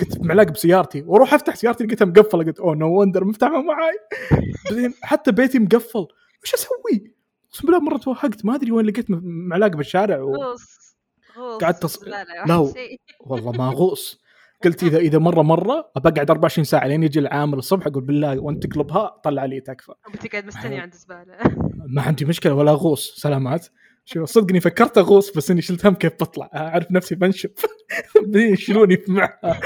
قلت 0.00 0.20
معلاق 0.20 0.46
بسيارتي. 0.50 1.02
وأروح 1.06 1.34
أفتح 1.34 1.54
سيارتي 1.54 1.84
لقيتها 1.84 2.04
مقفلة. 2.04 2.44
قلت 2.44 2.60
أوه 2.60 2.74
نو 2.74 3.00
وندر 3.00 3.24
مفتاح 3.24 3.50
ما 3.50 3.60
معاي. 3.62 3.98
بعدين 4.70 4.94
حتى 5.02 5.32
بيتي 5.32 5.58
مقفل. 5.58 6.06
وش 6.44 6.54
أسوي؟ 6.54 7.12
أقسم 7.50 7.66
بالله 7.66 7.80
مرة 7.80 7.96
توهقت. 7.96 8.44
ما 8.44 8.54
أدري 8.54 8.72
وين 8.72 8.86
لقيت 8.86 9.06
معلاق 9.22 9.70
بالشارع 9.70 10.20
و... 10.20 10.32
قعدت 11.62 11.86
تص- 11.86 12.02
لا 12.08 12.24
لا, 12.24 12.44
لا،. 12.46 12.58
والله 13.30 13.52
ما 13.52 13.68
غوص. 13.68 14.20
قلت 14.64 14.82
اذا 14.82 14.98
إذا 14.98 15.18
مرة 15.18 15.42
مرة 15.42 15.90
بقعد 15.96 16.30
24 16.30 16.64
ساعة 16.64 16.86
لين 16.86 17.02
يجي 17.02 17.18
العامل 17.18 17.58
الصبح 17.58 17.86
أقول 17.86 18.04
بالله 18.04 18.38
وأنت 18.38 18.66
تقلبها 18.66 19.20
طلع 19.24 19.44
لي 19.44 19.60
تكفى. 19.60 19.92
بتقعد 20.14 20.44
مستني 20.44 20.78
عند 20.80 20.92
الزباله 20.92 21.36
ما 21.94 22.02
عندي 22.02 22.24
مشكلة 22.24 22.54
ولا 22.54 22.70
اغوص 22.70 23.14
سلامات. 23.16 23.66
شوف 24.04 24.30
صدقني 24.30 24.60
فكرت 24.60 24.98
أغوص 24.98 25.36
بس 25.36 25.50
إني 25.50 25.62
شلت 25.62 25.86
هم 25.86 25.94
كيف 25.94 26.12
بطلع. 26.12 26.50
أعرف 26.54 26.90
نفسي 26.90 27.14
بنشف 27.14 27.50
بعدين 28.22 28.52
يشيلوني 28.52 28.96
في 28.96 29.12
معها. 29.12 29.60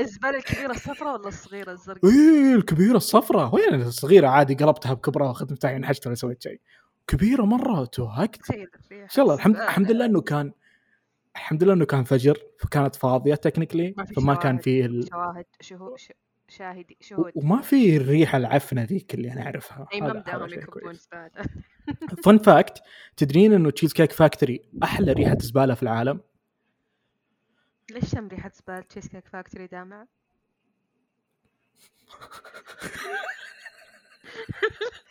الزبالة 0.00 0.36
الكبيرة 0.38 0.70
الصفراء 0.70 1.18
ولا 1.20 1.28
الصغيرة 1.28 1.72
الزرقاء؟ 1.72 2.10
إيه 2.10 2.54
الكبيرة 2.54 2.96
الصفراء. 2.96 3.54
وين 3.54 3.74
الصغيرة؟ 3.82 4.28
عادي 4.28 4.54
قلبتها 4.54 4.94
بكبرها 4.94 5.28
واخذت 5.28 5.52
مفتاحي 5.52 5.76
انحشت 5.76 6.06
ولا 6.06 6.14
سويت 6.14 6.42
شيء. 6.42 6.60
كبيرة 7.06 7.42
مرة 7.42 7.84
توهقت 7.84 8.50
ان 8.50 9.08
شاء 9.08 9.24
الله 9.24 9.34
الحمد. 9.34 9.56
الحمد 9.56 9.90
لله 9.90 10.04
إنه 10.04 10.20
كان 10.20 10.52
الحمد 11.36 11.64
لله 11.64 11.72
إنه 11.72 11.84
كان 11.84 12.04
فجر 12.04 12.38
فكانت 12.58 12.96
فاضية 12.96 13.34
technically 13.34 13.94
فما 14.16 14.34
كان. 14.34 14.58
فيه 14.58 14.86
ال... 14.86 15.08
شواهد 15.10 15.46
شهود 15.60 15.98
شاهد 16.48 16.92
شهود 17.00 17.32
وما 17.34 17.62
في 17.62 17.96
الريحة 17.96 18.38
العفنة 18.38 18.82
ذيك 18.82 19.14
اللي 19.14 19.32
أنا 19.32 19.42
أعرفها 19.42 19.88
إي 19.94 19.98
شيء 19.98 20.58
يكبون 20.58 20.94
زباله 20.94 21.30
فن 22.24 22.38
فاكت 22.38 22.82
تدرين 23.16 23.52
إنه 23.52 23.70
Cheesecake 23.70 24.12
Factory 24.12 24.62
أحلى 24.82 25.12
ريحة 25.12 25.36
زبالة 25.40 25.74
في 25.74 25.82
العالم 25.82 26.20
ليش 27.90 28.04
شم 28.04 28.28
ريحة 28.28 28.50
زبالة 28.54 28.80
Cheesecake 28.80 29.28
Factory 29.28 29.66
دامع؟ 29.66 30.06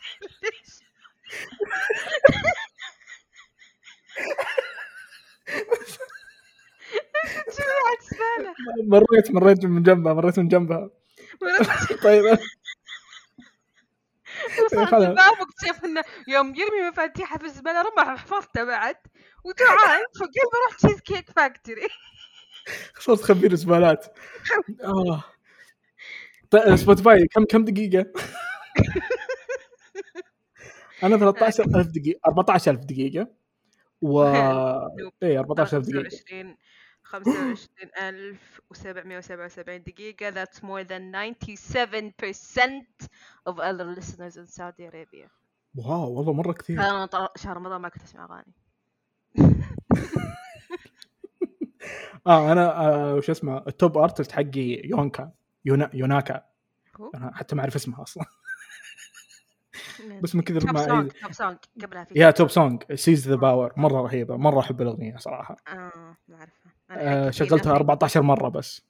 مريت 8.84 9.30
مريت 9.30 9.64
من 9.64 9.82
جنبها 9.82 10.12
مريت 10.12 10.38
من 10.38 10.48
جنبها. 10.48 10.90
طيب. 12.02 12.24
طيب، 12.28 12.38
وصلت 14.64 14.92
الباب 14.92 15.32
واكتشف 15.40 15.84
انه 15.84 16.02
يوم 16.28 16.54
يرمي 16.54 16.88
مفاتيحه 16.90 17.38
في 17.38 17.44
الزبالة 17.44 17.82
رمى 17.82 18.18
حفاظته 18.18 18.64
بعد 18.64 18.96
وجوعان 19.44 20.04
فقلت 20.20 20.34
بروح 20.52 20.76
Cheesecake 20.78 21.30
Factory 21.30 21.88
صرت 23.00 23.22
خبير 23.22 23.54
زبالات 23.54 24.18
آه. 24.84 25.24
طيب 26.50 26.76
Spotify 26.76 27.26
كم 27.26 27.44
كم 27.44 27.64
دقيقة؟ 27.64 28.06
أنا 31.04 31.16
13000 31.16 31.86
دقيقة 31.86 32.20
14000 32.26 32.84
دقيقة 32.84 33.28
و 34.02 34.22
اي 35.22 35.38
14000 35.38 35.86
دقيقة. 35.86 36.56
25 37.02 38.38
25777 38.72 39.82
دقيقة. 39.88 40.30
That's 40.30 40.58
more 40.62 40.84
than 40.84 41.12
97% 41.12 43.08
of 43.46 43.58
other 43.58 43.84
listeners 43.84 44.36
in 44.36 44.46
Saudi 44.46 44.84
Arabia. 44.84 45.28
wow 45.74 46.12
والله 46.12 46.32
مرة 46.32 46.52
كثير. 46.52 46.80
أنا 46.80 47.28
شهر 47.36 47.56
رمضان 47.56 47.80
ما 47.80 47.88
كنت 47.88 48.02
أسمع 48.02 48.24
أغاني. 48.24 48.54
آه 52.26 52.52
أنا 52.52 52.80
آه 52.80 53.14
وش 53.14 53.30
اسمه 53.30 53.58
ال 53.68 53.76
top 53.76 53.98
artist 53.98 54.32
حقي 54.32 54.82
Yonka 54.84 55.32
Yona 55.64 55.90
Yonaka؟ 55.94 56.42
أنا 57.14 57.34
حتى 57.34 57.54
ما 57.56 57.60
أعرف 57.60 57.74
اسمها 57.74 58.02
أصلا. 58.02 58.24
بس 60.22 60.34
من 60.34 60.42
كثر 60.42 60.60
top 60.60 60.70
ما 60.70 60.86
song 60.86 61.10
top 61.10 61.32
song 61.32 61.56
قبلها 61.82 62.04
في 62.04 62.18
يا 62.18 62.30
توب 62.30 62.50
سونج 62.50 62.82
سيز 62.94 63.28
ذا 63.28 63.36
باور 63.36 63.72
مرة 63.76 64.02
رهيبة 64.02 64.36
مرة 64.36 64.60
أحب 64.60 64.82
الأغنية 64.82 65.16
صراحة. 65.16 65.56
آه 65.68 66.16
ما 66.28 66.36
أعرفها. 66.36 66.72
آه 66.90 67.30
شغلتها 67.30 67.72
nothing. 67.72 67.76
14 67.76 68.22
مرة 68.22 68.48
بس. 68.48 68.82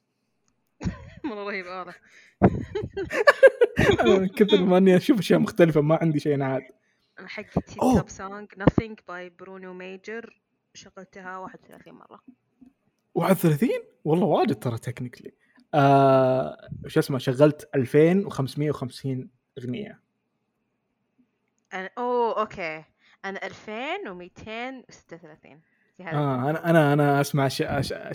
مرة 1.25 1.43
رهيبة 1.43 1.69
واضح. 1.77 1.99
أنا 4.01 4.19
من 4.19 4.27
كثر 4.27 4.65
ما 4.65 4.77
إني 4.77 4.97
أشوف 4.97 5.19
أشياء 5.19 5.39
مختلفة 5.39 5.81
ما 5.81 5.99
عندي 6.01 6.19
شيء 6.19 6.41
عاد 6.41 6.61
أنا 7.19 7.27
حقتي. 7.27 7.75
top 7.75 8.09
song 8.09 8.47
nothing 8.51 8.93
by 9.09 9.31
Bruno 9.39 9.73
Major 9.73 10.41
شغلتها 10.73 11.37
31 11.37 11.93
مرة. 11.93 12.19
31 13.15 13.69
والله 14.05 14.25
واجد 14.25 14.55
ترى 14.59 14.77
technically 14.77 15.33
آه 15.73 16.57
وش 16.85 16.97
اسمه 16.97 17.17
شغلت 17.17 17.69
2550 17.75 19.29
أغنية. 19.57 20.06
أنا 21.77 21.89
أوه 21.97 22.39
okay. 22.39 22.83
أنا 23.25 23.45
2236 23.45 25.61
في 25.97 26.03
هذا 26.03 26.17
آه 26.17 26.49
أنا 26.49 26.69
أنا 26.69 26.93
أنا 26.93 27.21
أسمع 27.21 27.45
اشياء 27.47 27.79
اشياء, 27.79 28.11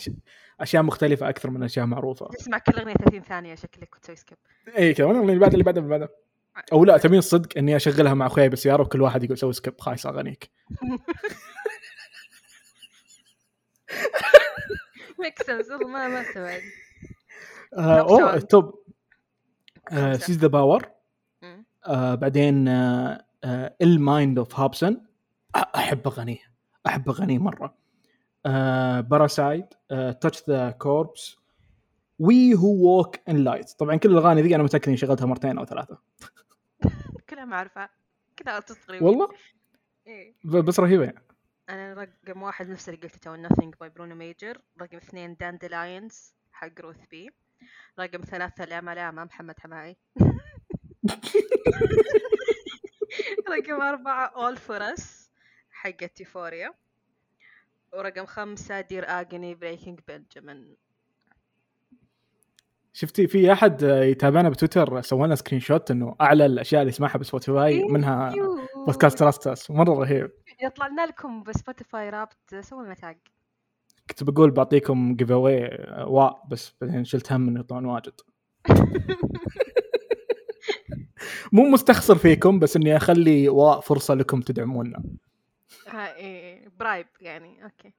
أشياء, 0.61 0.83
مختلفة 0.83 1.29
أكثر 1.29 1.51
من 1.51 1.63
أشياء 1.63 1.87
معروفة. 1.87 2.29
تسمع 2.29 2.59
كل 2.59 2.73
أغنية 2.79 2.95
30 2.95 3.23
ثانية 3.23 3.55
شكلك 3.55 3.97
وتسوي 3.97 4.17
سكيب 4.17 4.39
اي 4.79 4.95
كمان 4.95 5.21
اللي 5.29 5.39
بعده 5.39 5.53
اللي 5.53 5.65
بعده 5.65 5.81
اللي 5.81 5.91
بعده 5.91 6.09
أو 6.73 6.85
لا 6.85 6.99
تبين 6.99 7.19
الصدق 7.19 7.59
إني 7.59 7.77
أشغلها 7.77 8.15
مع 8.15 8.27
أخوياي 8.27 8.49
بالسيارة 8.49 8.83
وكل 8.83 9.03
واحد 9.03 9.25
يقول 9.25 9.39
سوي 9.39 9.53
skip 9.53 9.81
خايس 9.81 10.07
اغانيك 10.07 10.51
make 15.19 15.43
sense 15.43 15.71
والله 15.71 15.89
ما 15.89 16.09
ما 16.09 16.21
استوعب 16.21 16.61
آه 17.79 18.39
top 18.39 18.65
أوه 18.65 18.83
آه 19.93 20.13
خمسة. 20.13 20.27
Seize 20.27 20.39
the 20.39 20.47
Power. 20.47 20.91
آه 21.87 22.15
بعدين 22.15 22.69
آه 22.69 23.13
آه 23.13 23.25
Ill 23.83 24.07
Mind 24.07 24.39
of 24.39 24.61
Hopsin 24.61 25.07
أحب 25.57 26.07
اغانيه 26.07 26.53
أحب 26.87 27.09
اغانيه 27.09 27.39
مرة. 27.39 27.75
باراسايد 29.01 29.67
تاتش 29.89 30.43
ذا 30.49 30.71
كوربس 30.71 31.37
وي 32.19 32.55
هو 32.55 32.97
ووك 32.97 33.17
ان 33.29 33.45
لايت 33.45 33.71
طبعا 33.71 33.97
كل 33.97 34.11
الأغاني 34.11 34.43
ذي 34.43 34.55
أنا 34.55 34.63
متأكد 34.63 34.89
إني 34.89 34.97
شغلتها 34.97 35.27
مرتين 35.27 35.59
أو 35.59 35.65
ثلاثة. 35.65 35.99
كلها 37.31 37.45
ما 37.45 37.57
أعرفها. 37.57 37.91
كلها 38.39 38.61
تصغري 38.61 39.01
والله؟ 39.01 39.29
إيه. 40.07 40.35
بس 40.45 40.81
رهيبة 40.81 41.05
يعني. 41.05 41.23
أنا 41.69 42.09
رقم 42.29 42.43
واحد 42.43 42.69
نفس 42.69 42.89
اللي 42.89 43.01
قلته 43.01 43.19
تو 43.19 43.49
nothing 43.49 43.71
by 43.85 43.89
برونو 43.95 44.15
ميجر 44.15 44.59
رقم 44.81 44.97
اثنين 44.97 45.37
داندلاينز 45.41 46.35
حق 46.53 46.81
روث 46.81 47.07
بي 47.11 47.31
رقم 48.01 48.21
ثلاثة 48.21 48.65
لاما 48.65 48.95
لاما 48.95 49.25
محمد 49.25 49.61
حمائي 49.61 49.97
رقم 53.53 53.83
أربعة 53.83 54.55
for 54.55 54.97
Us 54.97 55.03
حقت 55.71 56.21
يوفوريا 56.21 56.75
ورقم 57.93 58.27
خمسة 58.27 58.81
Dear 58.81 59.05
Agony 59.09 59.55
بريكنج 59.55 60.01
بنجامين 60.09 60.77
شفتي 62.93 63.27
في 63.27 63.53
أحد 63.53 63.83
يتابعنا 63.83 64.49
بتويتر 64.49 65.01
سوى 65.01 65.27
لنا 65.27 65.35
screenshot 65.35 65.91
إنه 65.91 66.17
أعلى 66.21 66.47
الأشياء 66.47 66.83
اللي 66.83 66.93
يسمعها 66.93 67.19
بسبوتيفاي 67.19 67.85
منها 67.85 68.35
بودكاست 68.87 69.19
تراستس 69.19 69.71
مرة 69.71 69.93
رهيب. 69.93 70.31
يطلع 70.63 70.87
لنا 70.87 71.07
لكم 71.07 71.43
بسبوتيفاي 71.43 72.11
رابط 72.11 72.55
سووا 72.61 72.85
لنا 72.85 72.95
tag 72.95 73.19
كنت 74.11 74.23
بقول 74.25 74.51
بعطيكم 74.51 75.17
giveaway 75.17 75.87
واء 76.07 76.43
بس 76.51 76.75
بعدين 76.81 77.05
شلت 77.05 77.33
هم 77.33 77.49
إنه 77.49 77.61
يطلعون 77.61 77.85
واجد. 77.85 78.21
مو 81.53 81.63
مستخسر 81.63 82.15
فيكم 82.19 82.59
بس 82.59 82.77
إني 82.77 82.97
أخلي 82.97 83.49
واء 83.49 83.81
فرصة 83.81 84.15
لكم 84.15 84.41
تدعمونا. 84.41 85.03
ها 85.89 86.17
إيه 86.17 86.69
bribe 86.79 87.07
يعني 87.21 87.65
أوكي. 87.65 87.93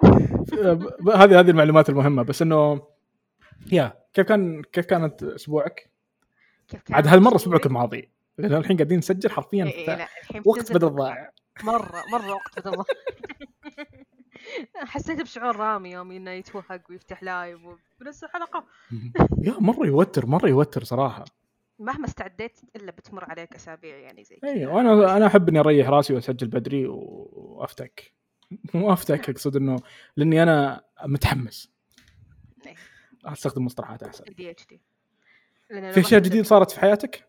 هذه 1.14 1.40
هذه 1.40 1.50
المعلومات 1.50 1.88
المهمة 1.88 2.22
بس 2.22 2.42
إنه 2.42 2.82
يا 3.72 3.92
كيف 4.14 4.26
كان 4.26 4.62
كيف 4.62 4.86
كانت 4.86 5.22
أسبوعك؟ 5.22 5.90
كيف 6.68 6.80
عاد 6.90 7.06
هالمرة؟ 7.06 7.30
الأسبوع 7.30 7.60
الماضي 7.66 8.10
لأن 8.38 8.54
الحين 8.54 8.76
قاعدين 8.76 8.98
نسجل 8.98 9.30
حرفيا 9.30 9.64
إيه 9.64 9.70
إيه 9.72 9.84
في 9.84 9.90
لا 9.90 10.08
الحين 10.22 10.42
وقت 10.46 10.72
بدل 10.72 10.86
بكرة. 10.90 10.96
ضايع 10.96 11.30
مرة 11.62 12.02
مرة 12.12 12.32
وقت 12.32 12.58
بدل 12.58 12.70
ضايع 12.70 12.84
حسيت 14.86 15.20
بشعور 15.20 15.56
رامي 15.56 15.90
يوم 15.90 16.10
إنه 16.12 16.30
يتوهق 16.30 16.80
ويفتح 16.90 17.22
live 17.22 17.60
وبنفس 18.00 18.24
حلقة 18.24 18.64
يا 19.44 19.54
مرة 19.60 19.86
يوتر 19.86 20.26
مرة 20.26 20.48
يوتر 20.48 20.84
صراحة. 20.84 21.24
مهما 21.78 22.06
استعديت 22.06 22.60
إلا 22.76 22.90
بتمر 22.90 23.24
عليك 23.30 23.54
أسابيع 23.54 23.96
يعني 23.96 24.24
زي 24.24 24.36
كذا. 24.36 24.50
اي 24.50 24.66
وأنا 24.66 25.16
أنا 25.16 25.26
أحب 25.26 25.48
إني 25.48 25.60
أريح 25.60 25.88
رأسي 25.88 26.14
وأسجل 26.14 26.48
بدري 26.48 26.86
وأفتك. 26.86 28.12
مو 28.74 28.92
أفتك 28.92 29.28
أقصد 29.30 29.56
إنه 29.56 29.76
لأني 30.16 30.42
أنا 30.42 30.84
متحمس. 31.04 31.70
إيه. 32.66 32.74
أستخدم 33.24 33.64
مصطلحات 33.64 34.02
أحسن. 34.02 34.24
ADHD 34.24 34.80
في 35.92 36.00
أشياء 36.00 36.20
جديدة 36.20 36.44
صارت 36.44 36.70
في 36.70 36.80
حياتك؟ 36.80 37.28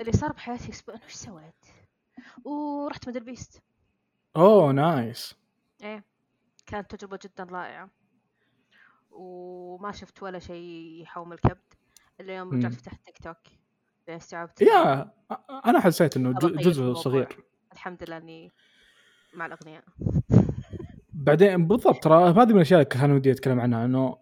اللي 0.00 0.12
صار 0.12 0.32
بحياتي 0.32 0.70
أسبوع 0.70 0.94
وش 1.06 1.12
سويت؟ 1.12 1.64
ورحت 2.44 3.08
مدل 3.08 3.24
بيست. 3.24 3.62
أوه 4.36 4.72
nice. 4.72 5.34
إيه. 5.82 6.04
كانت 6.66 6.94
تجربة 6.94 7.18
جدا 7.24 7.44
رائعة. 7.44 7.90
وما 9.10 9.92
شفت 9.92 10.22
ولا 10.22 10.38
شيء 10.38 11.00
يحوم 11.02 11.32
الكبد. 11.32 11.74
إلا 12.20 12.36
يوم 12.36 12.50
رجعت. 12.52 12.72
فتحت 12.74 13.04
تيك 13.04 13.18
توك. 13.18 13.36
استوعبت 14.08 14.62
يا 14.62 15.10
أنا 15.66 15.80
حسيت 15.80 16.16
إنه 16.16 16.32
جزء. 16.38 16.92
صغير. 16.92 17.28
الحمد 17.72 18.04
لله 18.04 18.16
إني 18.16 18.52
مع 19.34 19.46
الأغنياء. 19.46 19.84
بعدين 21.12 21.66
بالضبط 21.66 22.04
ترى 22.04 22.30
هذه 22.30 22.48
من 22.48 22.56
الأشياء 22.56 22.80
اللي 22.80 22.90
كان 22.90 23.10
ودي 23.12 23.30
أتكلم 23.30 23.60
عنها 23.60 23.84
إنه 23.84 24.16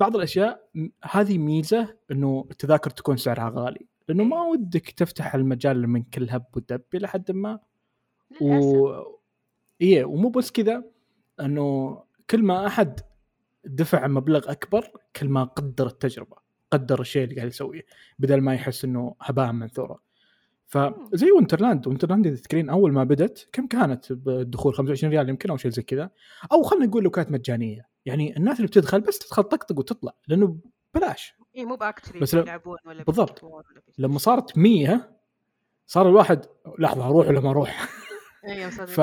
بعض 0.00 0.16
الأشياء 0.16 0.68
هذه 1.10 1.38
ميزة 1.38 1.96
إنه 2.10 2.46
التذاكر 2.50 2.90
تكون 2.90 3.16
سعرها 3.16 3.52
غالي 3.54 3.86
لأنه 4.08 4.24
ما 4.24 4.42
ودك 4.42 4.90
تفتح 4.90 5.34
المجال 5.34 5.88
من 5.88 6.02
كل 6.02 6.30
هب 6.30 6.44
ودب 6.56 6.82
إلى 6.94 7.08
حد 7.08 7.32
ما. 7.32 7.58
و 8.40 8.54
إيه 9.80 10.04
ومو 10.04 10.28
بس 10.28 10.50
كذا 10.50 10.84
إنه 11.40 12.02
كل 12.30 12.42
ما 12.42 12.66
أحد 12.66 13.00
دفع 13.64 14.06
مبلغ 14.06 14.50
أكبر 14.50 14.90
كل 15.16 15.28
ما 15.28 15.44
قدر 15.44 15.86
التجربة. 15.86 16.45
قدر 16.76 17.00
الشيء 17.00 17.24
اللي 17.24 17.34
قاعد 17.34 17.48
يسويه 17.48 17.82
بدل 18.18 18.40
ما 18.40 18.54
يحس 18.54 18.84
إنه 18.84 19.14
هباء 19.20 19.52
منثورا 19.52 19.98
فزي 20.66 21.30
وينترلاند 21.30 21.86
وينترلاند 21.86 22.26
إذا 22.26 22.36
تذكرين 22.36 22.70
أول 22.70 22.92
ما 22.92 23.04
بدت 23.04 23.48
كم 23.52 23.66
كانت 23.66 24.12
بالدخول 24.12 24.74
25 24.74 25.12
ريال 25.12 25.28
يمكن 25.28 25.50
أو 25.50 25.56
شيء 25.56 25.70
زي 25.70 25.82
كذا. 25.82 26.10
أو 26.52 26.62
خلينا 26.62 26.86
نقول 26.86 27.04
لو 27.04 27.10
كانت 27.10 27.30
مجانية. 27.30 27.88
يعني 28.06 28.36
الناس 28.36 28.56
اللي 28.56 28.66
بتدخل 28.66 29.00
بس 29.00 29.18
تدخل 29.18 29.42
طقطق 29.42 29.78
وتطلع 29.78 30.12
لأنه 30.28 30.58
بلاش 30.94 31.34
اي 31.56 31.64
مو 31.64 31.76
باكتري 31.76 32.20
بس 32.20 32.34
يلعبون 32.34 32.78
ولا 32.86 33.02
بالضبط. 33.04 33.44
ولا 33.44 33.64
لما 33.98 34.18
صارت 34.18 34.58
100 34.58 35.10
صار 35.86 36.08
الواحد 36.08 36.46
لحظة 36.78 37.06
أروح 37.06 37.28
ولا 37.28 37.40
ما 37.40 37.50
أروح؟ 37.50 37.88
إيه، 38.44 38.66
ف 38.68 38.98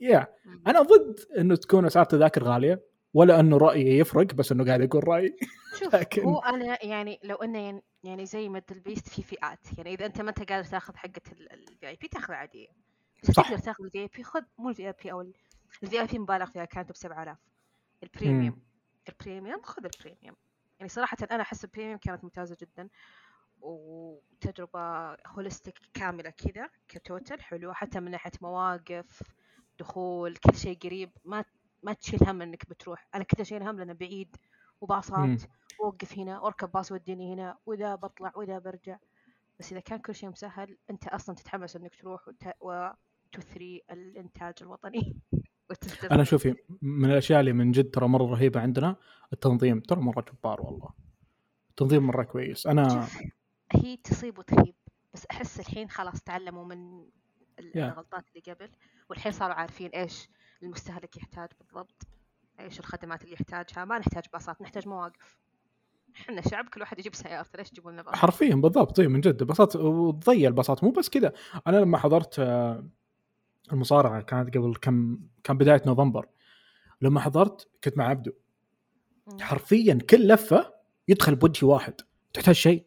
يا. 0.00 0.26
أنا 0.66 0.82
ضد 0.82 1.18
إنه 1.38 1.56
تكون 1.56 1.86
أسعار 1.86 2.04
تذاكر 2.04 2.44
غالية. 2.44 2.93
ولا 3.14 3.40
إنه 3.40 3.56
رأيي 3.56 3.98
يفرق 3.98 4.34
بس 4.34 4.52
إنه 4.52 4.64
قاعد 4.64 4.82
أقول 4.82 5.08
رأيي. 5.08 5.36
شوف 5.78 5.94
لكن- 5.96 6.22
هو 6.24 6.38
أنا 6.38 6.84
يعني 6.84 7.20
لو 7.24 7.36
إنه 7.36 7.82
يعني- 8.04 8.26
زي 8.26 8.48
مد 8.48 8.64
البيست 8.70 9.08
في 9.08 9.22
فئات. 9.22 9.78
يعني 9.78 9.94
إذا 9.94 10.06
أنت 10.06 10.20
ما 10.20 10.30
أنت 10.30 10.52
قادر 10.52 10.68
تاخذ 10.68 10.96
حقة 10.96 11.20
ال 11.32 11.88
VIP 11.88 12.08
تاخذ 12.08 12.32
عادية. 12.34 12.68
بس. 13.22 13.28
تقدر 13.34 13.58
تاخذ 13.58 13.84
ال 13.84 13.98
VIP 13.98 14.22
خذ 14.22 14.42
مو 14.58 14.68
ال 14.70 14.86
VIP 14.86 15.12
أو 15.12 15.20
ال 15.82 16.00
VIP 16.00 16.18
مبالغ 16.18 16.46
فيها 16.46 16.64
كانت 16.64 16.90
ب 16.92 16.96
7000 16.96 17.38
ال 18.02 18.10
premium 18.10 18.62
ال 19.08 19.15
premium 19.15 19.62
خذ 19.62 19.84
ال 19.84 19.91
premium 19.91 20.36
يعني 20.78 20.88
صراحة 20.88 21.16
أنا 21.30 21.42
أحس 21.42 21.64
ال 21.64 21.68
premium 21.68 21.98
كانت 21.98 22.24
ممتازة 22.24 22.56
جدا. 22.60 22.88
وتجربة 23.60 25.14
holistic 25.26 25.74
كاملة 25.94 26.30
كذا 26.30 26.68
ك 26.88 26.97
total 26.97 27.40
حلوة 27.40 27.72
حتى 27.74 28.00
من 28.00 28.10
ناحية 28.10 28.30
مواقف 28.42 29.22
دخول 29.78 30.36
كل 30.36 30.56
شيء 30.56 30.78
قريب. 30.78 31.10
ما 31.24 31.44
ما 31.84 31.92
تشيل 31.92 32.28
هم 32.28 32.42
إنك 32.42 32.70
بتروح. 32.70 33.08
أنا 33.14 33.24
كنت 33.24 33.40
أشيل 33.40 33.62
هم 33.62 33.78
لأنه 33.78 33.92
بعيد 33.92 34.36
وباصات. 34.80 35.42
ووقف 35.80 36.18
هنا 36.18 36.40
وأركب 36.40 36.72
باص 36.72 36.92
وديني 36.92 37.34
هنا 37.34 37.58
وإذا 37.66 37.94
بطلع 37.94 38.32
وإذا 38.36 38.58
برجع. 38.58 38.98
بس 39.58 39.72
إذا 39.72 39.80
كان 39.80 39.98
كل 39.98 40.14
شيء 40.14 40.28
مسهل 40.28 40.78
أنت 40.90 41.08
أصلا 41.08 41.34
تتحمس 41.36 41.76
إنك 41.76 41.94
تروح 41.94 42.28
وت... 42.28 42.44
وتثري 42.60 43.82
الإنتاج 43.90 44.54
الوطني. 44.62 45.16
أنا 46.12 46.24
شوفي 46.24 46.54
من 46.82 47.10
الأشياء 47.10 47.40
اللي 47.40 47.52
من 47.52 47.72
جد 47.72 47.90
ترى 47.90 48.08
مرة 48.08 48.24
رهيبة 48.24 48.60
عندنا 48.60 48.96
التنظيم. 49.32 49.80
ترى 49.80 50.00
مرة 50.00 50.24
جبار 50.32 50.60
والله. 50.60 50.88
التنظيم 51.70 52.06
مرة 52.06 52.22
كويس. 52.22 52.66
أنا 52.66 53.08
هي 53.72 53.96
تصيب 53.96 54.38
وتخيب. 54.38 54.74
بس 55.14 55.26
أحس 55.30 55.60
الحين 55.60 55.90
خلاص 55.90 56.22
تعلموا 56.22 56.64
من 56.64 57.04
الغلطات 57.58 58.24
اللي 58.28 58.54
قبل. 58.54 58.70
والحين 59.10 59.32
صاروا 59.32 59.54
عارفين 59.54 59.90
إيش 59.90 60.28
المستهلك 60.64 61.16
يحتاج 61.16 61.48
بالضبط 61.60 62.06
إيش 62.60 62.80
الخدمات 62.80 63.22
اللي 63.22 63.34
يحتاجها 63.34 63.84
ما 63.84 63.98
نحتاج 63.98 64.24
باصات 64.32 64.62
نحتاج 64.62 64.88
مواقف. 64.88 65.38
إحنا 66.16 66.40
شعب 66.40 66.68
كل 66.68 66.80
واحد 66.80 66.98
يجيب 66.98 67.14
سيارته 67.14 67.56
ليش 67.58 67.70
تجيبون 67.70 67.92
لنا 67.92 68.02
باصات؟ 68.02 68.16
حرفيا 68.16 68.54
بالضبط. 68.54 68.96
طيب 68.96 69.10
من 69.10 69.20
جد 69.20 69.42
باصات 69.42 69.76
وتضيع 69.76 70.48
الباصات. 70.48 70.84
مو 70.84 70.90
بس 70.90 71.08
كذا. 71.08 71.32
أنا 71.66 71.76
لما 71.76 71.98
حضرت 71.98 72.38
آه، 72.38 72.88
المصارعة 73.72 74.22
كانت 74.22 74.56
قبل 74.56 74.74
كم 74.74 75.18
كان 75.44 75.58
بداية 75.58 75.82
نوفمبر. 75.86 76.28
لما 77.00 77.20
حضرت 77.20 77.68
كنت 77.84 77.98
مع 77.98 78.08
عبدو. 78.08 78.32
حرفيا 79.40 79.98
كل 80.10 80.28
لفة 80.28 80.74
يدخل 81.08 81.34
بوجه 81.34 81.66
واحد. 81.66 81.94
تحتاج 82.32 82.54
شيء؟ 82.54 82.84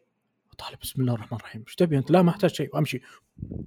طالب 0.58 0.78
بسم 0.82 1.02
الله 1.02 1.14
الرحمن 1.14 1.38
الرحيم. 1.38 1.64
إيش 1.66 1.74
تبي 1.74 1.98
أنت؟ 1.98 2.10
لا 2.10 2.22
ما 2.22 2.30
أحتاج 2.30 2.50
شيء. 2.50 2.70
وأمشي. 2.74 3.00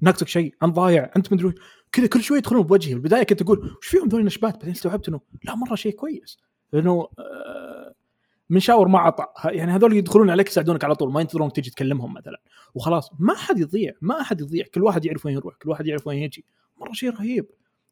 ناقصك 0.01 0.27
شيء. 0.27 0.55
أنا 0.63 0.71
ضايع. 0.71 1.11
أنت 1.15 1.33
مدري 1.33 1.53
كذا 1.91 2.07
كل 2.07 2.21
شوي 2.21 2.37
يدخلون 2.37 2.63
بوجهي. 2.63 2.93
البدايه 2.93 3.23
كنت 3.23 3.41
أقول 3.41 3.75
وش 3.81 3.87
فيهم 3.87 4.07
ذول 4.07 4.19
النشبات؟ 4.19 4.53
بعدين 4.53 4.71
استوعبت 4.71 5.07
إنه 5.07 5.21
لا 5.43 5.55
مرة 5.55 5.75
شيء 5.75 5.95
كويس. 5.95 6.37
لأنه 6.73 7.07
آه، 7.19 7.93
من 8.49 8.59
شاور 8.59 8.87
ما 8.87 8.99
عطى. 8.99 9.25
يعني 9.45 9.71
هذول 9.71 9.93
يدخلون 9.97 10.29
عليك 10.29 10.47
يساعدونك 10.47 10.83
على 10.83 10.95
طول. 10.95 11.11
ما 11.13 11.21
ينتظرون 11.21 11.53
تيجي 11.53 11.69
تكلمهم 11.69 12.13
مثلا. 12.13 12.41
وخلاص. 12.75 13.11
ما 13.19 13.35
حد 13.35 13.59
يضيع. 13.59 13.93
ما 14.01 14.21
أحد 14.21 14.41
يضيع. 14.41 14.65
كل 14.75 14.83
واحد 14.83 15.05
يعرف 15.05 15.25
وين 15.25 15.35
يروح. 15.35 15.55
كل 15.55 15.69
واحد 15.69 15.87
يعرف 15.87 16.07
وين 16.07 16.17
يجي. 16.17 16.45
مرة 16.77 16.91
شيء 16.91 17.09
رهيب. 17.09 17.45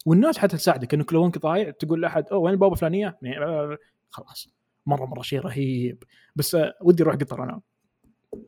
والناس 0.05 0.37
حتى 0.37 0.57
تساعدك. 0.57 0.93
انك 0.93 1.13
لو 1.13 1.25
أنت 1.25 1.37
ضايع 1.37 1.69
تقول 1.69 2.01
لأحد 2.01 2.25
أوه 2.31 2.39
وين 2.39 2.53
البوابه 2.53 2.73
الفلانيه 2.73 3.17
خلاص. 4.09 4.49
مرة 4.85 5.05
مرة 5.05 5.21
شيء 5.21 5.39
رهيب. 5.39 6.03
بس 6.35 6.55
آه، 6.55 6.73
ودي 6.81 7.03
أروح 7.03 7.15
قطر 7.15 7.43
أنا. 7.43 7.61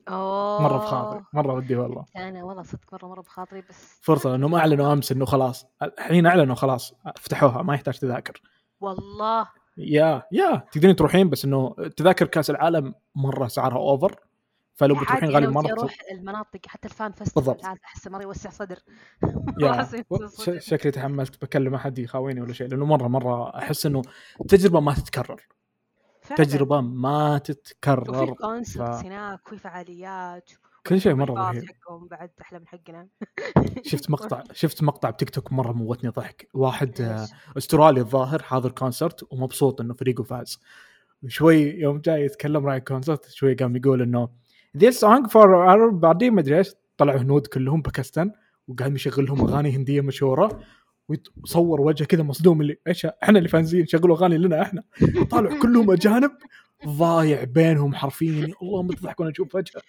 اوه 0.10 0.62
مرة 0.62 0.78
بخاطري 0.78 1.24
مرة 1.34 1.54
ودي 1.54 1.76
والله. 1.76 2.06
أنا 2.16 2.44
والله 2.44 2.64
صدق 2.64 2.94
مرة 2.94 3.08
مرة 3.08 3.22
بخاطري 3.22 3.64
بس 3.70 4.00
فرصة 4.02 4.36
انهم 4.36 4.56
أعلنوا 4.56 4.94
أمس 4.94 5.12
إنه 5.12 5.26
خلاص. 5.26 5.66
الحين 5.82 6.26
أعلنوا 6.26 6.56
خلاص 6.56 6.94
فتحوها 7.16 7.62
ما 7.62 7.74
يحتاج 7.74 7.98
تذاكر. 8.00 8.42
والله. 8.82 9.48
يا 9.78 10.24
يا 10.32 10.64
تقدرين 10.72 10.96
تروحين 10.96 11.30
بس 11.30 11.46
إنه 11.46 11.76
تذاكر 11.98 12.28
كأس 12.28 12.50
العالم 12.50 12.94
مرة 13.16 13.48
سعرها 13.48 13.78
اوفر 13.78 14.16
فلو 14.74 14.96
بتروحين 14.96 15.30
غالي 15.30 15.48
مره 15.48 15.72
أروح 15.72 15.96
المناطق 16.12 16.60
حتى 16.68 16.88
ال 16.88 16.94
fan 16.94 17.12
festival 17.12 17.44
بالضبط. 17.44 17.66
احس 17.86 18.08
مرة 18.08 18.22
يوسع 18.22 18.50
صدر. 18.50 18.80
يا 19.62 19.88
شكلي 20.60 20.92
تحملت 20.92 21.42
بكلم 21.42 21.76
أحد 21.76 22.00
يخاويني 22.00 22.42
ولا 22.42 22.54
شيء 22.54 22.68
لأنه 22.68 22.86
مرة 22.86 23.08
مرة 23.08 23.58
أحس 23.58 23.86
إنه 23.86 24.02
تجربة 24.50 24.80
ما 24.80 24.94
تتكرر. 24.94 25.42
تجربة 26.36 26.82
ما 26.82 27.38
تتكرر 27.38 28.24
وفي 28.24 28.32
concert 28.34 29.06
هناك 29.06 29.48
وفي 29.48 29.58
فعاليات 29.58 30.52
كل 30.88 31.02
شيء 31.02 31.14
مرة 31.14 31.34
رهيب. 31.34 31.64
حقهم 31.66 32.08
بعد 32.08 32.30
أحلى 32.42 32.60
من 32.60 32.68
حقنا. 32.68 33.08
شفت 33.84 34.10
مقطع 34.12 34.44
شفت 34.54 34.84
مقطع 34.84 35.10
بتيك 35.10 35.30
توك 35.30 35.52
مرة 35.52 35.72
موتني 35.72 36.10
ضحك. 36.10 36.48
واحد 36.54 37.22
أسترالي 37.58 38.00
الظاهر 38.00 38.42
حاضر 38.42 38.72
concert 38.72 39.34
ومبسوط 39.34 39.82
إنه 39.82 39.94
فريقه 39.94 40.24
فاز. 40.24 40.60
شوي 41.28 41.62
يوم 41.62 42.00
جاي 42.00 42.26
يتكلم 42.26 42.66
راعي 42.66 42.78
ال 42.78 42.84
concert 42.84 43.30
شوي 43.30 43.54
قام 43.54 43.76
يقول 43.76 44.02
إنه 44.02 44.30
this 44.78 44.94
song 44.94 45.28
for 45.28 45.46
our 45.46 45.94
بعدين 45.94 46.34
مدري 46.34 46.58
إيش 46.58 46.74
طلعوا 46.98 47.20
هنود 47.20 47.48
كلهم 47.48 47.82
باكستان 47.82 48.32
وقام 48.68 48.96
يشغل 48.96 49.26
لهم 49.26 49.42
أغاني 49.42 49.76
هندية 49.76 50.02
مشهورة. 50.02 50.60
ويصور 51.38 51.82
وجهه 51.82 52.06
كذا 52.06 52.24
مصدوم 52.24 52.62
اللي 52.62 52.78
إيش 52.88 53.06
إحنا 53.06 53.38
اللي 53.38 53.50
فايزين 53.50 53.86
شغلوا 53.88 54.18
أغاني 54.18 54.38
لنا 54.38 54.62
إحنا. 54.62 54.84
طالع 55.32 55.60
كلهم 55.60 55.92
أجانب 55.92 56.32
ضايع 56.88 57.44
بينهم 57.44 57.96
حرفيا. 57.96 58.54
الله 58.62 58.84
مت 58.84 58.94
ضحك 58.96 59.20
وأنا 59.20 59.32
أشوف 59.32 59.56
وجهه 59.56 59.82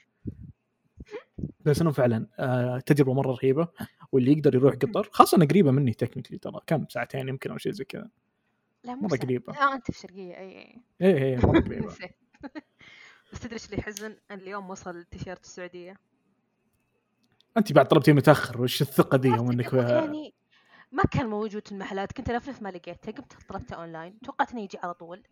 بس 1.60 1.80
إنه 1.80 1.90
فعلا 1.90 2.26
آه 2.38 2.78
تجربة 2.78 3.14
مرة 3.14 3.32
رهيبة 3.32 3.68
واللي 4.12 4.32
يقدر 4.32 4.54
يروح 4.54 4.74
قطر 4.74 5.08
خاصة 5.12 5.36
انها 5.36 5.46
قريبة 5.46 5.70
مني 5.70 5.92
technically 5.92 6.38
ترى 6.38 6.60
كم 6.66 6.86
ساعتين 6.88 7.28
يمكن 7.28 7.50
أو 7.50 7.58
شيء 7.58 7.72
زي 7.72 7.84
كذا. 7.84 8.08
لا 8.84 8.94
مرة 8.94 9.16
قريبة. 9.16 9.52
آه 9.52 9.74
أنت 9.74 9.90
في 9.90 9.96
الشرقيه 9.96 10.38
اي 10.38 10.82
اي 11.02 11.24
اي 11.24 11.36
مرة 11.36 11.60
قريبة. 11.68 11.86
بس 13.32 13.40
تدري 13.40 13.54
إيش 13.54 13.66
اللي 13.66 13.78
يحزن؟ 13.78 14.16
اليوم 14.30 14.70
وصل 14.70 14.96
التيشيرت 14.96 15.44
السعودية. 15.44 15.96
أنت 17.56 17.72
بعد 17.72 17.88
طلبتي 17.88 18.12
متأخر 18.12 18.62
وش 18.62 18.82
الثقة 18.82 19.18
ذي 19.18 19.28
يوم 19.28 19.50
إنك 19.50 19.72
يعني 19.72 20.34
ما 20.92 21.02
كان 21.02 21.26
موجود 21.26 21.66
في 21.66 21.72
المحلات 21.72 22.12
كنت 22.12 22.30
ألف 22.30 22.46
ألف 22.46 22.62
ما 22.62 22.68
لقيته 22.68 23.12
قمت 23.12 23.32
طلبته 23.48 23.74
أونلاين 23.76 24.20
توقعت 24.20 24.52
إنه 24.52 24.60
يجي 24.60 24.78
على 24.82 24.94
طول. 24.94 25.22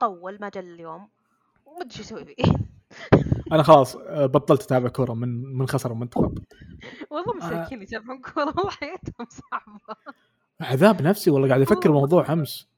طول 0.00 0.38
ما 0.40 0.48
جاء 0.48 0.64
اليوم 0.64 1.08
وما 1.66 1.80
أدري 1.80 1.90
شو 1.94 2.02
أسوي 2.02 2.24
فيه. 2.24 2.34
أنا 3.52 3.62
خلاص 3.62 3.96
آه، 3.96 4.26
بطلت 4.26 4.62
أتابع 4.62 4.88
كورة 4.88 5.12
من 5.12 5.28
من 5.58 5.68
خسر 5.68 5.92
المنتخب 5.92 6.38
والله 7.10 7.34
مساكين 7.34 7.72
اللي 7.72 7.84
يتابعون 7.84 8.20
كورة 8.20 8.44
والله 8.56 8.70
حياتهم 8.70 9.26
صعبة. 9.28 9.96
عذاب 10.60 11.02
نفسي 11.02 11.30
والله 11.30 11.48
قاعد 11.48 11.60
أفكر 11.60 11.88
الموضوع 11.88 12.32
أمس. 12.32 12.68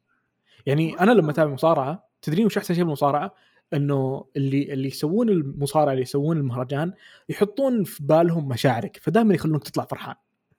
يعني 0.66 1.00
أنا 1.00 1.12
لما 1.12 1.30
أتابع 1.30 1.52
مصارعة 1.52 2.08
تدرين 2.22 2.46
وش 2.46 2.58
أحسن 2.58 2.74
شيء 2.74 2.84
بالمصارعة؟ 2.84 3.34
إنه 3.72 4.24
اللي 4.36 4.72
اللي 4.72 4.88
يسوون 4.88 5.28
المصارعة 5.28 5.92
اللي 5.92 6.02
يسوون 6.02 6.36
المهرجان 6.36 6.92
يحطون 7.28 7.84
في 7.84 8.04
بالهم 8.04 8.48
مشاعرك 8.48 8.96
فدائما 9.02 9.34
يخلونك 9.34 9.64
تطلع 9.64 9.84
فرحان. 9.84 10.14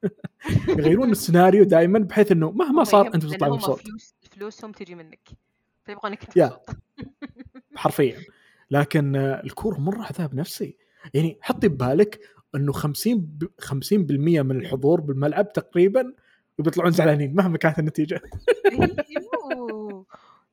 يغيرون 0.79 1.11
السيناريو 1.11 1.63
دائما 1.63 1.99
بحيث 1.99 2.31
إنه 2.31 2.51
مهما 2.51 2.83
صار 2.83 3.13
أنت 3.15 3.25
بتطلع 3.25 3.47
مبسوط. 3.47 3.79
فلوس 3.79 4.15
فلوسهم 4.31 4.71
تجي 4.71 4.95
منك. 4.95 5.29
فيبغونك 5.85 6.37
يا. 6.37 6.59
حرفيا. 7.75 8.19
لكن 8.71 9.15
الكوره 9.15 9.79
مرة 9.79 10.03
عذاب 10.03 10.35
نفسي. 10.35 10.77
يعني 11.13 11.39
حطي 11.41 11.67
ببالك 11.67 12.19
إنه 12.55 12.71
50 12.71 13.19
ب... 13.21 13.43
50% 13.61 13.73
من 14.01 14.59
الحضور 14.59 15.01
بالملعب 15.01 15.53
تقريبا 15.53 16.13
وبيطلعون 16.59 16.91
زعلانين 16.91 17.35
مهما 17.35 17.57
كانت 17.57 17.79
النتيجة. 17.79 18.21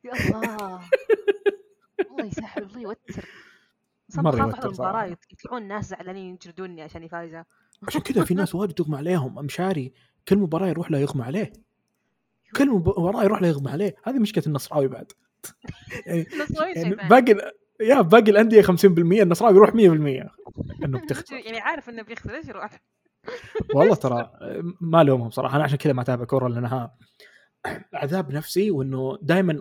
يا 0.05 0.13
الله. 0.13 0.81
الله 2.11 2.25
يسهل 2.25 2.63
الله 2.63 2.81
يوتر. 2.81 3.29
مرة 4.17 4.39
يوتر 4.39 4.69
المباراة. 4.69 5.17
يطلعون 5.33 5.69
ناس 5.69 5.89
زعلانين 5.89 6.35
يجردوني 6.35 6.83
عشان 6.83 7.09
فايزه 7.09 7.45
عشان 7.89 8.01
كذا 8.01 8.25
في 8.25 8.35
ناس 8.35 8.55
واجد 8.55 8.81
يغمى 8.81 8.97
عليهم 8.97 9.39
امشاري 9.39 9.93
كل 10.29 10.37
مباراة 10.37 10.69
يروح 10.69 10.91
له 10.91 10.99
يغمى 10.99 11.25
عليه. 11.25 11.53
كل 12.57 12.71
مباراة 12.71 13.25
يروح 13.25 13.43
له 13.43 13.49
يغمى 13.49 13.71
عليه. 13.71 13.95
هذه 14.05 14.19
مشكلة 14.19 14.45
النصراوي 14.47 14.89
بعد. 14.89 15.13
يعني, 16.07 16.27
يعني 16.77 16.95
باقي 16.95 17.53
يا 17.81 18.01
باقي 18.01 18.31
الأندية 18.31 18.63
50% 18.63 18.85
النصراوي 18.85 19.57
يروح 19.57 19.71
100% 19.71 19.75
إنه 20.85 21.01
بتخسر. 21.05 21.37
يعني 21.37 21.59
عارف 21.59 21.89
إنه 21.89 22.03
بيخسر 22.03 22.33
ليش 22.33 22.49
يروح؟ 22.49 22.83
والله 23.75 23.95
ترى 23.95 24.31
ما 24.81 25.03
لومهم 25.03 25.31
صراحة. 25.31 25.57
أنا 25.57 25.65
عشان 25.65 25.79
كذا 25.79 25.93
ما 25.93 26.03
أتابع 26.03 26.25
كورة 26.25 26.49
لأنها 26.49 26.97
عذاب 27.95 28.33
نفسي 28.33 28.71
وإنه 28.71 29.19
دائما 29.23 29.61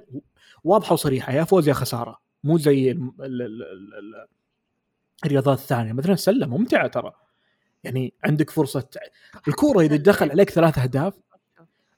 واضحة 0.64 0.94
وصريحة. 0.94 1.34
يا 1.34 1.44
فوز 1.44 1.68
يا 1.68 1.74
خسارة. 1.74 2.22
مو 2.44 2.58
زي 2.58 3.00
الرياضات 5.26 5.60
الثانية. 5.60 5.94
مثلا 5.94 6.14
السله 6.14 6.48
ممتعة 6.48 6.88
ترى. 6.88 7.14
يعني 7.84 8.14
عندك 8.24 8.50
فرصة 8.50 8.90
الكورة 9.48 9.82
إذا 9.82 9.96
دخل 9.96 10.32
عليك 10.32 10.50
ثلاث 10.50 10.80
أهداف 10.80 11.14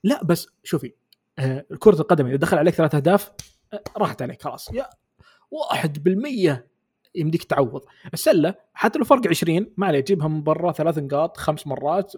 لا 0.03 0.23
بس 0.23 0.47
شوفي 0.63 0.93
آه، 1.39 1.65
كرة 1.79 2.01
القدم 2.01 2.25
إذا 2.27 2.35
دخل 2.35 2.57
عليك 2.57 2.73
ثلاث 2.73 2.95
أهداف 2.95 3.31
آه، 3.73 3.83
راحت 3.97 4.21
عليك 4.21 4.41
خلاص. 4.41 4.73
يا 4.73 4.89
واحد 5.51 6.03
بالمية 6.03 6.67
يمديك 7.15 7.43
تعوض. 7.43 7.81
السلة 8.13 8.55
حتى 8.73 8.99
لو 8.99 9.05
فرق 9.05 9.27
20 9.27 9.73
ما 9.77 9.87
عليه 9.87 9.99
جيبها 9.99 10.27
من 10.27 10.43
برا 10.43 10.71
ثلاث 10.71 10.97
نقاط 10.97 11.37
خمس 11.37 11.67
مرات 11.67 12.13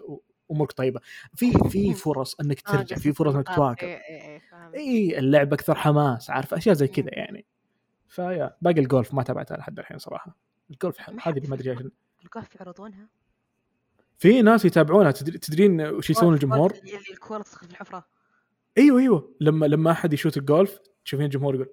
أمورك 0.50 0.72
طيبة. 0.72 1.00
في 1.34 1.52
في 1.68 1.94
فرص 1.94 2.40
إنك 2.40 2.68
آه، 2.68 2.72
ترجع 2.72 2.96
في 2.96 3.12
فرص 3.12 3.34
إنك 3.34 3.48
تواكب. 3.48 3.88
اي 3.88 3.94
إيه، 3.94 4.40
إيه، 4.74 5.18
اللعب 5.18 5.52
أكثر 5.52 5.74
حماس 5.74 6.30
عارف 6.30 6.54
أشياء 6.54 6.74
زي 6.74 6.88
كذا 6.88 7.10
يعني. 7.12 7.46
فيا 8.08 8.56
باقي 8.62 8.80
الجولف 8.80 9.14
ما 9.14 9.22
تابعتها 9.22 9.56
لحد 9.56 9.78
الحين 9.78 9.98
صراحة. 9.98 10.36
الجولف 10.70 11.00
هذه 11.00 11.48
ما 11.48 11.54
أدري 11.54 11.90
الجولف 12.24 12.54
يعرضونها؟ 12.54 13.08
في 14.18 14.42
ناس 14.42 14.64
يتابعونها. 14.64 15.10
تدرين 15.10 15.80
وش 15.80 16.10
يسوون 16.10 16.34
الجمهور؟ 16.34 16.72
اللي 16.72 16.98
الكورة 17.12 17.42
في 17.42 17.62
الحفره 17.62 18.04
أيوه 18.78 19.00
أيوه. 19.00 19.34
لما 19.40 19.66
لما 19.66 19.90
أحد 19.90 20.12
يشوت 20.12 20.36
الجولف 20.36 20.78
تشوفين 21.04 21.26
الجمهور 21.26 21.54
يقول 21.54 21.68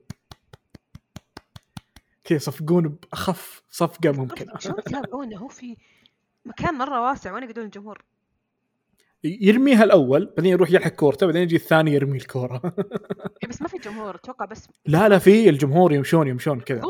كذا 2.24 2.36
يصفقون 2.36 2.88
بأخف 2.88 3.64
صفقة 3.70 4.12
ممكنه 4.12 4.60
شلون 4.60 4.80
يتابعونه؟ 4.80 5.38
هو 5.38 5.48
في 5.48 5.78
مكان 6.46 6.74
مرة 6.74 7.02
واسع 7.02 7.34
وين 7.34 7.44
يقعدون 7.44 7.66
الجمهور؟ 7.66 8.04
يرميها 9.24 9.84
الأول 9.84 10.34
بعدين 10.38 10.52
يروح 10.52 10.72
يلحق 10.72 10.92
كورته 10.92 11.26
بعدين 11.26 11.42
يجي 11.42 11.56
الثاني 11.56 11.94
يرمي 11.94 12.18
الكورة. 12.18 12.62
إيه 13.44 13.50
بس 13.50 13.62
ما 13.62 13.68
في 13.68 13.78
جمهور 13.78 14.16
أتوقع 14.16 14.46
بس 14.46 14.68
لا 14.86 15.10
لا 15.10 15.20
في 15.20 15.50
الجمهور 15.50 15.94
يمشون 15.94 16.28
يمشون 16.28 16.60
كذا. 16.60 16.82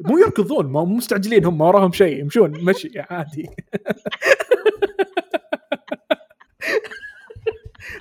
مو 0.00 0.18
يركضون 0.18 0.66
ما 0.66 0.80
هم 0.80 0.96
مستعجلين 0.96 1.44
هم 1.44 1.58
ما 1.58 1.64
وراهم 1.64 1.92
شيء 1.92 2.20
يمشون 2.20 2.64
مشي 2.64 3.00
عادي. 3.00 3.50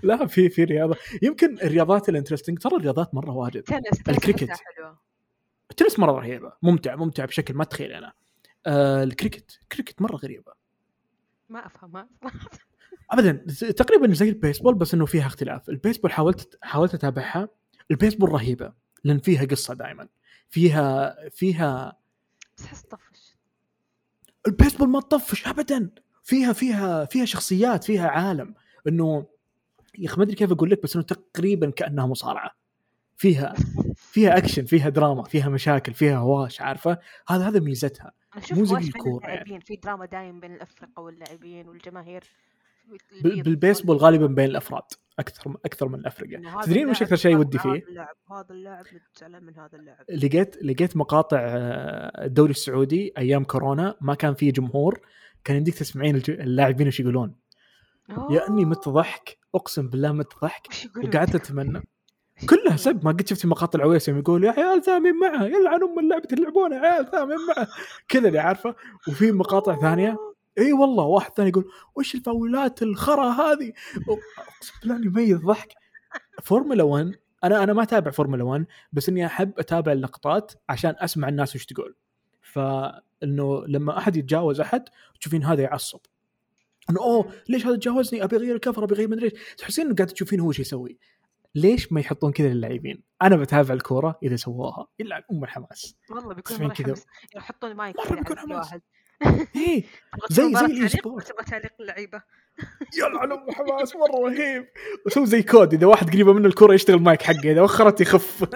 لا 0.03 0.25
في 0.27 0.49
في 0.49 0.63
رياضة. 0.63 0.95
يمكن 1.21 1.57
الرياضات 1.57 2.09
ال 2.09 2.14
interesting 2.14 2.59
ترى 2.59 2.75
الرياضات 2.75 3.15
مرة 3.15 3.31
واجد. 3.31 3.61
تنس 3.61 4.01
الكريكت. 4.09 4.49
التنس 5.71 5.99
مرة 5.99 6.11
رهيبة 6.11 6.53
ممتع 6.61 6.95
ممتع 6.95 7.25
بشكل 7.25 7.53
ما 7.53 7.63
تخيل 7.63 7.91
أنا. 7.91 8.13
آه 8.65 9.03
الكريكت 9.03 9.59
الكريكت 9.63 10.01
مرة 10.01 10.15
غريبة. 10.15 10.51
ما 11.49 11.65
افهمها 11.65 12.09
ابدا 13.11 13.31
تقريبا 13.71 14.13
زي 14.13 14.29
البيسبول 14.29 14.75
بس 14.75 14.93
إنه 14.93 15.05
فيها 15.05 15.27
اختلاف. 15.27 15.69
البيسبول 15.69 16.11
حاولت 16.11 16.57
حاولت 16.61 16.93
أتابعها. 16.93 17.49
البيسبول 17.91 18.31
رهيبة 18.31 18.73
لأن 19.03 19.19
فيها 19.19 19.45
قصة 19.45 19.73
دائما 19.73 20.07
فيها 20.49 21.15
فيها 21.29 21.97
بس 22.57 22.65
أحس 22.65 22.81
طفش. 22.81 23.35
البيسبول 24.47 24.89
ما 24.89 24.99
تطفش 25.01 25.47
ابدا. 25.47 25.89
فيها 26.23 26.53
فيها 26.53 27.05
فيها 27.05 27.25
شخصيات 27.25 27.83
فيها 27.83 28.07
عالم. 28.07 28.53
إنه 28.87 29.25
يا 29.97 30.05
أخي 30.07 30.17
ما 30.17 30.23
أدري 30.23 30.35
كيف 30.35 30.51
أقول 30.51 30.69
لك 30.69 30.83
بس 30.83 30.95
إنه 30.95 31.05
تقريبا 31.05 31.69
كأنها 31.69 32.05
مصارعة. 32.05 32.51
فيها 33.15 33.53
فيها 33.95 34.37
اكشن 34.37 34.65
فيها 34.65 34.89
دراما 34.89 35.23
فيها 35.23 35.49
مشاكل 35.49 35.93
فيها 35.93 36.17
هواش 36.17 36.61
عارفة؟ 36.61 36.97
هذا 37.27 37.47
هذا 37.47 37.59
ميزتها. 37.59 38.11
مو 38.51 38.65
زي 38.65 38.77
الكورة 38.77 39.27
يعني. 39.27 39.61
في 39.61 39.75
دراما 39.75 40.05
دايم 40.05 40.39
بين 40.39 40.53
الأفرقة 40.53 41.01
واللاعبين 41.01 41.67
والجماهير. 41.69 42.23
بال- 43.23 43.41
بالبيسبول 43.43 43.97
غالبا 43.97 44.25
بين 44.27 44.45
الأفراد 44.45 44.83
أكثر 45.19 45.57
أكثر 45.65 45.87
من 45.87 45.99
الأفرقة. 45.99 46.61
تدرين 46.65 46.89
وش 46.89 47.01
أكثر 47.01 47.15
شيء 47.15 47.37
ودي 47.37 47.57
فيه؟ 47.59 47.69
هذا 47.69 47.83
اللاعب 47.89 48.15
هذا 48.31 48.45
اللاعب 48.51 48.85
زعلان 49.19 49.43
من 49.43 49.53
هذا 49.57 49.77
اللاعب. 49.77 50.05
لقيت 50.09 50.63
لقيت 50.63 50.97
مقاطع 50.97 51.37
آه، 51.39 52.25
الدوري 52.25 52.51
السعودي 52.51 53.13
أيام 53.17 53.43
كورونا 53.43 53.95
ما 54.01 54.15
كان 54.15 54.33
فيه 54.33 54.51
جمهور 54.51 54.99
كان 55.43 55.57
يمديك 55.57 55.75
تسمعين 55.75 56.15
اللاعبين 56.29 56.87
وش 56.87 56.99
يقولون. 56.99 57.35
يا 58.29 58.47
أني 58.49 58.65
مت 58.65 58.89
ضحك. 58.89 59.37
أقسم 59.57 59.87
بالله 59.87 60.11
مت 60.11 60.33
ضحك؟ 60.41 60.67
وقعدت 61.03 61.35
أتمنى. 61.35 61.87
كلها؟ 62.49 62.77
سب. 62.77 63.05
ما 63.05 63.11
قد 63.11 63.27
شفت 63.27 63.45
مقاطع 63.45 63.79
العويس 63.79 64.07
يوم 64.07 64.19
يقول 64.19 64.43
يا 64.43 64.51
عيال 64.51 64.83
ثامن 64.83 65.13
معه 65.13 65.43
يلعن 65.43 65.83
أم 65.83 65.99
اللعبة 65.99 66.25
تلعبونها 66.25 66.77
يا 66.77 66.91
عيال 66.91 67.11
ثامن 67.11 67.35
معه. 67.47 67.67
كذا 68.09 68.27
اللي 68.27 68.39
عارفه 68.39 68.75
وفي 69.07 69.31
مقاطع 69.31 69.79
ثانية. 69.81 70.17
إي 70.57 70.73
والله 70.73 71.03
واحد 71.03 71.31
ثاني 71.31 71.49
يقول 71.49 71.71
وش 71.95 72.15
ال 72.15 72.26
fouls 72.26 72.81
الخرا 72.83 73.29
هذه؟ 73.29 73.73
أقسم 74.09 74.73
بالله 74.81 74.95
اني 74.95 75.09
ميت 75.09 75.41
ضحك. 75.41 75.73
فورمولا 76.43 76.83
1 76.83 77.15
أنا 77.43 77.63
أنا 77.63 77.73
ما 77.73 77.83
أتابع 77.83 78.11
فورمولا 78.11 78.43
1 78.43 78.65
بس 78.93 79.09
إني 79.09 79.25
أحب 79.25 79.59
أتابع 79.59 79.91
اللقطات 79.91 80.51
عشان 80.69 80.95
أسمع 80.97 81.29
الناس 81.29 81.55
وش 81.55 81.65
تقول. 81.65 81.95
فإنه 82.41 83.65
لما 83.67 83.97
أحد 83.97 84.15
يتجاوز 84.15 84.61
أحد 84.61 84.89
تشوفين 85.19 85.43
هذا 85.43 85.61
يعصب. 85.61 85.99
انه 86.89 86.99
أوه 87.01 87.31
ليش 87.49 87.65
هذا 87.65 87.75
تجاوزني؟ 87.75 88.23
أبي 88.23 88.35
أغير 88.35 88.55
الكفر 88.55 88.83
أبي 88.83 88.95
أغير 88.95 89.07
مدري 89.09 89.29
تحسين 89.57 89.85
انه 89.85 89.95
قاعد 89.95 90.07
تشوفين 90.07 90.39
هو 90.39 90.49
إيش 90.49 90.59
يسوي. 90.59 90.99
ليش 91.55 91.91
ما 91.93 91.99
يحطون 91.99 92.31
كذا 92.31 92.47
للاعبين؟ 92.47 93.03
أنا 93.21 93.35
بتابع 93.35 93.73
الكورة 93.73 94.19
إذا 94.23 94.35
سووها 94.35 94.87
إلا 95.01 95.23
ام 95.31 95.43
الحماس. 95.43 95.95
والله 96.11 96.33
بيكون 96.33 96.57
مرة 96.57 96.73
كذا. 96.73 96.85
حماس. 96.85 97.05
يحطون 97.35 97.73
مايك 97.75 97.95
كذا 97.95 98.15
بيكون 98.15 98.37
حماس. 98.39 98.73
إيه 99.55 99.83
تبغى 100.29 100.29
زي- 100.29 100.53
زي 100.55 100.65
ال 100.65 100.71
e-sport. 100.71 101.15
ولا 101.15 101.23
تبغى 101.23 101.45
تعليق 101.45 101.71
اللعيبة؟ 101.79 102.21
يلعن 102.97 103.31
ام 103.31 103.51
حماس 103.51 103.95
مرة 103.95 104.29
رهيب. 104.29 104.67
وسوي 105.05 105.25
زي 105.25 105.43
كود 105.43 105.73
إذا 105.73 105.87
واحد 105.87 106.09
قريبة 106.09 106.33
منه 106.33 106.47
الكره 106.47 106.73
يشتغل 106.73 106.97
المايك 106.97 107.21
حقه 107.21 107.51
إذا 107.51 107.61
وخرت 107.61 108.01
يخف. 108.01 108.47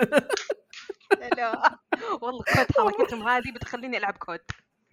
لا. 1.38 1.80
والله 2.22 2.44
كود 2.44 2.66
حركتهم 2.78 3.28
هذه 3.28 3.52
بتخليني 3.56 3.98
ألعب 3.98 4.14
كود. 4.14 4.40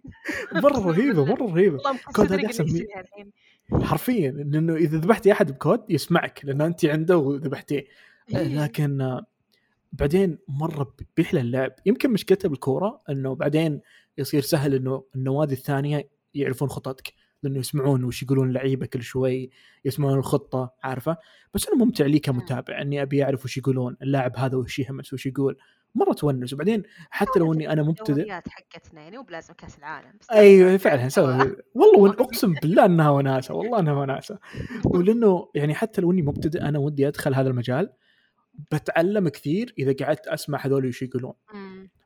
مرة 0.65 0.79
رهيبة 0.79 1.25
مرة 1.25 1.47
رهيبة. 1.47 1.79
كود 2.15 2.33
أشتريها 2.33 3.01
الحين. 3.01 3.33
حرفيا 3.73 4.31
لأنه 4.31 4.75
إذا 4.75 4.99
ذبحتي 4.99 5.33
أحد 5.33 5.53
بكود 5.53 5.81
يسمعك 5.89 6.41
لأنه 6.45 6.67
انت 6.67 6.85
عنده 6.85 7.19
وذبحتيه. 7.19 7.87
إيه. 8.35 8.65
لكن 8.65 9.21
بعدين 9.93 10.39
مرة 10.49 10.95
بيحلى 11.17 11.41
اللعب. 11.41 11.73
يمكن 11.87 12.11
مشكلته 12.11 12.49
بالكورة 12.49 13.03
إنه 13.11 13.35
بعدين 13.35 13.81
يصير 14.19 14.43
سهل 14.43 14.75
إنه 14.75 15.05
النوادي 15.15 15.55
الثانية 15.55 16.09
يعرفون 16.35 16.69
خططك 16.69 17.13
لأنه 17.43 17.59
يسمعون 17.59 18.05
وش 18.05 18.23
يقولون 18.23 18.49
اللعيبه 18.49 18.87
كل 18.87 19.03
شوي 19.03 19.51
يسمعون 19.85 20.19
الخطة 20.19 20.75
عارفة؟ 20.83 21.17
بس 21.55 21.69
انه 21.69 21.85
ممتع 21.85 22.07
لي 22.07 22.19
كمتابع 22.19 22.83
إني 22.83 23.03
أبي 23.03 23.25
أعرف 23.25 23.45
وش 23.45 23.57
يقولون 23.57 23.97
اللاعب 24.03 24.37
هذا 24.37 24.57
وش 24.57 24.79
يهمس 24.79 25.13
وش 25.13 25.27
يقول. 25.27 25.57
مرة 25.95 26.13
تونس 26.13 26.53
وبعدين 26.53 26.83
حتى 27.11 27.39
لو 27.39 27.53
إني 27.55 27.73
أنا 27.73 27.83
مبتدئ 27.83 28.31
حقتنا 28.31 29.01
يعني 29.03 29.17
مو 29.17 29.23
بلازم 29.23 29.55
كأس 29.55 29.79
العالم 29.79 30.13
أيوه 30.33 30.77
فعلا 30.77 31.09
سوي 31.09 31.57
والله 31.75 32.11
أقسم 32.23 32.55
بالله 32.55 32.85
إنها 32.85 33.11
وناسة 33.11 33.55
والله 33.55 33.79
إنها 33.81 33.93
وناسة. 33.93 34.39
ولأنه 34.85 35.49
يعني 35.55 35.75
حتى 35.75 36.01
لو 36.01 36.13
إني 36.13 36.23
مبتدئ 36.23 36.63
أنا 36.63 36.79
ودي 36.79 37.09
أدخل 37.09 37.35
هذا 37.35 37.49
المجال 37.49 37.93
بتعلم 38.73 39.29
كثير 39.29 39.75
إذا 39.79 40.05
قعدت 40.07 40.27
أسمع 40.27 40.67
هذول 40.67 40.87
وش 40.87 41.03
يقولون. 41.03 41.33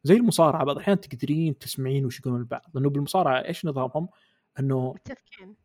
زي 0.05 0.15
المصارعة 0.17 0.65
بعض 0.65 0.77
الأحيان 0.77 1.01
تقدرين 1.01 1.59
تسمعين 1.59 2.07
وش 2.07 2.21
يقولون 2.21 2.41
البعض 2.41 2.63
لأنه 2.75 2.91
بالمصارعة 2.91 3.39
إيش 3.45 3.67
نظامهم؟ 3.67 4.09
إنه 4.61 4.93
متفقين. 4.93 5.57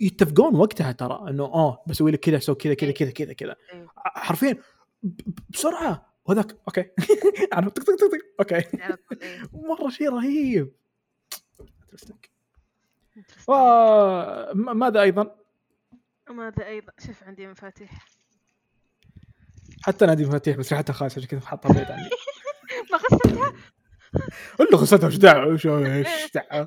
يتفقون 0.00 0.56
وقتها 0.56 0.92
ترى 0.92 1.24
إنه 1.30 1.44
آه 1.44 1.82
بسوي 1.86 2.10
لك 2.10 2.20
كذا 2.20 2.38
سوي 2.38 2.54
كذا 2.54 2.74
كذا 2.74 2.90
كذا 2.90 3.10
كذا 3.10 3.32
كذا. 3.32 3.56
إيه. 3.72 3.86
حرفيا 3.96 4.52
ب- 5.02 5.06
ب- 5.26 5.40
بسرعة. 5.50 6.09
وهذاك 6.24 6.56
okay. 6.68 6.90
أنا 7.52 7.68
طق 7.68 7.82
طق 7.82 7.94
طق 7.94 8.10
طق 8.10 8.54
okay. 8.54 8.78
مرة 9.68 9.88
شيء 9.88 10.12
رهيب. 10.12 10.72
وماذا 13.48 15.00
أيضا؟ 15.02 15.36
وماذا 16.30 16.66
أيضا؟ 16.66 16.92
شوف 17.06 17.22
عندي 17.24 17.46
مفاتيح. 17.46 18.06
حتى 19.82 20.06
نادي 20.06 20.24
مفاتيح 20.24 20.56
بس 20.56 20.72
ريحتها 20.72 20.92
خايسة 20.92 21.16
عشان 21.18 21.28
كذا 21.28 21.40
حاطها 21.40 21.72
بعيد 21.72 21.90
عني. 21.90 22.08
ما 22.92 22.98
غسلتها؟ 22.98 23.52
إلا 24.60 24.76
غسلتها 24.76 25.06
وش 25.06 25.16
دعوة؟ 25.16 25.52
إيش 25.96 26.32
دعوة؟ 26.34 26.66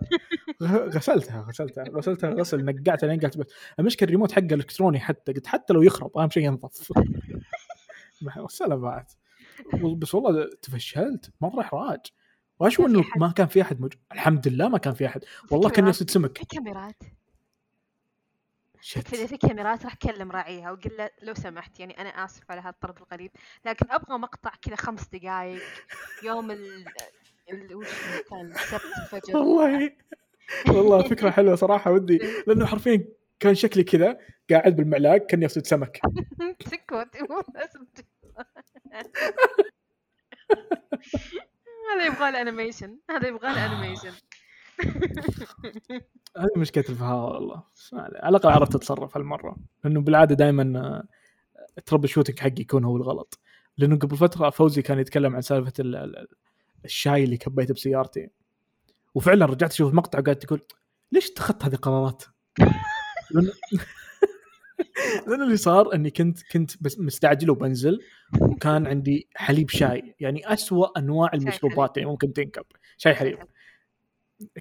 غسلتها 0.64 1.42
غسلتها 1.42 1.84
غسلتها 1.84 2.30
غسل 2.30 2.66
نقعتها 2.66 3.08
لين 3.08 3.20
قالت 3.20 3.38
بس. 3.38 3.46
المشكلة 3.80 4.08
الريموت 4.08 4.32
حقه 4.32 4.46
الإلكتروني 4.46 5.00
حتى 5.00 5.34
قلت 5.34 5.48
حتى 5.48 5.74
لو 5.74 5.82
يخرب 5.82 6.18
أهم 6.18 6.30
شيء 6.30 6.44
ينظف. 6.44 6.92
غسلها 8.38 8.78
بعد. 8.78 9.06
بس 9.98 10.16
والله 10.16 10.50
تفشلت 10.62 11.32
مرة 11.42 11.62
إحراج. 11.62 12.00
واشو 12.60 12.86
إنه. 12.86 13.04
ما 13.18 13.32
كان 13.32 13.48
في 13.48 13.62
أحد 13.62 13.82
موجود. 13.82 14.00
الحمد 14.12 14.48
لله 14.48 14.70
ما 14.70 14.78
كان 14.78 14.94
في 14.94 15.06
أحد. 15.06 15.24
والله 15.52 15.70
كان. 15.70 15.88
يصيد 15.88 16.10
سمك. 16.10 16.38
في 16.38 16.46
كاميرات. 16.46 17.04
شت. 18.82 19.14
اذا 19.14 19.26
في 19.26 19.38
كاميرات 19.38 19.84
راح 19.84 19.96
كلم 19.96 20.32
راعيها 20.32 20.72
وقل 20.72 20.98
له 20.98 21.10
لو 21.22 21.34
سمحت 21.34 21.80
يعني 21.80 22.02
أنا 22.02 22.10
آسف 22.10 22.52
على 22.52 22.62
هذا 22.62 22.70
الطرد 22.70 22.98
الغريب. 22.98 23.32
لكن 23.66 23.86
أبغى 23.92 24.18
مقطع 24.18 24.52
كذا 24.62 24.76
خمس 24.76 25.08
دقائق 25.08 25.62
يوم 26.24 26.52
ال 26.52 26.86
وش 27.74 27.88
كان؟ 28.30 28.52
السبت 28.52 28.82
الفجر. 29.14 29.38
والله. 29.38 29.92
والله 30.68 31.10
فكرة 31.10 31.30
حلوة 31.30 31.56
صراحة 31.56 31.92
ودي. 31.92 32.18
لأنه 32.48 32.66
حرفيا 32.66 33.06
كان 33.40 33.56
شكلي 33.56 33.84
كذا 33.84 34.18
قاعد 34.50 34.76
بالمعلاق 34.76 35.18
كان 35.18 35.44
يصيد 35.44 35.66
سمك. 35.66 36.02
سكوت. 36.72 37.08
هذا 41.92 42.06
يبغى 42.06 42.32
له 42.32 42.42
animation 42.42 42.98
هذا 43.10 43.28
يبغى 43.28 43.54
له 43.54 43.66
animation 43.66 44.12
هذه 46.38 46.52
مشكلة 46.58 46.84
الفهاوة 46.90 47.34
والله. 47.34 47.64
على 47.94 48.30
الأقل 48.30 48.50
عرفت 48.50 48.76
أتصرف 48.76 49.18
هالمرة. 49.18 49.56
لأنه 49.84 50.02
بالعادة 50.02 50.36
دائما 50.36 51.04
troubleshooting 51.86 52.40
حقي 52.40 52.54
يكون 52.62 52.84
هو 52.84 52.98
الغلط. 52.98 53.40
لأنه 53.78 53.96
قبل 53.98 54.18
فترة 54.18 54.50
فوزي 54.50 54.82
كان 54.82 55.00
يتكلم 55.00 55.36
عن 55.36 55.42
سالفة 55.42 55.74
ال- 55.80 55.96
ال- 55.96 56.28
الشاي 56.86 57.24
اللي 57.24 57.38
كبيته 57.38 57.74
بسيارتي. 57.74 58.30
وفعلا 59.16 59.46
رجعت 59.46 59.72
أشوف 59.72 59.90
المقطع 59.92 60.20
وقاعد 60.20 60.36
تقول 60.36 60.62
ليش 61.12 61.32
اتخذت 61.32 61.64
هذه 61.64 61.74
القرارات؟ 61.74 62.24
لأن 65.28 65.42
اللي 65.42 65.58
صار 65.58 65.96
إني 65.96 66.10
كنت 66.12 66.40
كنت 66.52 66.72
بس 66.82 67.00
مستعجل 67.00 67.50
وبنزل 67.50 68.00
وكان 68.42 68.88
عندي 68.88 69.28
حليب 69.36 69.70
شاي. 69.70 70.16
يعني 70.20 70.54
أسوأ 70.54 71.00
أنواع 71.00 71.30
المشروبات 71.34 71.98
اللي 71.98 72.10
ممكن 72.10 72.34
تنكب. 72.34 72.66
شاي 72.98 73.16
حليب. 73.16 73.38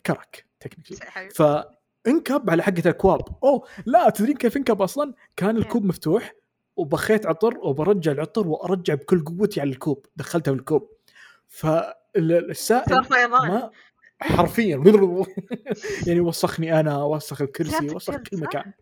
كرك 0.07 0.47
technically. 0.61 0.97
فانكب 1.35 2.51
على 2.51 2.63
حقة 2.63 2.79
الأكواب. 2.79 3.21
أوه 3.45 3.67
لا 3.87 4.11
تدرين 4.11 4.37
كيف 4.37 4.57
انكب 4.57 4.83
أصلا؟ 4.83 5.15
كان 5.37 5.57
الكوب 5.57 5.85
مفتوح 5.85 6.33
وبخيت 6.77 7.27
عطر 7.27 7.59
وبرجع 7.59 8.13
العطر 8.13 8.49
وأرجع 8.49 8.95
بكل 8.95 9.25
قوتي 9.25 9.61
على 9.61 9.71
الكوب. 9.71 10.07
دخلته 10.17 10.53
بالكوب 10.53 10.91
ف 11.49 11.67
ال- 12.17 12.51
السائل 12.51 12.91
صار 12.91 13.03
فيضان. 13.05 13.49
ما 13.49 13.71
حرفيا. 14.21 14.77
يعني 16.07 16.21
وسخني 16.21 16.81
أنا 16.81 17.05
وسخ 17.05 17.43
الكرسي 17.43 17.87
وسخ 17.95 18.17
كل؟ 18.17 18.41
مكان. 18.41 18.73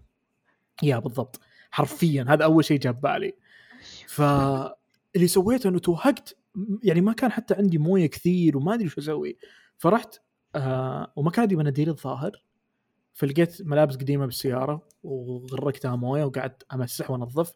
يا 0.83 0.99
بالضبط 0.99 1.41
حرفيا 1.71 2.27
هذا 2.29 2.45
أول 2.45 2.65
شيء 2.65 2.79
جاب 2.79 3.01
بالي. 3.01 3.33
فاللي 4.07 5.27
سويته 5.27 5.69
إنه 5.69 5.79
توهقت 5.79 6.37
يعني 6.83 7.01
ما 7.01 7.13
كان 7.13 7.33
حتى 7.33 7.55
عندي 7.55 7.79
موية 7.79 8.07
كثير 8.07 8.57
وما 8.57 8.75
أدري 8.75 8.89
شو 8.89 9.01
أسوي. 9.01 9.37
فرحت 9.79 10.21
آه 10.55 11.13
وما 11.17 11.31
كان 11.31 11.43
عندي 11.43 11.57
مناديل 11.57 11.89
الظاهر 11.89 12.45
فلقيت 13.13 13.63
ملابس 13.63 13.97
قديمة 13.97 14.27
بالسيارة 14.27 14.89
وغرقتها 15.03 15.97
موية 15.97 16.25
وقعدت 16.25 16.63
أمسح 16.73 17.11
وأنظف. 17.11 17.53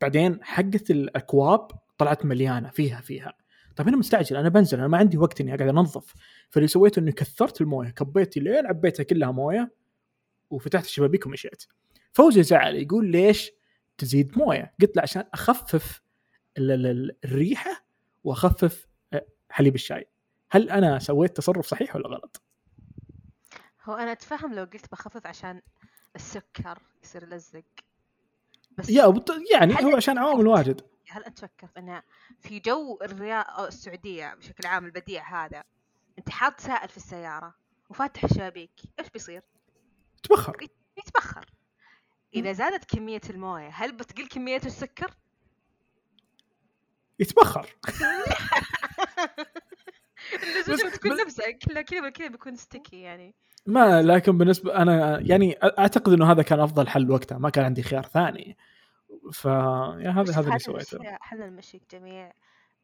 بعدين 0.00 0.38
حقت 0.44 0.90
الأكواب 0.90 1.68
طلعت 1.98 2.24
مليانة 2.24 2.70
فيها 2.70 3.00
فيها. 3.00 3.32
طيب 3.76 3.88
أنا 3.88 3.96
مستعجل 3.96 4.36
أنا 4.36 4.48
بنزل 4.48 4.78
أنا 4.78 4.88
ما 4.88 4.98
عندي 4.98 5.18
وقت 5.18 5.40
إني 5.40 5.54
أقعد 5.54 5.68
أنظف. 5.68 6.14
فاللي 6.50 6.68
سويته 6.68 7.00
إني 7.00 7.12
كثرت 7.12 7.60
الموية 7.60 7.88
كبيت 7.90 8.36
لين 8.36 8.66
عبيتها 8.66 9.02
كلها 9.02 9.30
موية 9.30 9.72
وفتحت 10.50 10.84
الشبابيك 10.84 11.26
ومشيت. 11.26 11.64
فوزي 12.12 12.42
زعل 12.42 12.76
يقول 12.76 13.06
ليش 13.10 13.50
تزيد 13.98 14.38
موية؟ 14.38 14.74
قلت 14.80 14.96
له 14.96 15.02
عشان 15.02 15.24
أخفف 15.34 16.02
ال- 16.58 16.70
ال- 16.70 16.86
ال- 16.86 17.16
الريحة 17.24 17.84
وأخفف 18.24 18.86
آه، 19.12 19.26
حليب 19.50 19.74
الشاي. 19.74 20.06
هل 20.50 20.70
أنا 20.70 20.98
سويت 20.98 21.36
تصرف 21.36 21.66
صحيح 21.66 21.96
ولا 21.96 22.08
غلط؟ 22.08 22.42
هو 23.84 23.94
أنا 23.94 24.12
أتفهم 24.12 24.54
لو 24.54 24.64
قلت 24.64 24.92
بخفف 24.92 25.26
عشان 25.26 25.62
السكر 26.16 26.78
يصير 27.02 27.22
يلزق 27.22 27.62
بس 28.78 28.90
يا 28.90 29.06
بط- 29.06 29.34
يعني 29.52 29.74
هو 29.84 29.96
عشان 29.96 30.18
عوامل 30.18 30.46
واجد. 30.46 30.80
هل 31.10 31.24
أنت 31.24 31.38
فكرت 31.38 31.76
انه 31.78 32.02
في 32.40 32.60
جو 32.60 32.98
الرياض 33.02 33.60
السعودية 33.60 34.34
بشكل 34.34 34.66
عام 34.66 34.84
البديع 34.84 35.44
هذا 35.46 35.64
أنت 36.18 36.30
حاط 36.30 36.60
سائل 36.60 36.88
في 36.88 36.96
السيارة 36.96 37.54
وفاتح 37.90 38.24
الشبابيك 38.24 38.70
إيش 39.00 39.10
بيصير؟ 39.10 39.42
تبخر. 40.22 40.56
يتبخر. 40.98 41.46
إذا 42.38 42.52
زادت 42.52 42.84
كمية 42.96 43.20
الموية 43.30 43.68
هل 43.68 43.92
بتقل 43.96 44.26
كمية 44.26 44.60
السكر؟ 44.64 45.14
يتبخر. 47.18 47.66
بس- 50.68 50.84
بتكون 50.84 51.16
نفسها؟ 51.26 51.50
كلها 51.50 51.82
كذا 51.82 52.00
ولا 52.00 52.10
كذا 52.10 52.28
بيكون 52.28 52.56
ستيكي 52.56 53.00
يعني. 53.00 53.34
ما 53.66 54.02
لكن 54.02 54.38
بالنسبة 54.38 54.76
أنا 54.76 55.20
يعني 55.20 55.58
أعتقد 55.78 56.12
إنه 56.12 56.32
هذا 56.32 56.42
كان 56.42 56.60
أفضل 56.60 56.88
حل 56.88 57.10
وقتها 57.10 57.38
ما 57.38 57.50
كان 57.50 57.64
عندي 57.64 57.82
خيار 57.82 58.02
ثاني. 58.02 58.56
ف 59.32 59.46
هذا 59.46 60.32
هذا 60.32 60.48
اللي 60.48 60.58
سويته. 60.58 61.14
إحنا 61.14 61.46
نمشيك 61.46 61.82
جميع 61.90 62.32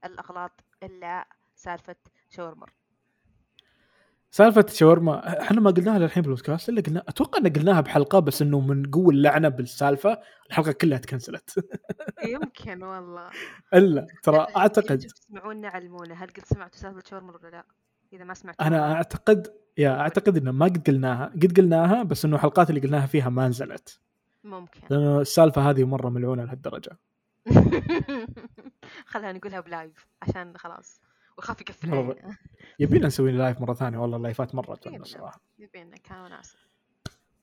الأغلاط 0.05 0.65
إلا 0.83 1.29
سالفة 1.55 1.97
شاورما. 2.31 2.67
سالفة 4.35 4.67
شاورما 4.69 5.41
إحنا 5.43 5.61
ما 5.61 5.71
قلناها 5.71 5.99
للحين 5.99 6.23
بالبودكاست 6.23 6.69
إلا 6.69 6.81
قلنا 6.81 7.05
أتوقع 7.09 7.39
إن 7.39 7.53
قلناها 7.53 7.81
بحلقة 7.81 8.19
بس 8.19 8.43
إنه 8.43 8.61
من 8.61 8.91
قوة 8.91 9.11
اللعنة 9.11 9.49
بالسالفة 9.49 10.21
الحلقة 10.51 10.73
كلها 10.73 10.99
تكنسلت. 10.99 11.69
يمكن 12.25 12.83
والله. 12.83 13.31
إلا 13.75 14.07
ترى 14.23 14.47
اعتقد 14.57 14.99
تسمعونا 14.99 15.69
علمونا 15.69 16.15
هل 16.15 16.29
قد 16.29 16.45
سمعتوا 16.45 16.79
سالفة 16.79 17.03
شاورما 17.11 17.33
ولا 17.33 17.49
لا؟ 17.51 17.65
إذا 18.13 18.25
ما 18.25 18.35
سمعتوا 18.35 18.67
أنا 18.67 18.93
اعتقد 18.93 19.55
يا 19.79 20.01
أعتقد 20.01 20.37
إنه 20.37 20.53
ما 20.53 20.67
قد 20.67 20.91
قلناها 20.91 21.27
قد 21.27 21.57
قلناها 21.57 22.03
بس 22.03 22.25
إنه 22.25 22.37
الحلقات 22.37 22.71
اللي 22.71 22.81
قلناها 22.81 23.07
فيها 23.07 23.29
ما 23.29 23.49
نزلت. 23.49 24.01
ممكن. 24.45 24.81
لأنه 24.91 25.21
السالفة 25.21 25.71
هذه 25.71 25.85
مرة 25.85 26.09
ملعونة 26.09 26.45
لهالدرجة. 26.45 26.99
خلينا 29.07 29.33
نقولها 29.33 29.61
ب 29.61 29.70
live 29.70 30.07
عشان 30.23 30.57
خلاص. 30.57 31.04
وخاف 31.39 31.61
يقفل 31.61 32.17
يبينا 32.79 33.07
نسوي 33.07 33.33
live 33.33 33.61
مرة 33.61 33.75
ثانية. 33.75 33.99
والله 33.99 34.17
اللايفات 34.17 34.55
مرة 34.55 34.75
تجنن. 34.75 35.05
صراحة. 35.05 35.41
يبينا 35.59 35.97
كان 35.97 36.25
مناسب 36.25 36.59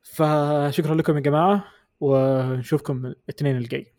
فشكرا 0.03 0.95
لكم 0.95 1.15
يا 1.15 1.19
جماعة 1.19 1.63
ونشوفكم 1.99 3.05
الاثنين 3.05 3.57
الجاي. 3.57 3.93